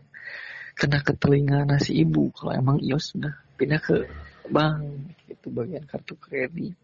kena 0.78 1.02
ke 1.02 1.12
telinga 1.18 1.66
nasi 1.66 1.98
ibu. 1.98 2.30
Kalau 2.30 2.54
emang 2.54 2.78
Ios 2.78 3.12
sudah 3.12 3.34
pindah 3.58 3.82
ke 3.82 4.06
bank. 4.48 5.18
Itu 5.26 5.50
bagian 5.50 5.84
kartu 5.84 6.14
kredit. 6.14 6.78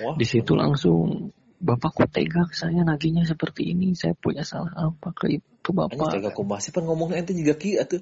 Wah, 0.00 0.16
di 0.16 0.24
situ 0.24 0.56
langsung 0.56 1.34
bapak 1.60 1.92
kok 1.92 2.10
tega 2.14 2.48
saya 2.56 2.80
nagihnya 2.80 3.28
seperti 3.28 3.68
ini. 3.76 3.92
Saya 3.92 4.16
punya 4.16 4.46
salah 4.46 4.72
apa 4.72 5.12
ke 5.12 5.36
itu 5.36 5.70
bapak? 5.70 6.16
Tega 6.16 6.32
kumaha 6.32 6.64
sih 6.64 6.72
pan 6.72 6.88
ngomongnya? 6.88 7.20
Ente 7.20 7.36
juga 7.36 7.60
ki 7.60 7.76
atuh. 7.76 8.00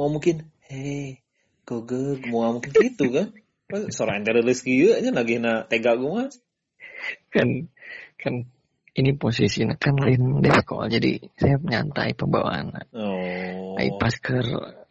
Mau 0.00 0.08
mungkin 0.08 0.48
hei 0.72 1.20
goge 1.68 2.24
mau 2.32 2.56
mungkin 2.56 2.72
gitu 2.72 3.12
kan. 3.12 3.28
Suara 3.94 4.16
ente 4.16 4.30
rilis 4.30 4.62
kieu 4.62 4.94
nya 5.02 5.10
lagi 5.12 5.42
na 5.42 5.66
tega 5.66 5.98
kumaha 5.98 6.32
kan 7.32 7.48
kan 8.16 8.34
ini 8.96 9.12
posisinya 9.12 9.76
kan 9.76 9.92
lain 10.00 10.40
deh 10.40 10.56
kok 10.64 10.88
jadi 10.88 11.20
saya 11.36 11.60
nyantai 11.60 12.16
pembawaan. 12.16 12.72
Oh. 12.96 13.76
Ai 13.76 13.92
pas 14.00 14.14
ke 14.16 14.40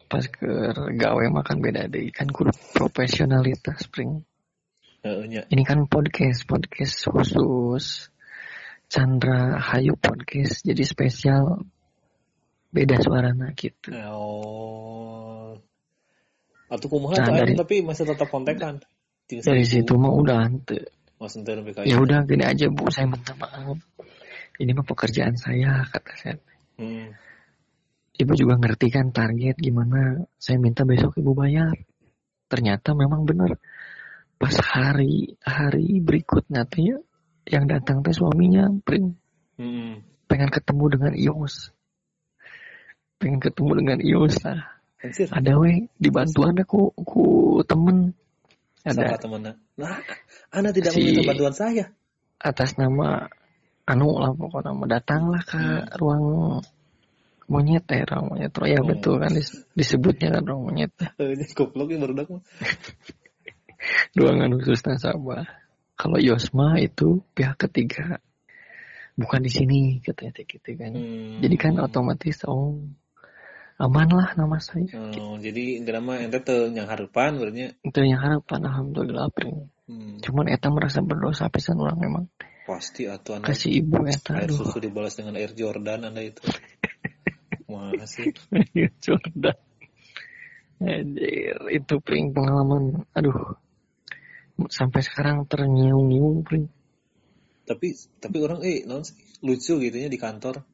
pas 0.06 0.22
ke 0.22 0.46
gawe 0.94 1.24
makan 1.34 1.58
beda 1.58 1.90
deh. 1.90 2.14
Kan 2.14 2.30
kudu 2.30 2.54
profesionalitas 2.70 3.82
spring 3.82 4.22
Heeh 5.02 5.26
nya. 5.26 5.42
ini 5.50 5.62
kan 5.66 5.90
podcast 5.90 6.46
podcast 6.46 7.02
khusus 7.10 8.10
Chandra 8.86 9.58
Hayu 9.58 9.98
podcast. 9.98 10.62
Jadi 10.62 10.86
spesial 10.86 11.66
beda 12.70 13.02
suaranya 13.02 13.50
gitu. 13.58 13.90
Oh. 14.06 15.58
Atau 16.70 16.86
kumaha 16.90 17.18
Nah, 17.26 17.42
dari- 17.42 17.58
tapi 17.58 17.82
masih 17.82 18.06
tetap 18.06 18.30
kontekan. 18.30 18.78
Dari 19.26 19.66
situ 19.66 19.98
mah 19.98 20.14
udah 20.14 20.46
ante 20.46 20.94
Ya 21.88 21.96
udah 22.00 22.24
gini 22.28 22.44
aja 22.44 22.66
bu. 22.68 22.88
Saya 22.92 23.08
minta 23.08 23.32
maaf. 23.36 23.80
Ini 24.56 24.72
mah 24.72 24.86
pekerjaan 24.86 25.36
saya 25.36 25.84
kata 25.88 26.12
saya. 26.16 26.36
Hmm. 26.76 27.16
ibu 28.16 28.32
juga 28.32 28.56
ngerti 28.56 28.88
kan 28.92 29.12
target 29.12 29.56
gimana. 29.60 30.24
Saya 30.36 30.56
minta 30.60 30.84
besok 30.84 31.20
ibu 31.20 31.36
bayar. 31.36 31.72
Ternyata 32.48 32.96
memang 32.96 33.24
benar. 33.28 33.56
Pas 34.36 34.52
hari 34.60 35.36
hari 35.40 36.00
berikutnya 36.04 36.68
tuh 36.68 36.80
ya, 36.84 36.96
yang 37.48 37.64
datang 37.64 38.04
teh 38.04 38.12
suaminya 38.12 38.68
pring. 38.84 39.16
Hmm. 39.56 40.04
pengen 40.28 40.52
ketemu 40.52 40.84
dengan 40.92 41.12
Ios. 41.16 41.72
Pengen 43.16 43.40
ketemu 43.40 43.70
dengan 43.80 43.98
Ios. 44.04 44.36
Lah 44.44 44.76
ada 45.32 45.52
we 45.60 45.92
dibantuan 46.00 46.56
aku 46.56 46.90
ku 47.04 47.24
temen 47.68 48.16
Siapa 48.94 49.16
ada 49.16 49.18
temannya? 49.18 49.52
Nah, 49.76 49.98
Anda 50.54 50.70
tidak 50.70 50.94
Si- 50.94 51.02
meminta 51.02 51.22
bantuan 51.26 51.54
saya. 51.56 51.84
atas 52.36 52.76
nama 52.76 53.26
anu 53.88 54.20
lah 54.20 54.30
pokoknya 54.36 54.70
nama 54.76 54.84
datanglah 54.86 55.42
ke 55.42 55.56
Hmm. 55.56 55.88
ruang 55.96 56.24
monyet 57.48 57.86
ya 57.88 58.04
ruang 58.04 58.26
monyet 58.28 58.52
oh 58.60 58.66
ya 58.68 58.78
Oh. 58.82 58.86
betul 58.86 59.16
kan 59.16 59.32
dis- 59.32 59.64
disebutnya 59.72 60.28
kan 60.36 60.42
ruang 60.44 60.68
monyet 60.68 60.92
Eh, 61.22 61.32
goblok 61.56 61.88
ya 61.90 61.96
baru 61.96 62.12
mah. 62.12 62.42
ruangan 64.18 64.50
khusus 64.60 64.84
nasabah 64.84 65.46
kalau 65.96 66.18
Yosma 66.20 66.76
itu 66.76 67.24
pihak 67.32 67.56
ketiga 67.56 68.20
bukan 69.16 69.40
di 69.40 69.48
sini 69.48 69.80
katanya 70.04 70.44
gitu 70.44 70.70
kan 70.76 70.92
Hmm. 70.92 71.40
jadi 71.40 71.56
kan 71.56 71.74
otomatis 71.80 72.44
oh 72.44 72.76
aman 73.76 74.08
lah 74.08 74.28
nama 74.36 74.56
saya 74.56 74.88
Oh, 74.96 75.36
jadi 75.36 75.84
mah 76.00 76.20
ente 76.24 76.40
teu 76.40 76.72
yang 76.72 76.88
harapan 76.88 77.36
berarti. 77.36 77.76
itu 77.84 77.98
yang 78.00 78.20
harapan 78.20 78.60
alhamdulillah 78.66 79.28
pring 79.32 79.68
Hmm. 79.86 80.18
cuman 80.18 80.50
eta 80.50 80.66
merasa 80.66 80.98
berdosa 80.98 81.46
pisan 81.46 81.78
orang 81.78 82.02
memang 82.02 82.24
Pasti 82.66 83.06
atuh 83.06 83.38
Anda 83.38 83.46
kasih 83.54 83.78
ibu 83.86 84.02
eta 84.02 84.34
air 84.34 84.50
aduh 84.50 84.58
susu 84.66 84.82
dibalas 84.82 85.14
dengan 85.14 85.38
air 85.38 85.54
Jordan 85.54 86.10
Anda 86.10 86.26
itu. 86.26 86.42
Masih. 87.70 88.34
Jordan 88.98 89.54
Anjir, 90.82 91.56
itu 91.70 91.94
pring 92.02 92.34
pengalaman 92.34 93.06
aduh 93.14 93.54
sampai 94.66 95.06
sekarang 95.06 95.46
ternyiung-nyiung 95.46 96.42
pring 96.42 96.66
Tapi 97.62 97.94
tapi 98.18 98.36
orang 98.42 98.66
eh 98.66 98.82
non 98.90 99.06
lucu 99.46 99.78
gitu 99.78 99.96
ya 100.02 100.10
di 100.10 100.18
kantor. 100.18 100.66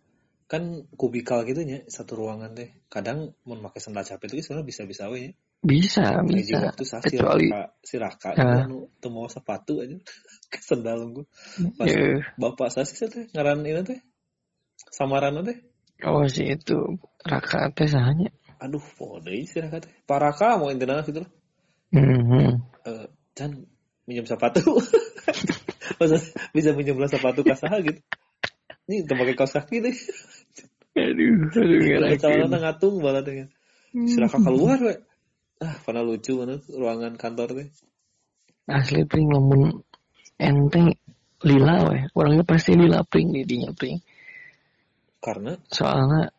Kan 0.50 0.84
kubikal 0.96 1.42
gitu 1.48 1.62
nya 1.64 1.82
satu 1.88 2.18
ruangan 2.18 2.52
teh. 2.52 2.70
Kadang 2.88 3.32
mau 3.48 3.56
pakai 3.68 3.80
sandal 3.80 4.04
capek 4.04 4.36
itu 4.36 4.50
sebenarnya 4.50 4.68
bisa-bisa 4.68 5.04
we 5.08 5.18
nya. 5.28 5.32
bisa 5.62 6.02
Kayak 6.02 6.26
bisa 6.26 6.56
waktu 6.58 6.84
si 6.84 6.94
kecuali 6.98 7.46
Raka, 7.46 7.62
si 7.86 7.94
Raka 7.94 8.30
Ah. 8.34 8.66
anu 8.66 8.90
teu 8.98 9.14
mau 9.14 9.30
sepatu 9.30 9.78
aja 9.78 9.94
ke 10.52 10.58
sandal 10.58 11.06
gua. 11.14 11.24
Pas 11.78 11.86
ya, 11.86 12.18
bapak 12.34 12.68
saya 12.74 12.82
sih 12.82 13.06
teh 13.06 13.30
ngaran 13.30 13.62
ini 13.62 13.82
teh. 13.86 14.00
Samaran 14.90 15.38
teh. 15.46 15.58
oh 16.02 16.26
sih 16.26 16.50
itu 16.58 16.98
raka 17.22 17.70
teh 17.70 17.86
sahanya 17.86 18.34
Aduh, 18.62 18.82
pode 18.98 19.42
si 19.46 19.58
Raka 19.58 19.82
teh. 19.82 19.90
Paraka 20.06 20.54
mau 20.54 20.70
intinya 20.70 21.02
gitu 21.02 21.22
lah. 21.26 21.30
hmm. 21.94 22.62
Eh, 22.86 23.06
Chan 23.34 23.50
minjem 24.06 24.26
sepatu. 24.26 24.62
Bisa 26.54 26.70
minjem 26.74 26.98
sepatu 27.10 27.42
kasaha 27.42 27.82
gitu. 27.82 27.98
Ini 28.90 29.06
udah 29.06 29.16
pakai 29.18 29.34
kaos 29.38 29.54
kaki 29.54 29.76
deh. 29.82 29.96
aduh 30.98 31.48
aduh 31.48 31.48
Kalau 31.54 31.76
ngerakin 31.80 32.20
calon 32.20 32.52
ngatung 32.52 32.96
banget 33.00 33.24
ya. 33.30 33.46
Silakan 33.92 34.40
keluar 34.44 34.78
we. 34.80 34.94
Ah, 35.62 35.78
pernah 35.86 36.02
lucu 36.02 36.34
mana 36.34 36.58
ruangan 36.66 37.14
kantor 37.14 37.54
teh. 37.54 37.68
asli 38.66 39.02
pring 39.06 39.26
lamun 39.26 39.82
ente 40.38 40.98
lila 41.42 41.76
weh 41.90 42.02
orangnya 42.14 42.46
pasti 42.46 42.78
lila 42.78 43.02
pring 43.02 43.34
didinya 43.34 43.74
pring 43.74 43.98
Karena 45.18 45.54
soalnya 45.70 46.30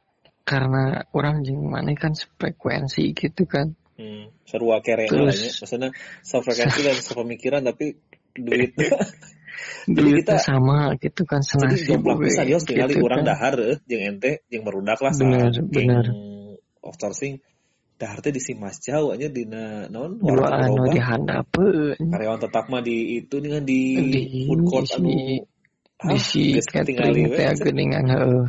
karena 0.43 1.03
orang 1.15 1.43
jeung 1.43 1.71
mana 1.71 1.95
kan 1.95 2.15
frekuensi 2.15 3.15
gitu 3.15 3.47
kan 3.47 3.71
hmm, 3.95 4.47
lah 4.55 4.79
Terus- 4.83 5.39
ya. 5.39 5.51
Maksudnya 5.63 5.89
sefrekuensi 6.23 6.79
dan 6.83 6.97
sepemikiran 6.99 7.61
tapi 7.63 7.95
duit. 8.35 8.75
duitnya 9.85 10.37
kita- 10.37 10.41
sama 10.41 10.95
gitu 10.97 11.21
kan 11.23 11.41
Jadi 11.41 11.77
senasib 11.79 11.99
yos. 12.47 12.63
Tinggal 12.63 12.87
gitu 12.89 13.03
urang 13.03 13.21
kan. 13.23 13.29
dahar 13.35 13.53
eh, 13.59 13.77
jeung 13.85 14.03
ente 14.15 14.31
jeung 14.47 14.63
merudak 14.63 14.99
lah 14.99 15.11
Bener, 15.13 15.51
bener. 15.63 16.05
outsourcing 16.79 17.39
dahar 17.95 18.19
teh 18.19 18.31
di 18.31 18.41
Simas 18.41 18.79
jauh 18.79 19.13
aja 19.13 19.27
dina 19.27 19.87
naon? 19.87 20.19
Dua 20.19 20.43
warung 20.43 20.51
anu 20.51 20.73
gerobak. 20.83 20.93
dihandapeun 20.97 21.97
karyawan 22.11 22.39
tetap 22.41 22.65
mah 22.67 22.81
di 22.81 22.97
itu 23.17 23.35
kan 23.39 23.63
di, 23.63 23.81
Di 24.11 24.21
food 24.43 24.61
court 24.67 24.87
si- 24.87 24.95
anu. 24.99 25.11
ah, 26.03 26.09
di 26.11 26.17
si 26.19 26.41
geus 26.51 26.67
tingali 26.67 27.23
catering 27.23 27.31
teh 27.31 27.63
geuningan 27.63 28.03
heuh. 28.11 28.43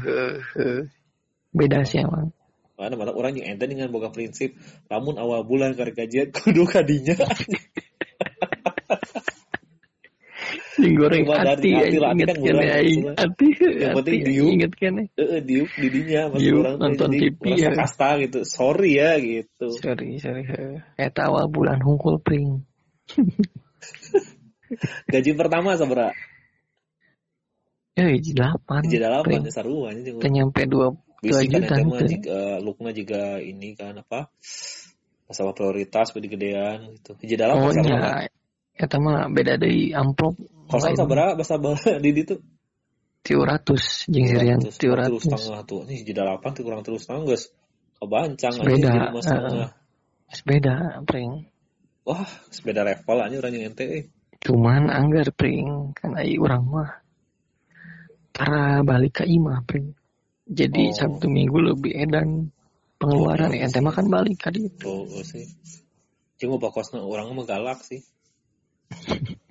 beda 1.54 1.86
sih 1.86 2.02
emang. 2.02 2.34
Mana 2.74 2.98
mata 2.98 3.14
orang 3.14 3.38
yang 3.38 3.54
ente 3.54 3.70
dengan 3.70 3.86
boga 3.86 4.10
prinsip. 4.10 4.58
Lamun 4.90 5.14
awal 5.14 5.46
bulan 5.46 5.78
karek 5.78 5.94
gajian 5.94 6.34
kudu 6.34 6.66
kadinya 6.66 7.14
Sing 10.84 11.00
goreng 11.00 11.24
Cuma 11.24 11.40
hati 11.40 11.72
dari 11.72 11.96
hati 11.96 12.12
inget 12.12 12.28
kan 12.36 12.56
hati 13.16 13.46
Yang 13.56 13.94
penting 13.96 14.20
diuk. 14.28 14.48
inget 14.52 14.72
kan 14.76 14.94
Heeh, 15.16 15.40
diuk 15.40 15.70
di 15.80 15.88
dinya 15.88 16.20
maksud 16.28 16.44
Diuk, 16.44 16.60
orang 16.60 16.76
nonton 16.76 17.08
TV 17.16 17.40
ya. 17.56 17.70
kasta 17.72 18.08
gitu. 18.20 18.44
Sorry 18.44 19.00
ya 19.00 19.16
gitu. 19.16 19.72
Sorry 19.80 20.20
sorry 20.20 20.44
eta 21.00 21.32
awal 21.32 21.48
bulan 21.48 21.80
hungkul 21.80 22.20
pring. 22.20 22.68
Gaji 25.12 25.30
pertama 25.38 25.76
sabra? 25.78 26.10
Ya 27.94 28.10
hiji 28.10 28.34
delapan 28.34 28.82
gaji 28.82 28.98
delapan 28.98 29.46
ya 29.46 29.52
sarua 29.54 29.94
nya 29.94 30.02
jeung 30.02 30.18
teh 30.18 30.26
nyampe 30.26 30.66
dua 30.66 30.98
dua 31.22 31.46
kan 31.46 31.46
juta 31.46 31.74
gitu. 31.78 32.04
jika 32.10 32.40
lukna 32.58 32.90
juga 32.90 33.38
ini 33.38 33.78
kan 33.78 34.02
apa 34.02 34.34
masalah 35.30 35.54
prioritas 35.54 36.10
gedean 36.10 36.90
gitu. 36.98 37.14
Gaji 37.22 37.34
delapan 37.38 37.62
oh 37.62 37.70
sabra? 37.70 37.86
nya 37.86 37.98
eta 38.74 38.98
mah 38.98 39.30
beda 39.30 39.54
deui 39.62 39.94
amplop 39.94 40.34
kosan 40.74 40.94
sabra 40.98 41.38
bahasa 41.38 41.54
bala 41.56 41.78
di 42.04 42.10
ditu 42.10 42.34
tiga 43.24 43.56
ratus 43.56 44.04
jeung 44.12 44.28
sirian. 44.28 44.60
terus 44.60 44.76
tiga 44.76 45.08
terus 45.08 45.24
ratus 45.24 45.40
setengah 45.40 45.62
tuh. 45.64 45.80
Ini 45.88 45.94
jadi 46.04 46.12
delapan 46.20 46.50
kurang 46.60 46.82
terus 46.84 47.00
setengah 47.08 47.22
guys. 47.32 47.44
Kebancang 47.94 48.52
Sepeda, 48.52 48.92
mas 49.16 49.24
setengah. 49.24 49.70
beda 50.44 50.74
pring. 51.08 51.32
Wah 52.04 52.28
sepeda 52.52 52.84
level 52.84 53.16
aja 53.16 53.36
orang 53.40 53.52
yang 53.56 53.64
ente 53.72 53.84
eh. 53.88 54.04
cuman 54.44 54.92
anggar 54.92 55.32
pring. 55.32 55.96
Kan 55.96 56.20
ai 56.20 56.36
urang 56.36 56.68
mah 56.68 57.00
para 58.36 58.84
balik 58.84 59.22
ke 59.22 59.24
imah 59.24 59.64
pring. 59.64 59.96
Jadi 60.44 60.92
Oh. 60.92 60.96
sabtu 61.00 61.32
minggu 61.32 61.56
lebih 61.56 61.96
edan 61.96 62.52
pengeluaran. 63.00 63.48
Oh, 63.48 63.56
iya. 63.56 63.64
Ente 63.64 63.80
mah 63.80 63.96
kan 63.96 64.04
balik 64.12 64.36
itu 64.52 64.84
oh, 64.84 65.08
oh 65.08 65.24
sih. 65.24 65.48
Cuma 66.36 66.60
bakosna 66.60 67.00
orang 67.00 67.32
mah 67.32 67.48
galak 67.48 67.80
sih 67.80 68.04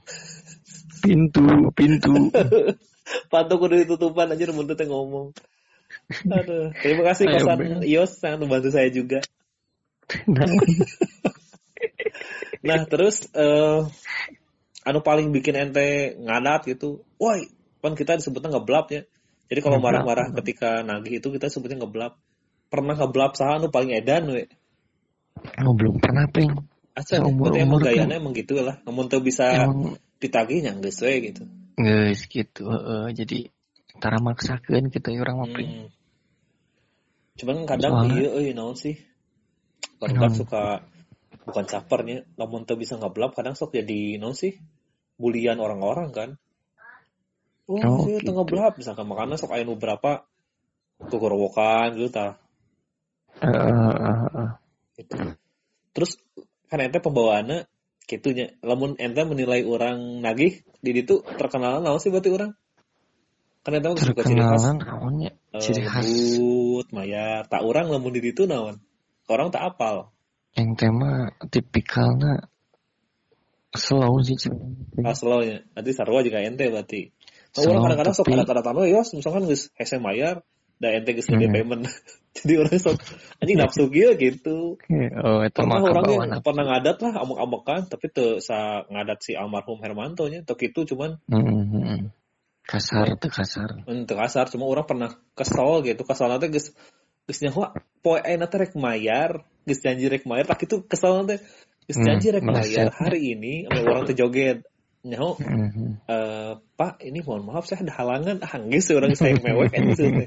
pintu 1.03 1.43
pintu. 1.75 2.31
Patok 3.31 3.67
udah 3.67 3.77
ditutupan 3.83 4.31
aja 4.31 4.47
teh 4.47 4.87
ngomong. 4.87 5.35
Aduh 6.31 6.71
terima 6.79 7.03
kasih 7.11 7.27
Ayo, 7.27 7.43
kosan. 7.43 7.57
Ben. 7.59 7.83
Ios 7.83 8.11
sangat 8.17 8.39
membantu 8.39 8.71
saya 8.71 8.87
juga. 8.87 9.19
Nah, 10.25 10.47
nah 12.67 12.79
terus 12.87 13.27
eh 13.35 13.79
anu 14.87 14.99
paling 15.03 15.35
bikin 15.35 15.59
ente 15.59 16.15
ngadat 16.15 16.71
gitu. 16.71 17.03
Woi 17.19 17.51
kan 17.83 17.99
kita 17.99 18.15
disebutnya 18.15 18.55
ngeblap 18.55 18.87
ya. 18.95 19.03
Jadi 19.51 19.59
kalau 19.59 19.83
marah-marah 19.83 20.31
ketika 20.39 20.81
nagih 20.81 21.19
itu 21.19 21.27
kita 21.29 21.51
sebutnya 21.51 21.83
ngeblap 21.83 22.15
pernah 22.71 22.95
ngeblap 22.95 23.35
saha 23.35 23.59
anu 23.59 23.67
paling 23.67 23.91
edan 23.91 24.31
we? 24.31 24.47
Oh, 25.59 25.75
belum 25.75 25.99
pernah 25.99 26.23
pring 26.31 26.55
Aca, 26.93 27.17
Seumur- 27.17 27.49
berarti 27.49 27.65
emang 27.65 27.81
umur 27.81 27.89
gayanya 27.89 28.15
emang 28.21 28.33
gitu 28.37 28.53
lah. 28.61 28.77
Namun 28.85 29.09
tuh 29.09 29.25
bisa 29.25 29.49
emang 29.49 29.97
ditagih 30.23 30.63
yang 30.63 30.79
geus 30.79 31.03
we 31.03 31.19
gitu. 31.31 31.43
guys 31.75 32.23
gitu 32.31 32.63
heeh. 32.71 33.11
jadi 33.11 33.51
tara 33.99 34.23
maksakeun 34.23 34.87
kita 34.87 35.11
orang 35.19 35.35
mah 35.43 35.49
pring 35.51 35.71
Hmm. 35.73 35.89
Cuman 37.33 37.65
kadang 37.65 38.05
Soalnya- 38.05 38.13
iya 38.13 38.29
euy 38.29 38.53
naon 38.53 38.77
sih. 38.77 38.93
Barudak 39.97 40.37
suka 40.37 40.85
bukan 41.49 41.65
capernya, 41.65 42.29
namun 42.37 42.61
tuh 42.69 42.77
bisa 42.77 42.93
ngeblap 42.93 43.33
kadang 43.33 43.57
sok 43.57 43.73
jadi 43.73 44.21
naon 44.21 44.37
sih? 44.37 44.53
Bulian 45.17 45.57
orang-orang 45.57 46.13
kan. 46.13 46.29
Oh, 47.65 47.81
Oh, 47.81 48.05
iya, 48.05 48.21
gitu. 48.21 48.29
tengah 48.29 48.45
blap 48.45 48.77
misalkan 48.77 49.09
makanya 49.09 49.41
sok 49.41 49.49
aya 49.49 49.65
nu 49.65 49.73
berapa 49.73 50.29
kegorowokan 51.09 51.97
gitu. 51.97 52.21
Heeh, 53.41 53.65
heeh, 53.81 54.17
heeh. 54.29 54.49
Gitu. 55.01 55.13
Terus 55.97 56.11
kan 56.69 56.85
ente 56.85 57.01
pembawaannya 57.01 57.65
gitunya. 58.05 58.53
Lamun 58.61 58.95
ente 58.99 59.21
menilai 59.23 59.63
orang 59.63 60.19
nagih 60.19 60.63
di 60.83 60.91
ditu 60.91 61.23
terkenal 61.37 61.79
naon 61.79 61.99
sih 61.99 62.11
berarti 62.11 62.29
orang? 62.31 62.51
Kan 63.63 63.79
ente 63.79 63.89
suka 64.03 64.21
ciri 64.27 64.43
khas 64.43 64.63
naonnya 64.75 65.31
eh, 65.55 65.61
ciri 65.63 65.83
khas 65.87 66.07
lembut, 66.07 66.87
mayar. 66.91 67.47
Tak 67.47 67.63
orang 67.63 67.87
lamun 67.87 68.11
di 68.11 68.21
ditu 68.21 68.43
naon? 68.43 68.83
Orang 69.27 69.51
tak 69.51 69.75
apal. 69.75 70.11
yang 70.53 70.77
tema 70.77 71.33
tipikalnya 71.49 72.45
slow 73.73 74.21
sih. 74.21 74.37
Ah, 75.01 75.17
slownya. 75.17 75.65
Nanti 75.73 75.91
sarua 75.97 76.21
juga 76.21 76.45
ente 76.45 76.69
berarti. 76.69 77.09
Nah, 77.09 77.61
Slow, 77.61 77.73
orang 77.73 77.81
kadang-kadang 77.89 78.15
sok 78.17 78.27
ada 78.33 78.45
kata 78.45 78.61
tamu 78.65 78.85
yos, 78.85 79.13
misalkan 79.13 79.45
geus 79.45 79.69
hese 79.77 79.97
mayar, 80.01 80.45
da 80.83 80.91
ente 80.91 81.15
geus 81.15 81.31
Hmm. 81.31 81.47
payment. 81.47 81.87
Jadi 82.37 82.53
orang 82.59 82.75
sok 82.81 82.97
anjing 83.39 83.57
nafsu 83.61 83.87
kieu 83.87 84.11
gitu. 84.19 84.75
oh 85.23 85.39
itu 85.45 85.59
mah 85.63 85.79
orangnya 85.79 86.41
pernah 86.43 86.65
ngadat 86.67 86.97
lah 86.99 87.13
amuk-amukan 87.23 87.87
tapi 87.87 88.09
teu 88.11 88.41
sa 88.43 88.83
ngadat 88.89 89.19
si 89.21 89.31
almarhum 89.37 89.79
Hermanto 89.79 90.27
nya 90.27 90.43
tok 90.43 90.59
itu 90.65 90.83
cuman 90.91 91.21
Hmm, 91.29 91.45
hmm, 91.45 91.65
hmm. 91.71 91.99
kasar 92.65 93.15
tuh 93.21 93.29
kasar 93.29 93.85
ente 93.85 94.13
kasar 94.17 94.49
cuma 94.49 94.65
orang 94.65 94.83
pernah 94.89 95.11
kesel 95.37 95.85
gitu 95.85 96.01
kesel 96.03 96.27
nanti 96.33 96.49
geus 96.49 96.73
geus 97.29 97.39
nyawa 97.45 97.77
poe 98.01 98.17
ayeuna 98.17 98.49
teh 98.49 98.59
rek 98.65 98.73
mayar 98.73 99.45
geus 99.63 99.79
janji 99.85 100.09
rek 100.09 100.25
mayar 100.25 100.49
tak 100.49 100.65
itu 100.65 100.81
kesal 100.89 101.21
teh 101.29 101.37
geus 101.85 101.97
Hmm, 102.01 102.05
janji 102.07 102.33
rek 102.33 102.41
mayar 102.41 102.89
meleset. 102.89 102.97
hari 102.97 103.37
ini 103.37 103.69
orang 103.69 104.09
teh 104.09 104.17
joget 104.17 104.65
nyaho 105.03 105.35
Mhm. 105.37 106.07
eh 106.07 106.51
Pak 106.73 107.03
ini 107.03 107.19
mohon 107.21 107.43
maaf 107.45 107.67
saya 107.67 107.83
ada 107.85 107.93
halangan 107.93 108.39
ah 108.41 108.55
geus 108.71 108.87
orang 108.95 109.11
saya 109.13 109.35
mewek 109.37 109.69
gitu 109.93 110.07
teh 110.07 110.25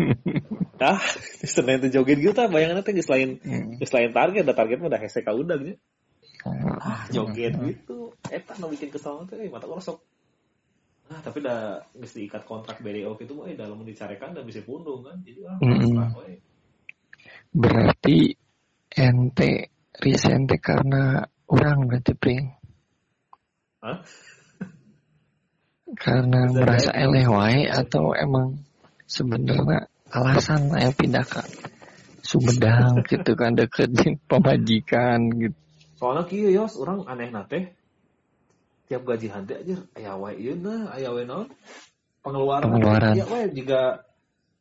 ah 0.90 1.00
senin 1.44 1.78
teh 1.84 1.90
joget 1.92 2.18
gitu 2.20 2.32
tah 2.32 2.48
bayangan 2.48 2.80
teh 2.80 2.94
geus 2.96 3.10
lain 3.12 3.36
Hmm. 3.44 3.76
geus 3.76 3.92
lain 3.92 4.10
target 4.16 4.42
da 4.48 4.54
target 4.56 4.80
mah 4.80 4.88
udah 4.88 5.00
hese 5.00 5.20
ka 5.20 5.32
udah 5.36 5.56
gitu 5.60 5.78
ah 6.80 7.04
Hmm. 7.04 7.12
joget 7.12 7.54
gitu 7.60 8.16
eta 8.32 8.56
nu 8.56 8.72
bikin 8.72 8.88
kesal 8.88 9.28
teh 9.28 9.36
eh, 9.36 9.52
mata 9.52 9.68
orang 9.68 9.84
sok 9.84 10.00
ah 11.10 11.20
tapi 11.20 11.42
dah 11.44 11.84
geus 11.98 12.14
diikat 12.16 12.48
kontrak 12.48 12.80
BDO 12.80 13.18
gitu 13.20 13.36
mah 13.36 13.50
eh 13.50 13.58
dalam 13.58 13.82
dicarekan 13.84 14.32
dan 14.32 14.46
bisa 14.48 14.64
pundung 14.64 15.04
kan 15.04 15.20
jadi 15.26 15.40
ah 15.52 15.58
we. 16.16 16.40
Berarti 17.50 18.30
ente 18.94 19.74
resign 19.98 20.46
teh 20.46 20.60
karena 20.62 21.26
orang 21.50 21.90
berarti 21.90 22.14
pring. 22.14 22.46
Hah? 23.82 23.98
Karena 25.98 26.46
Bisa 26.46 26.54
merasa 26.62 26.90
eleh 26.94 27.26
wae 27.26 27.66
atau 27.66 28.14
emang 28.14 28.62
sebenarnya 29.10 29.90
alasan 30.14 30.70
saya 30.70 30.94
pindah 30.94 31.26
ke 31.26 31.42
Sumedang 32.22 33.02
gitu 33.10 33.34
kan 33.34 33.58
deket 33.58 33.90
di 33.90 34.14
pemajikan 34.30 35.18
gitu. 35.34 35.58
soalnya 35.98 36.24
kieu 36.30 36.48
yos 36.54 36.78
orang 36.78 37.02
aneh 37.10 37.28
nate. 37.34 37.74
Tiap 38.86 39.06
gaji 39.06 39.30
hante 39.30 39.54
aja 39.54 39.76
aya 39.98 40.14
wae 40.18 40.34
ieu 40.38 40.54
nah 40.58 40.94
aya 40.94 41.10
wae 41.10 41.26
naon? 41.26 41.50
Pengeluaran. 42.22 42.70
Pengeluaran. 42.70 43.14
ya 43.18 43.26
wae 43.26 43.50
jika 43.50 44.06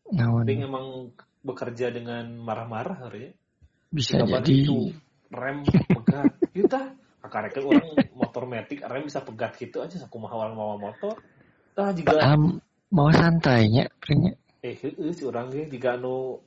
Naon? 0.10 0.45
Ping 0.50 0.66
emang 0.66 1.14
bekerja 1.45 1.93
dengan 1.93 2.34
marah-marah 2.41 3.08
hari 3.08 3.38
bisa 3.89 4.22
Jika 4.22 4.41
jadi. 4.41 4.54
itu 4.66 4.78
rem 5.34 5.66
pegat. 5.66 6.34
Kita 6.56 6.82
kakareke 7.26 7.60
orang 7.62 7.89
motor 8.18 8.43
metik 8.50 8.82
rem 8.86 9.06
bisa 9.06 9.22
pegat 9.22 9.58
gitu 9.58 9.82
aja 9.82 9.97
sakumaha 9.97 10.36
orang 10.45 10.54
mawa 10.58 10.76
motor. 10.78 11.18
Tah 11.74 11.93
juga 11.93 12.18
Am, 12.22 12.58
mau 12.90 13.10
santainya 13.14 13.88
pringnya. 14.02 14.34
eh 14.60 14.76
heeh 14.76 15.12
si 15.16 15.24
urang 15.24 15.48
ge 15.50 15.70
jika 15.70 15.96
anu 15.96 16.42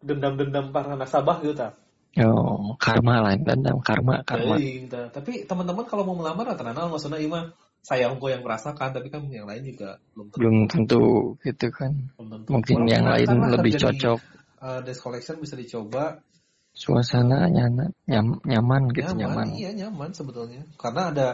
dendam-dendam 0.00 0.72
para 0.72 0.94
nasabah 0.94 1.40
gitu 1.42 1.54
tah 1.56 1.72
Oh, 2.14 2.78
karma 2.78 3.26
lain 3.26 3.42
dendam 3.42 3.82
karma 3.82 4.22
karma. 4.22 4.54
Teuing, 4.54 4.86
tah. 4.86 5.10
tapi 5.10 5.50
teman-teman 5.50 5.82
kalau 5.82 6.06
mau 6.06 6.14
melamar 6.14 6.46
terkenal 6.54 6.86
maksudnya 6.86 7.18
ieu 7.18 7.26
mah 7.26 7.50
saya 7.82 8.06
unggul 8.06 8.30
yang 8.30 8.46
merasakan 8.46 8.94
tapi 8.94 9.10
kan 9.10 9.26
yang 9.26 9.50
lain 9.50 9.66
juga 9.66 9.98
belum 10.14 10.30
tentu, 10.30 10.38
Belum 10.38 10.56
tentu 10.70 11.02
gitu 11.42 11.66
kan. 11.74 11.90
belum 12.14 12.26
tentu. 12.30 12.48
Mungkin 12.54 12.76
Orang 12.78 12.92
yang 12.94 13.04
lain 13.10 13.28
lah 13.34 13.50
lebih 13.58 13.72
di, 13.74 13.80
cocok. 13.82 14.18
uh, 14.62 14.80
desk 14.86 15.02
collection 15.02 15.42
bisa 15.42 15.58
dicoba 15.58 16.22
Suasana 16.70 17.50
nyaman, 17.50 17.90
nyam, 18.06 18.38
nyaman 18.46 18.82
gitu 18.94 19.10
nyaman, 19.18 19.46
nyaman. 19.50 19.58
iya 19.58 19.70
nyaman 19.74 20.10
sebetulnya 20.14 20.62
karena 20.78 21.10
ada 21.10 21.26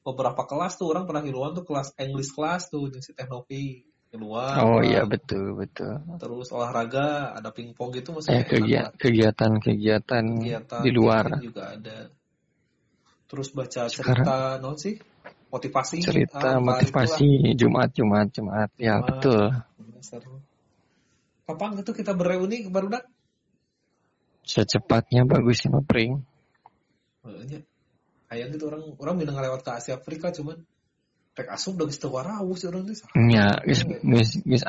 beberapa 0.00 0.42
kelas 0.48 0.80
tuh 0.80 0.92
orang 0.96 1.04
pernah 1.04 1.20
hiluan 1.20 1.52
tuh 1.52 1.64
kelas 1.64 1.92
English 2.00 2.32
kelas 2.32 2.72
tuh 2.72 2.88
yang 2.88 3.04
si 3.04 3.12
Teknopi 3.12 3.84
hiluan 4.10 4.56
Oh 4.64 4.80
iya 4.82 5.04
betul 5.06 5.54
betul. 5.54 6.00
terus 6.18 6.50
olahraga 6.50 7.36
ada 7.36 7.52
pingpong 7.54 7.94
gitu 7.94 8.10
Eh 8.10 8.14
maksudnya 8.16 8.42
enak 8.48 8.96
kegiatan 8.98 9.52
kegiatan 9.62 10.24
kegiatan 10.40 10.82
di 10.82 10.90
luar 10.90 11.24
juga 11.38 11.76
ada 11.76 12.08
terus 13.30 13.54
baca 13.54 13.86
Sekarang- 13.86 14.24
cerita 14.26 14.36
non 14.58 14.74
sih 14.80 14.98
motivasi 15.54 15.96
cerita 16.02 16.38
ah, 16.38 16.58
motivasi 16.58 17.54
Jumat 17.54 17.94
Jumat 17.94 18.26
Jumat 18.34 18.70
ya 18.78 18.98
Jumat. 18.98 19.06
betul. 19.06 19.42
Seru. 20.00 20.40
kapan 21.44 21.76
gitu 21.82 21.92
kita 21.92 22.16
bereuni 22.16 22.66
baru 22.72 22.88
dak 22.98 23.04
Secepatnya 24.40 25.22
bagus 25.28 25.62
ya 25.62 25.70
pring. 25.84 26.26
Heeh, 28.30 28.46
Ayang 28.46 28.54
gitu 28.54 28.70
orang 28.70 28.94
orang 29.02 29.14
minang 29.18 29.42
lewat 29.42 29.66
ke 29.66 29.70
Asia 29.74 29.98
Afrika 29.98 30.30
cuman 30.30 30.62
rek 31.34 31.50
asup 31.50 31.74
udah 31.74 31.86
geus 31.90 31.98
sih 31.98 32.66
orang 32.70 32.86
teh. 32.86 32.94
Ya, 33.26 33.58
geus 33.66 33.82
geus 34.06 34.30
geus 34.46 34.62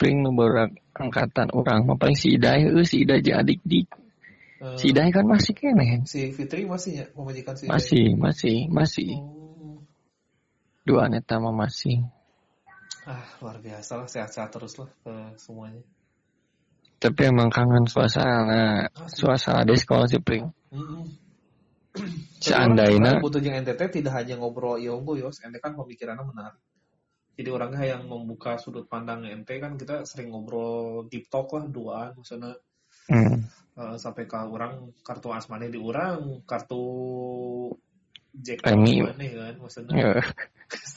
nu 0.00 0.30
barudak 0.32 0.72
angkatan 0.96 1.52
orang 1.52 1.84
mah 1.84 2.00
paling 2.00 2.16
si 2.16 2.32
Iday 2.32 2.64
heuh 2.64 2.80
si 2.88 3.04
Iday 3.04 3.20
jeung 3.20 3.44
adik-dik. 3.44 3.92
Eh, 4.64 4.76
Si 4.80 4.88
Iday 4.96 5.12
kan 5.12 5.28
masih 5.28 5.52
kene. 5.52 6.08
si 6.08 6.32
Fitri 6.32 6.64
masih 6.64 6.92
ya 6.96 7.04
pemajikan 7.12 7.52
si 7.52 7.68
Masih, 7.68 8.16
masih, 8.16 8.58
masih. 8.72 9.20
Oh. 9.20 9.84
Dua 10.88 11.12
neta 11.12 11.36
mah 11.36 11.52
masih. 11.52 12.08
Ah, 13.04 13.20
luar 13.44 13.60
biasa 13.60 14.00
lah 14.00 14.08
sehat-sehat 14.08 14.48
terus 14.48 14.80
lah 14.80 14.88
ke 15.04 15.36
semuanya. 15.36 15.84
Tapi 17.04 17.20
emang 17.28 17.52
kangen 17.52 17.84
suasana 17.84 18.88
suasana 19.12 19.68
di 19.68 19.76
sekolah 19.76 20.08
sih 20.08 20.24
pring. 20.24 20.48
Mm-mm. 20.72 21.23
Seandainya 22.42 23.22
butuh 23.22 23.38
yang 23.38 23.62
NTT 23.62 24.02
tidak 24.02 24.18
hanya 24.18 24.34
ngobrol 24.38 24.76
iya 24.82 24.90
unggul 24.90 25.18
yos, 25.18 25.38
ente 25.46 25.62
kan 25.62 25.78
pemikirannya 25.78 26.26
menarik. 26.26 26.62
Jadi 27.34 27.48
orangnya 27.50 27.98
yang 27.98 28.02
membuka 28.06 28.58
sudut 28.58 28.86
pandang 28.86 29.26
ente 29.26 29.58
kan 29.58 29.78
kita 29.78 30.06
sering 30.06 30.30
ngobrol 30.30 31.06
deep 31.10 31.30
talk 31.30 31.50
lah 31.54 31.66
duaan 31.66 32.14
maksudnya 32.14 32.54
hmm, 33.10 33.36
eh, 33.78 33.96
sampai 33.98 34.26
ke 34.26 34.38
orang 34.38 34.94
kartu 35.02 35.34
asmane 35.34 35.70
di 35.70 35.78
orang 35.78 36.42
kartu 36.46 36.82
Jack 38.34 38.66
mana 38.66 39.14
kan 39.14 39.54
maksudnya 39.62 39.94
ya, 39.94 40.10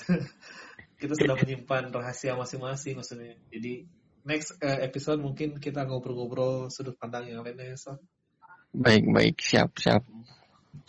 kita 1.01 1.13
sudah 1.13 1.37
menyimpan 1.37 1.93
rahasia 1.93 2.33
masing-masing 2.33 2.97
maksudnya. 2.97 3.37
Jadi 3.53 3.85
next 4.25 4.57
eh, 4.57 4.81
episode 4.81 5.21
mungkin 5.21 5.61
kita 5.61 5.85
ngobrol-ngobrol 5.85 6.73
sudut 6.73 6.97
pandang 6.97 7.29
yang 7.29 7.45
lainnya 7.45 7.73
ya. 7.73 7.77
So. 7.77 8.01
baik 8.73 9.05
baik 9.09 9.37
siap 9.37 9.77
siap. 9.77 10.01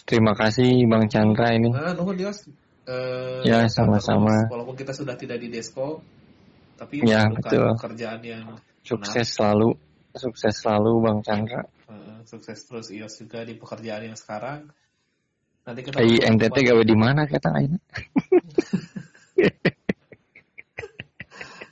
Terima 0.09 0.33
kasih 0.33 0.89
Bang 0.89 1.07
Chandra 1.13 1.53
ini. 1.53 1.69
Nah, 1.69 1.93
nuhun 1.93 2.17
Dios. 2.17 2.49
Eh, 2.89 3.45
Ya, 3.45 3.69
sama-sama. 3.69 4.49
Walaupun 4.49 4.75
kita 4.75 4.97
sudah 4.97 5.15
tidak 5.15 5.39
di 5.39 5.53
Desko, 5.53 6.01
tapi 6.81 7.05
Ya, 7.05 7.29
betul. 7.29 7.77
pekerjaan 7.77 8.21
yang 8.25 8.57
Sukses 8.81 9.37
selalu, 9.37 9.77
sukses 10.17 10.65
selalu 10.65 10.93
Bang 11.05 11.21
Chandra. 11.21 11.69
eh, 11.89 12.21
sukses 12.25 12.57
terus 12.65 12.89
Ios 12.89 13.21
juga 13.21 13.45
di 13.45 13.57
pekerjaan 13.57 14.09
yang 14.09 14.17
sekarang. 14.17 14.73
Nanti 15.69 15.81
kita 15.85 16.01
ngobrol 16.01 16.25
NTT 16.33 16.57
gawe 16.73 16.83
di 16.85 16.97
mana 16.97 17.29
kata 17.29 17.49
ayeuna? 17.53 17.81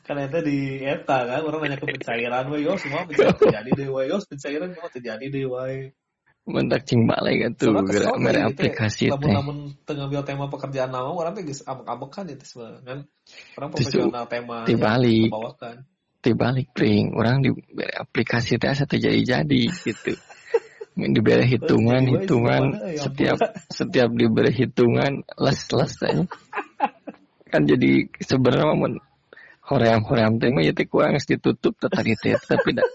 kan 0.07 0.23
ente 0.23 0.39
di 0.47 0.87
eta 0.87 1.27
kan 1.27 1.43
orang 1.43 1.67
nanya 1.67 1.83
ke 1.83 1.87
pencairan 1.99 2.47
we 2.47 2.63
semua 2.79 3.03
pencairan 3.11 3.35
terjadi 3.35 3.71
deh 3.75 3.89
we 3.91 4.07
Yos 4.07 4.25
pencairan 4.31 4.71
semua 4.71 4.91
terjadi 4.95 5.27
deh 5.27 5.45
we 5.51 5.91
Mentak 6.47 6.87
cing 6.87 7.11
balai 7.11 7.43
gitu 7.43 7.75
kesel 7.83 8.23
mere 8.23 8.39
teh, 8.39 8.47
aplikasi 8.55 9.11
teh. 9.11 9.19
teh. 9.19 9.35
Lamun-lamun 9.35 9.59
teu 9.83 9.99
ngambil 9.99 10.23
tema 10.23 10.47
pekerjaan 10.47 10.95
nama 10.95 11.11
orang 11.11 11.35
teh 11.35 11.43
geus 11.43 11.67
abek-abekan 11.67 12.31
itu 12.31 12.47
sebenarnya 12.47 12.83
kan. 12.87 12.99
Orang 13.59 13.69
profesional 13.75 14.25
tema 14.31 14.63
dibalik. 14.63 15.31
bawakan. 15.35 15.77
Dibalik 16.23 16.69
pring, 16.71 17.15
orang 17.19 17.43
di 17.43 17.51
bere 17.51 17.95
aplikasi 17.99 18.63
teh 18.63 18.71
asa 18.71 18.87
teu 18.87 19.03
jadi-jadi 19.03 19.63
gitu. 19.83 20.15
diberi 20.97 21.45
hitungan 21.45 22.09
hitungan 22.09 22.73
ya, 22.73 23.05
setiap 23.05 23.39
setiap 23.69 24.09
diberi 24.17 24.49
hitungan 24.49 25.27
les 25.27 25.61
les 25.67 25.93
teh. 25.99 26.15
kan 27.51 27.63
jadi 27.67 28.07
sebenarnya 28.23 28.75
mun 28.75 28.95
hoream 29.67 30.01
hoream 30.07 30.39
teh 30.39 30.51
mah 30.55 30.63
ya 30.63 30.73
teh 30.73 30.87
kurang 30.87 31.19
ditutup 31.19 31.75
teh 31.75 31.91
tadi 31.91 32.15
teh 32.15 32.39
tapi 32.39 32.71
da 32.75 32.87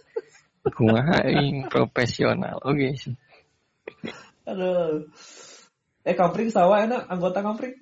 kumaha 0.71 1.27
profesional 1.67 2.63
oke 2.63 2.95
sih 2.95 3.15
Aduh. 4.49 5.05
Eh 6.01 6.15
kampring 6.17 6.49
sawah 6.49 6.81
enak 6.81 7.05
anggota 7.07 7.39
kampring. 7.45 7.77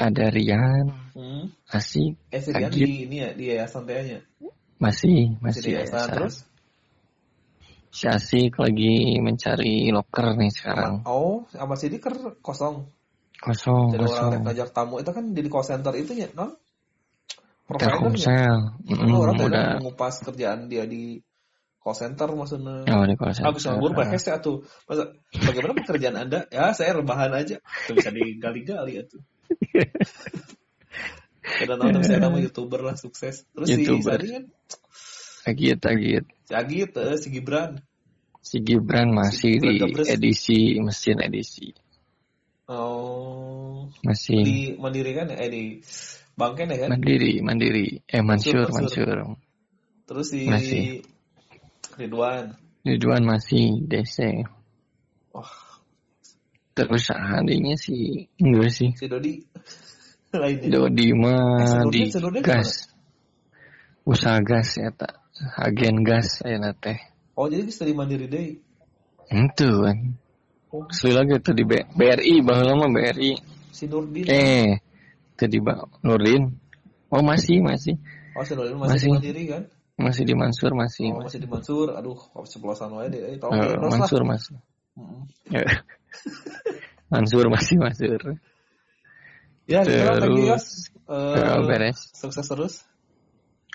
ada 0.00 0.32
Rian 0.34 0.86
Hmm. 1.12 1.52
asik 1.68 2.16
Eh 2.32 2.40
sedian 2.40 2.72
Agit. 2.72 2.88
di 2.88 3.04
ini 3.06 3.16
ya 3.20 3.30
di 3.36 3.44
yayasan 3.52 3.84
tehnya. 3.84 4.24
masih 4.80 5.36
Masih 5.38 5.60
di 5.62 5.70
masih 5.70 5.70
yayasan 5.76 5.98
yayasan. 6.00 6.16
terus. 6.16 6.36
si 7.92 8.08
asik 8.08 8.56
lagi 8.56 9.20
mencari 9.20 9.92
loker 9.92 10.32
nih 10.40 10.48
sekarang 10.48 11.04
Oh, 11.04 11.44
sama 11.52 11.76
sini 11.76 12.00
ker 12.00 12.16
kosong. 12.40 12.88
kosong 13.36 13.92
Jadi 13.92 14.00
orang 14.00 14.08
kosong 14.08 14.30
yang 14.32 14.44
ngajak 14.48 14.68
tamu 14.72 14.96
itu 15.04 15.10
kan 15.12 15.24
di 15.36 15.40
call 15.52 15.66
center 15.68 15.92
itu 15.94 16.12
ya, 16.16 16.28
non? 16.32 16.56
Provider 17.68 17.84
ya. 17.84 17.92
Telkomsel 18.00 18.56
Mm, 18.82 19.12
orang 19.12 19.36
udah 19.38 19.64
mengupas 19.78 20.14
kerjaan 20.24 20.66
dia 20.72 20.88
di 20.88 21.20
call 21.82 21.98
center 21.98 22.30
maksudnya. 22.30 22.86
oh 22.86 23.04
di 23.04 23.14
call 23.18 23.34
Agus 23.34 23.66
center. 23.66 23.74
nganggur 23.74 23.92
bahas 23.98 24.22
ya 24.22 24.38
tuh. 24.38 24.62
Masa 24.86 25.10
bagaimana 25.34 25.74
pekerjaan 25.82 26.16
Anda? 26.16 26.46
Ya, 26.54 26.70
saya 26.70 26.94
rebahan 27.02 27.34
aja. 27.34 27.58
Itu 27.58 27.98
bisa 27.98 28.14
digali-gali 28.14 29.02
tuh. 29.10 29.18
Kadang 31.42 31.78
nonton 31.82 32.02
saya 32.08 32.22
nama 32.22 32.38
YouTuber 32.38 32.80
lah 32.86 32.94
sukses. 32.94 33.42
Terus 33.50 33.66
YouTuber. 33.66 34.22
si 34.22 34.22
Sadi 34.22 34.26
kan 34.30 34.44
Agit 35.42 35.82
Agit 35.82 36.24
si 36.46 36.52
Agit, 36.54 36.90
eh, 36.94 37.18
si 37.18 37.28
Gibran. 37.34 37.82
si 38.38 38.56
Gibran 38.62 39.10
masih 39.10 39.58
Gibran 39.58 39.90
di 39.90 40.06
edisi 40.06 40.78
mesin 40.78 41.18
edisi 41.18 41.74
Oh, 42.70 43.90
masih 44.06 44.38
di 44.46 44.58
Mandiri 44.78 45.12
kan 45.18 45.28
ya? 45.34 45.36
Eh 45.44 45.50
di 45.50 45.62
Bangken 46.38 46.72
ya 46.72 46.86
kan? 46.86 46.94
mandiri 46.96 47.42
mandiri 47.44 48.00
eh 48.06 48.22
Mansur 48.22 48.70
Mansur, 48.70 48.70
Mansur. 48.70 49.16
Mansur 49.18 49.36
Terus 50.08 50.26
si 50.30 50.40
Masih. 50.46 50.82
Ridwan. 51.98 52.56
Ridwan 52.82 53.22
masih 53.24 53.84
DC. 53.86 54.42
Wah, 55.32 55.52
Terus 56.72 57.04
adanya 57.12 57.76
si 57.76 58.26
enggak 58.40 58.70
sih. 58.72 58.90
si 58.96 59.04
Dodi. 59.08 59.44
Lainnya. 60.32 60.68
Dodi 60.72 61.12
Eh, 61.12 61.16
mah 61.16 61.84
di 61.92 62.08
gas. 62.40 62.88
Usaha 64.08 64.40
gas 64.40 64.80
ya 64.80 64.88
tak. 64.90 65.20
Agen 65.60 66.00
gas 66.00 66.40
ya 66.40 66.56
teh. 66.80 66.96
Oh, 67.36 67.48
jadi 67.48 67.64
bisa 67.64 67.84
di 67.84 67.92
mandiri 67.92 68.28
deh. 68.28 68.56
Itu 69.28 69.68
kan. 69.84 69.98
Oh, 70.72 70.88
lagi 70.88 71.36
tuh 71.44 71.52
di 71.52 71.64
B- 71.68 71.84
BRI, 71.92 72.40
bahwa 72.40 72.64
lama 72.72 72.86
BRI. 72.88 73.36
si 73.72 73.84
Nurdin. 73.88 74.24
Eh, 74.24 74.80
tadi 75.36 75.60
Bang 75.60 75.88
Nurdin. 76.00 76.48
Oh 77.12 77.20
masih, 77.20 77.60
masih. 77.60 78.00
Oh, 78.32 78.40
si 78.44 78.56
Nurdin 78.56 78.80
masih, 78.80 78.92
Masih. 78.96 79.08
di 79.08 79.16
mandiri 79.20 79.42
kan? 79.52 79.62
Masih 80.00 80.24
di 80.24 80.34
Mansur, 80.34 80.72
masih. 80.72 81.12
Oh, 81.12 81.24
masih 81.24 81.40
di 81.40 81.48
Mansur. 81.48 81.92
Aduh, 81.92 82.16
ceplosan 82.48 82.90
wae 82.96 83.12
deh. 83.12 83.36
Eh, 83.36 83.36
tolong 83.36 83.60
lah. 83.60 83.92
Mansur, 83.92 84.24
masih. 84.24 84.56
Mm-mm. 84.96 85.28
Ya. 85.52 85.64
Mansur 87.12 87.44
masih 87.52 87.76
Mansur. 87.76 88.20
Ya, 89.68 89.84
Yos. 89.84 89.88
Terus 90.18 90.92
Eh, 91.12 91.36
eh, 91.36 91.60
beres. 91.68 91.98
sukses 92.16 92.46
terus. 92.48 92.74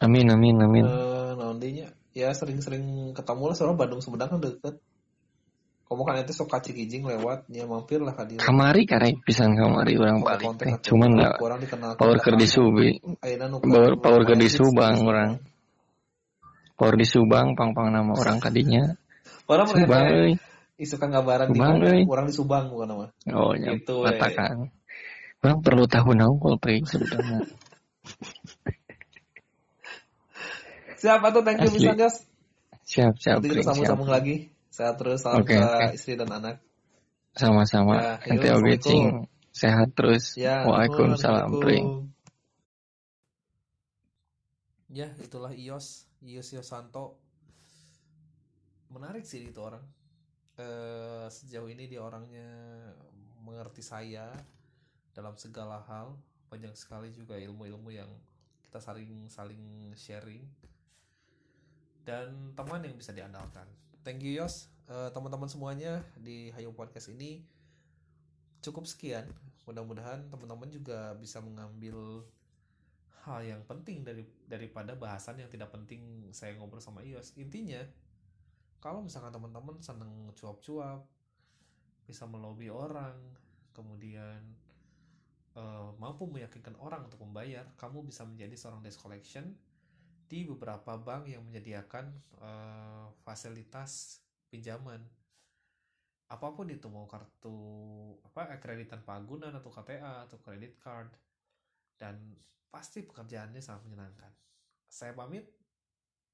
Amin 0.01 0.25
amin 0.29 0.57
amin. 0.57 0.85
Eh, 0.85 1.31
naon 1.37 1.61
deui 1.61 1.83
nya? 1.83 1.93
Ya 2.17 2.33
sering-sering 2.33 3.13
ketemu 3.13 3.53
lah 3.53 3.55
soalnya 3.57 3.77
Bandung 3.77 4.01
Sumedang 4.01 4.37
kan 4.37 4.39
deket. 4.41 4.81
Kamu 5.87 6.03
kan 6.03 6.19
itu 6.19 6.35
sok 6.35 6.51
kacik 6.51 6.75
izing 6.75 7.07
lewat, 7.07 7.47
ya 7.47 7.63
mampir 7.63 8.03
lah 8.03 8.11
ka 8.11 8.27
dieu. 8.27 8.35
Kamari 8.41 8.83
karek 8.83 9.23
pisan 9.23 9.55
kamari 9.55 9.95
orang 9.95 10.19
Kamu 10.19 10.27
balik. 10.27 10.83
Cuman 10.83 11.09
dikenal 11.63 11.95
power 11.95 12.17
keur 12.19 12.35
di 12.35 12.47
Subi. 12.49 12.89
Power 13.63 13.95
power 14.01 14.21
keur 14.27 14.35
di 14.35 14.51
hits, 14.51 14.59
Subang 14.59 14.99
orang. 15.07 15.39
Power 16.77 16.93
di 16.93 17.07
Subang 17.09 17.57
pang-pang 17.57 17.89
nama 17.89 18.13
orang 18.13 18.37
kadinya. 18.37 18.93
Orang 19.49 19.65
Subang 19.65 20.05
euy. 20.13 20.33
isukan 20.77 21.09
gambaran 21.09 21.49
di 21.49 21.57
Subang, 21.57 21.73
mana? 21.81 21.89
euy. 21.89 22.01
Orang 22.05 22.25
di 22.29 22.33
Subang 22.37 22.63
bukan 22.69 22.87
nama. 22.87 23.05
Oh 23.33 23.57
nya 23.57 23.73
Gitu, 23.73 23.97
katakan. 24.05 24.69
Orang 25.41 25.57
perlu 25.65 25.89
tahu 25.89 26.13
naungkul 26.13 26.61
pe 26.61 26.77
sebenarnya. 26.85 27.41
Siapa 30.97 31.29
tuh? 31.29 31.41
Thank 31.45 31.61
you 31.65 31.69
Asli. 31.69 31.77
bisa 31.77 31.93
Yos. 31.93 32.15
Siap 32.87 33.13
siap 33.19 33.37
Nanti 33.43 33.49
kita 33.53 33.61
sambung-sambung 33.67 34.09
lagi. 34.09 34.35
Sehat 34.71 34.95
terus, 35.01 35.25
salam 35.25 35.41
buat 35.41 35.49
oke. 35.49 35.97
istri 35.97 36.13
dan 36.15 36.29
anak. 36.29 36.55
Sama-sama. 37.37 37.95
Ya, 37.97 38.13
Nanti 38.33 38.47
oke 38.49 38.73
cing. 38.81 39.05
Sehat 39.53 39.93
terus. 39.97 40.33
Ya, 40.37 40.65
Waalaikumsalam 40.65 41.49
Pring. 41.61 42.13
Ya, 44.87 45.11
itulah 45.19 45.51
Ios, 45.53 46.06
Ios 46.23 46.49
Yosanto. 46.53 47.19
Menarik 48.93 49.27
sih 49.27 49.49
itu 49.49 49.59
orang. 49.61 49.83
Eh, 50.57 51.27
sejauh 51.29 51.69
ini 51.69 51.85
dia 51.85 52.01
orangnya 52.01 52.47
mengerti 53.45 53.85
saya 53.85 54.33
dalam 55.13 55.37
segala 55.37 55.83
hal. 55.85 56.17
Banyak 56.47 56.73
sekali 56.73 57.11
juga 57.11 57.35
ilmu-ilmu 57.37 57.91
yang 57.91 58.09
kita 58.63 58.79
saling 58.79 59.27
saling 59.27 59.91
sharing 59.93 60.43
dan 62.07 62.55
teman 62.55 62.81
yang 62.81 62.95
bisa 62.95 63.11
diandalkan. 63.11 63.67
Thank 64.07 64.23
you 64.23 64.39
Yos, 64.39 64.71
Eh, 64.87 65.11
teman-teman 65.11 65.51
semuanya 65.51 65.99
di 66.15 66.47
Hayo 66.55 66.71
Podcast 66.71 67.11
ini 67.11 67.43
cukup 68.63 68.87
sekian. 68.87 69.27
Mudah-mudahan 69.67 70.31
teman-teman 70.31 70.71
juga 70.71 71.11
bisa 71.19 71.43
mengambil 71.43 72.23
hal 73.27 73.43
yang 73.43 73.61
penting 73.67 74.07
dari 74.07 74.23
daripada 74.47 74.95
bahasan 74.95 75.43
yang 75.43 75.51
tidak 75.51 75.69
penting 75.69 76.31
saya 76.31 76.55
ngobrol 76.55 76.79
sama 76.79 77.03
Ios. 77.03 77.35
Intinya, 77.35 77.83
kalau 78.79 79.03
misalkan 79.03 79.35
teman-teman 79.35 79.77
seneng 79.83 80.31
cuap-cuap, 80.33 81.03
bisa 82.07 82.23
melobi 82.23 82.71
orang, 82.71 83.19
kemudian 83.75 84.39
eh, 85.59 85.89
mampu 85.99 86.23
meyakinkan 86.31 86.79
orang 86.79 87.05
untuk 87.11 87.19
membayar, 87.27 87.67
kamu 87.75 88.07
bisa 88.07 88.23
menjadi 88.23 88.55
seorang 88.55 88.79
desk 88.79 89.03
collection 89.03 89.51
di 90.27 90.47
beberapa 90.47 90.95
bank 90.95 91.27
yang 91.27 91.43
menyediakan 91.43 92.05
eh, 92.39 93.05
fasilitas 93.27 94.23
pinjaman 94.47 95.03
apa 96.27 96.51
pun 96.51 96.67
itu 96.67 96.91
mau 96.91 97.07
kartu 97.07 97.55
apa 98.27 98.59
akreditan 98.59 98.99
pagunan 99.07 99.55
atau 99.55 99.71
KTA 99.71 100.27
atau 100.27 100.35
credit 100.43 100.75
card 100.75 101.07
dan 101.97 102.37
pasti 102.69 103.01
pekerjaannya 103.01 103.61
sangat 103.61 103.85
menyenangkan. 103.89 104.31
Saya 104.87 105.11
pamit. 105.17 105.45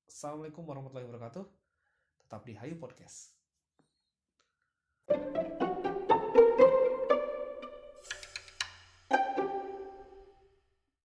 Assalamualaikum 0.05 0.67
warahmatullahi 0.67 1.07
wabarakatuh. 1.07 1.45
Tetap 2.27 2.41
di 2.43 2.53
Hayu 2.59 2.75
Podcast. 2.75 3.33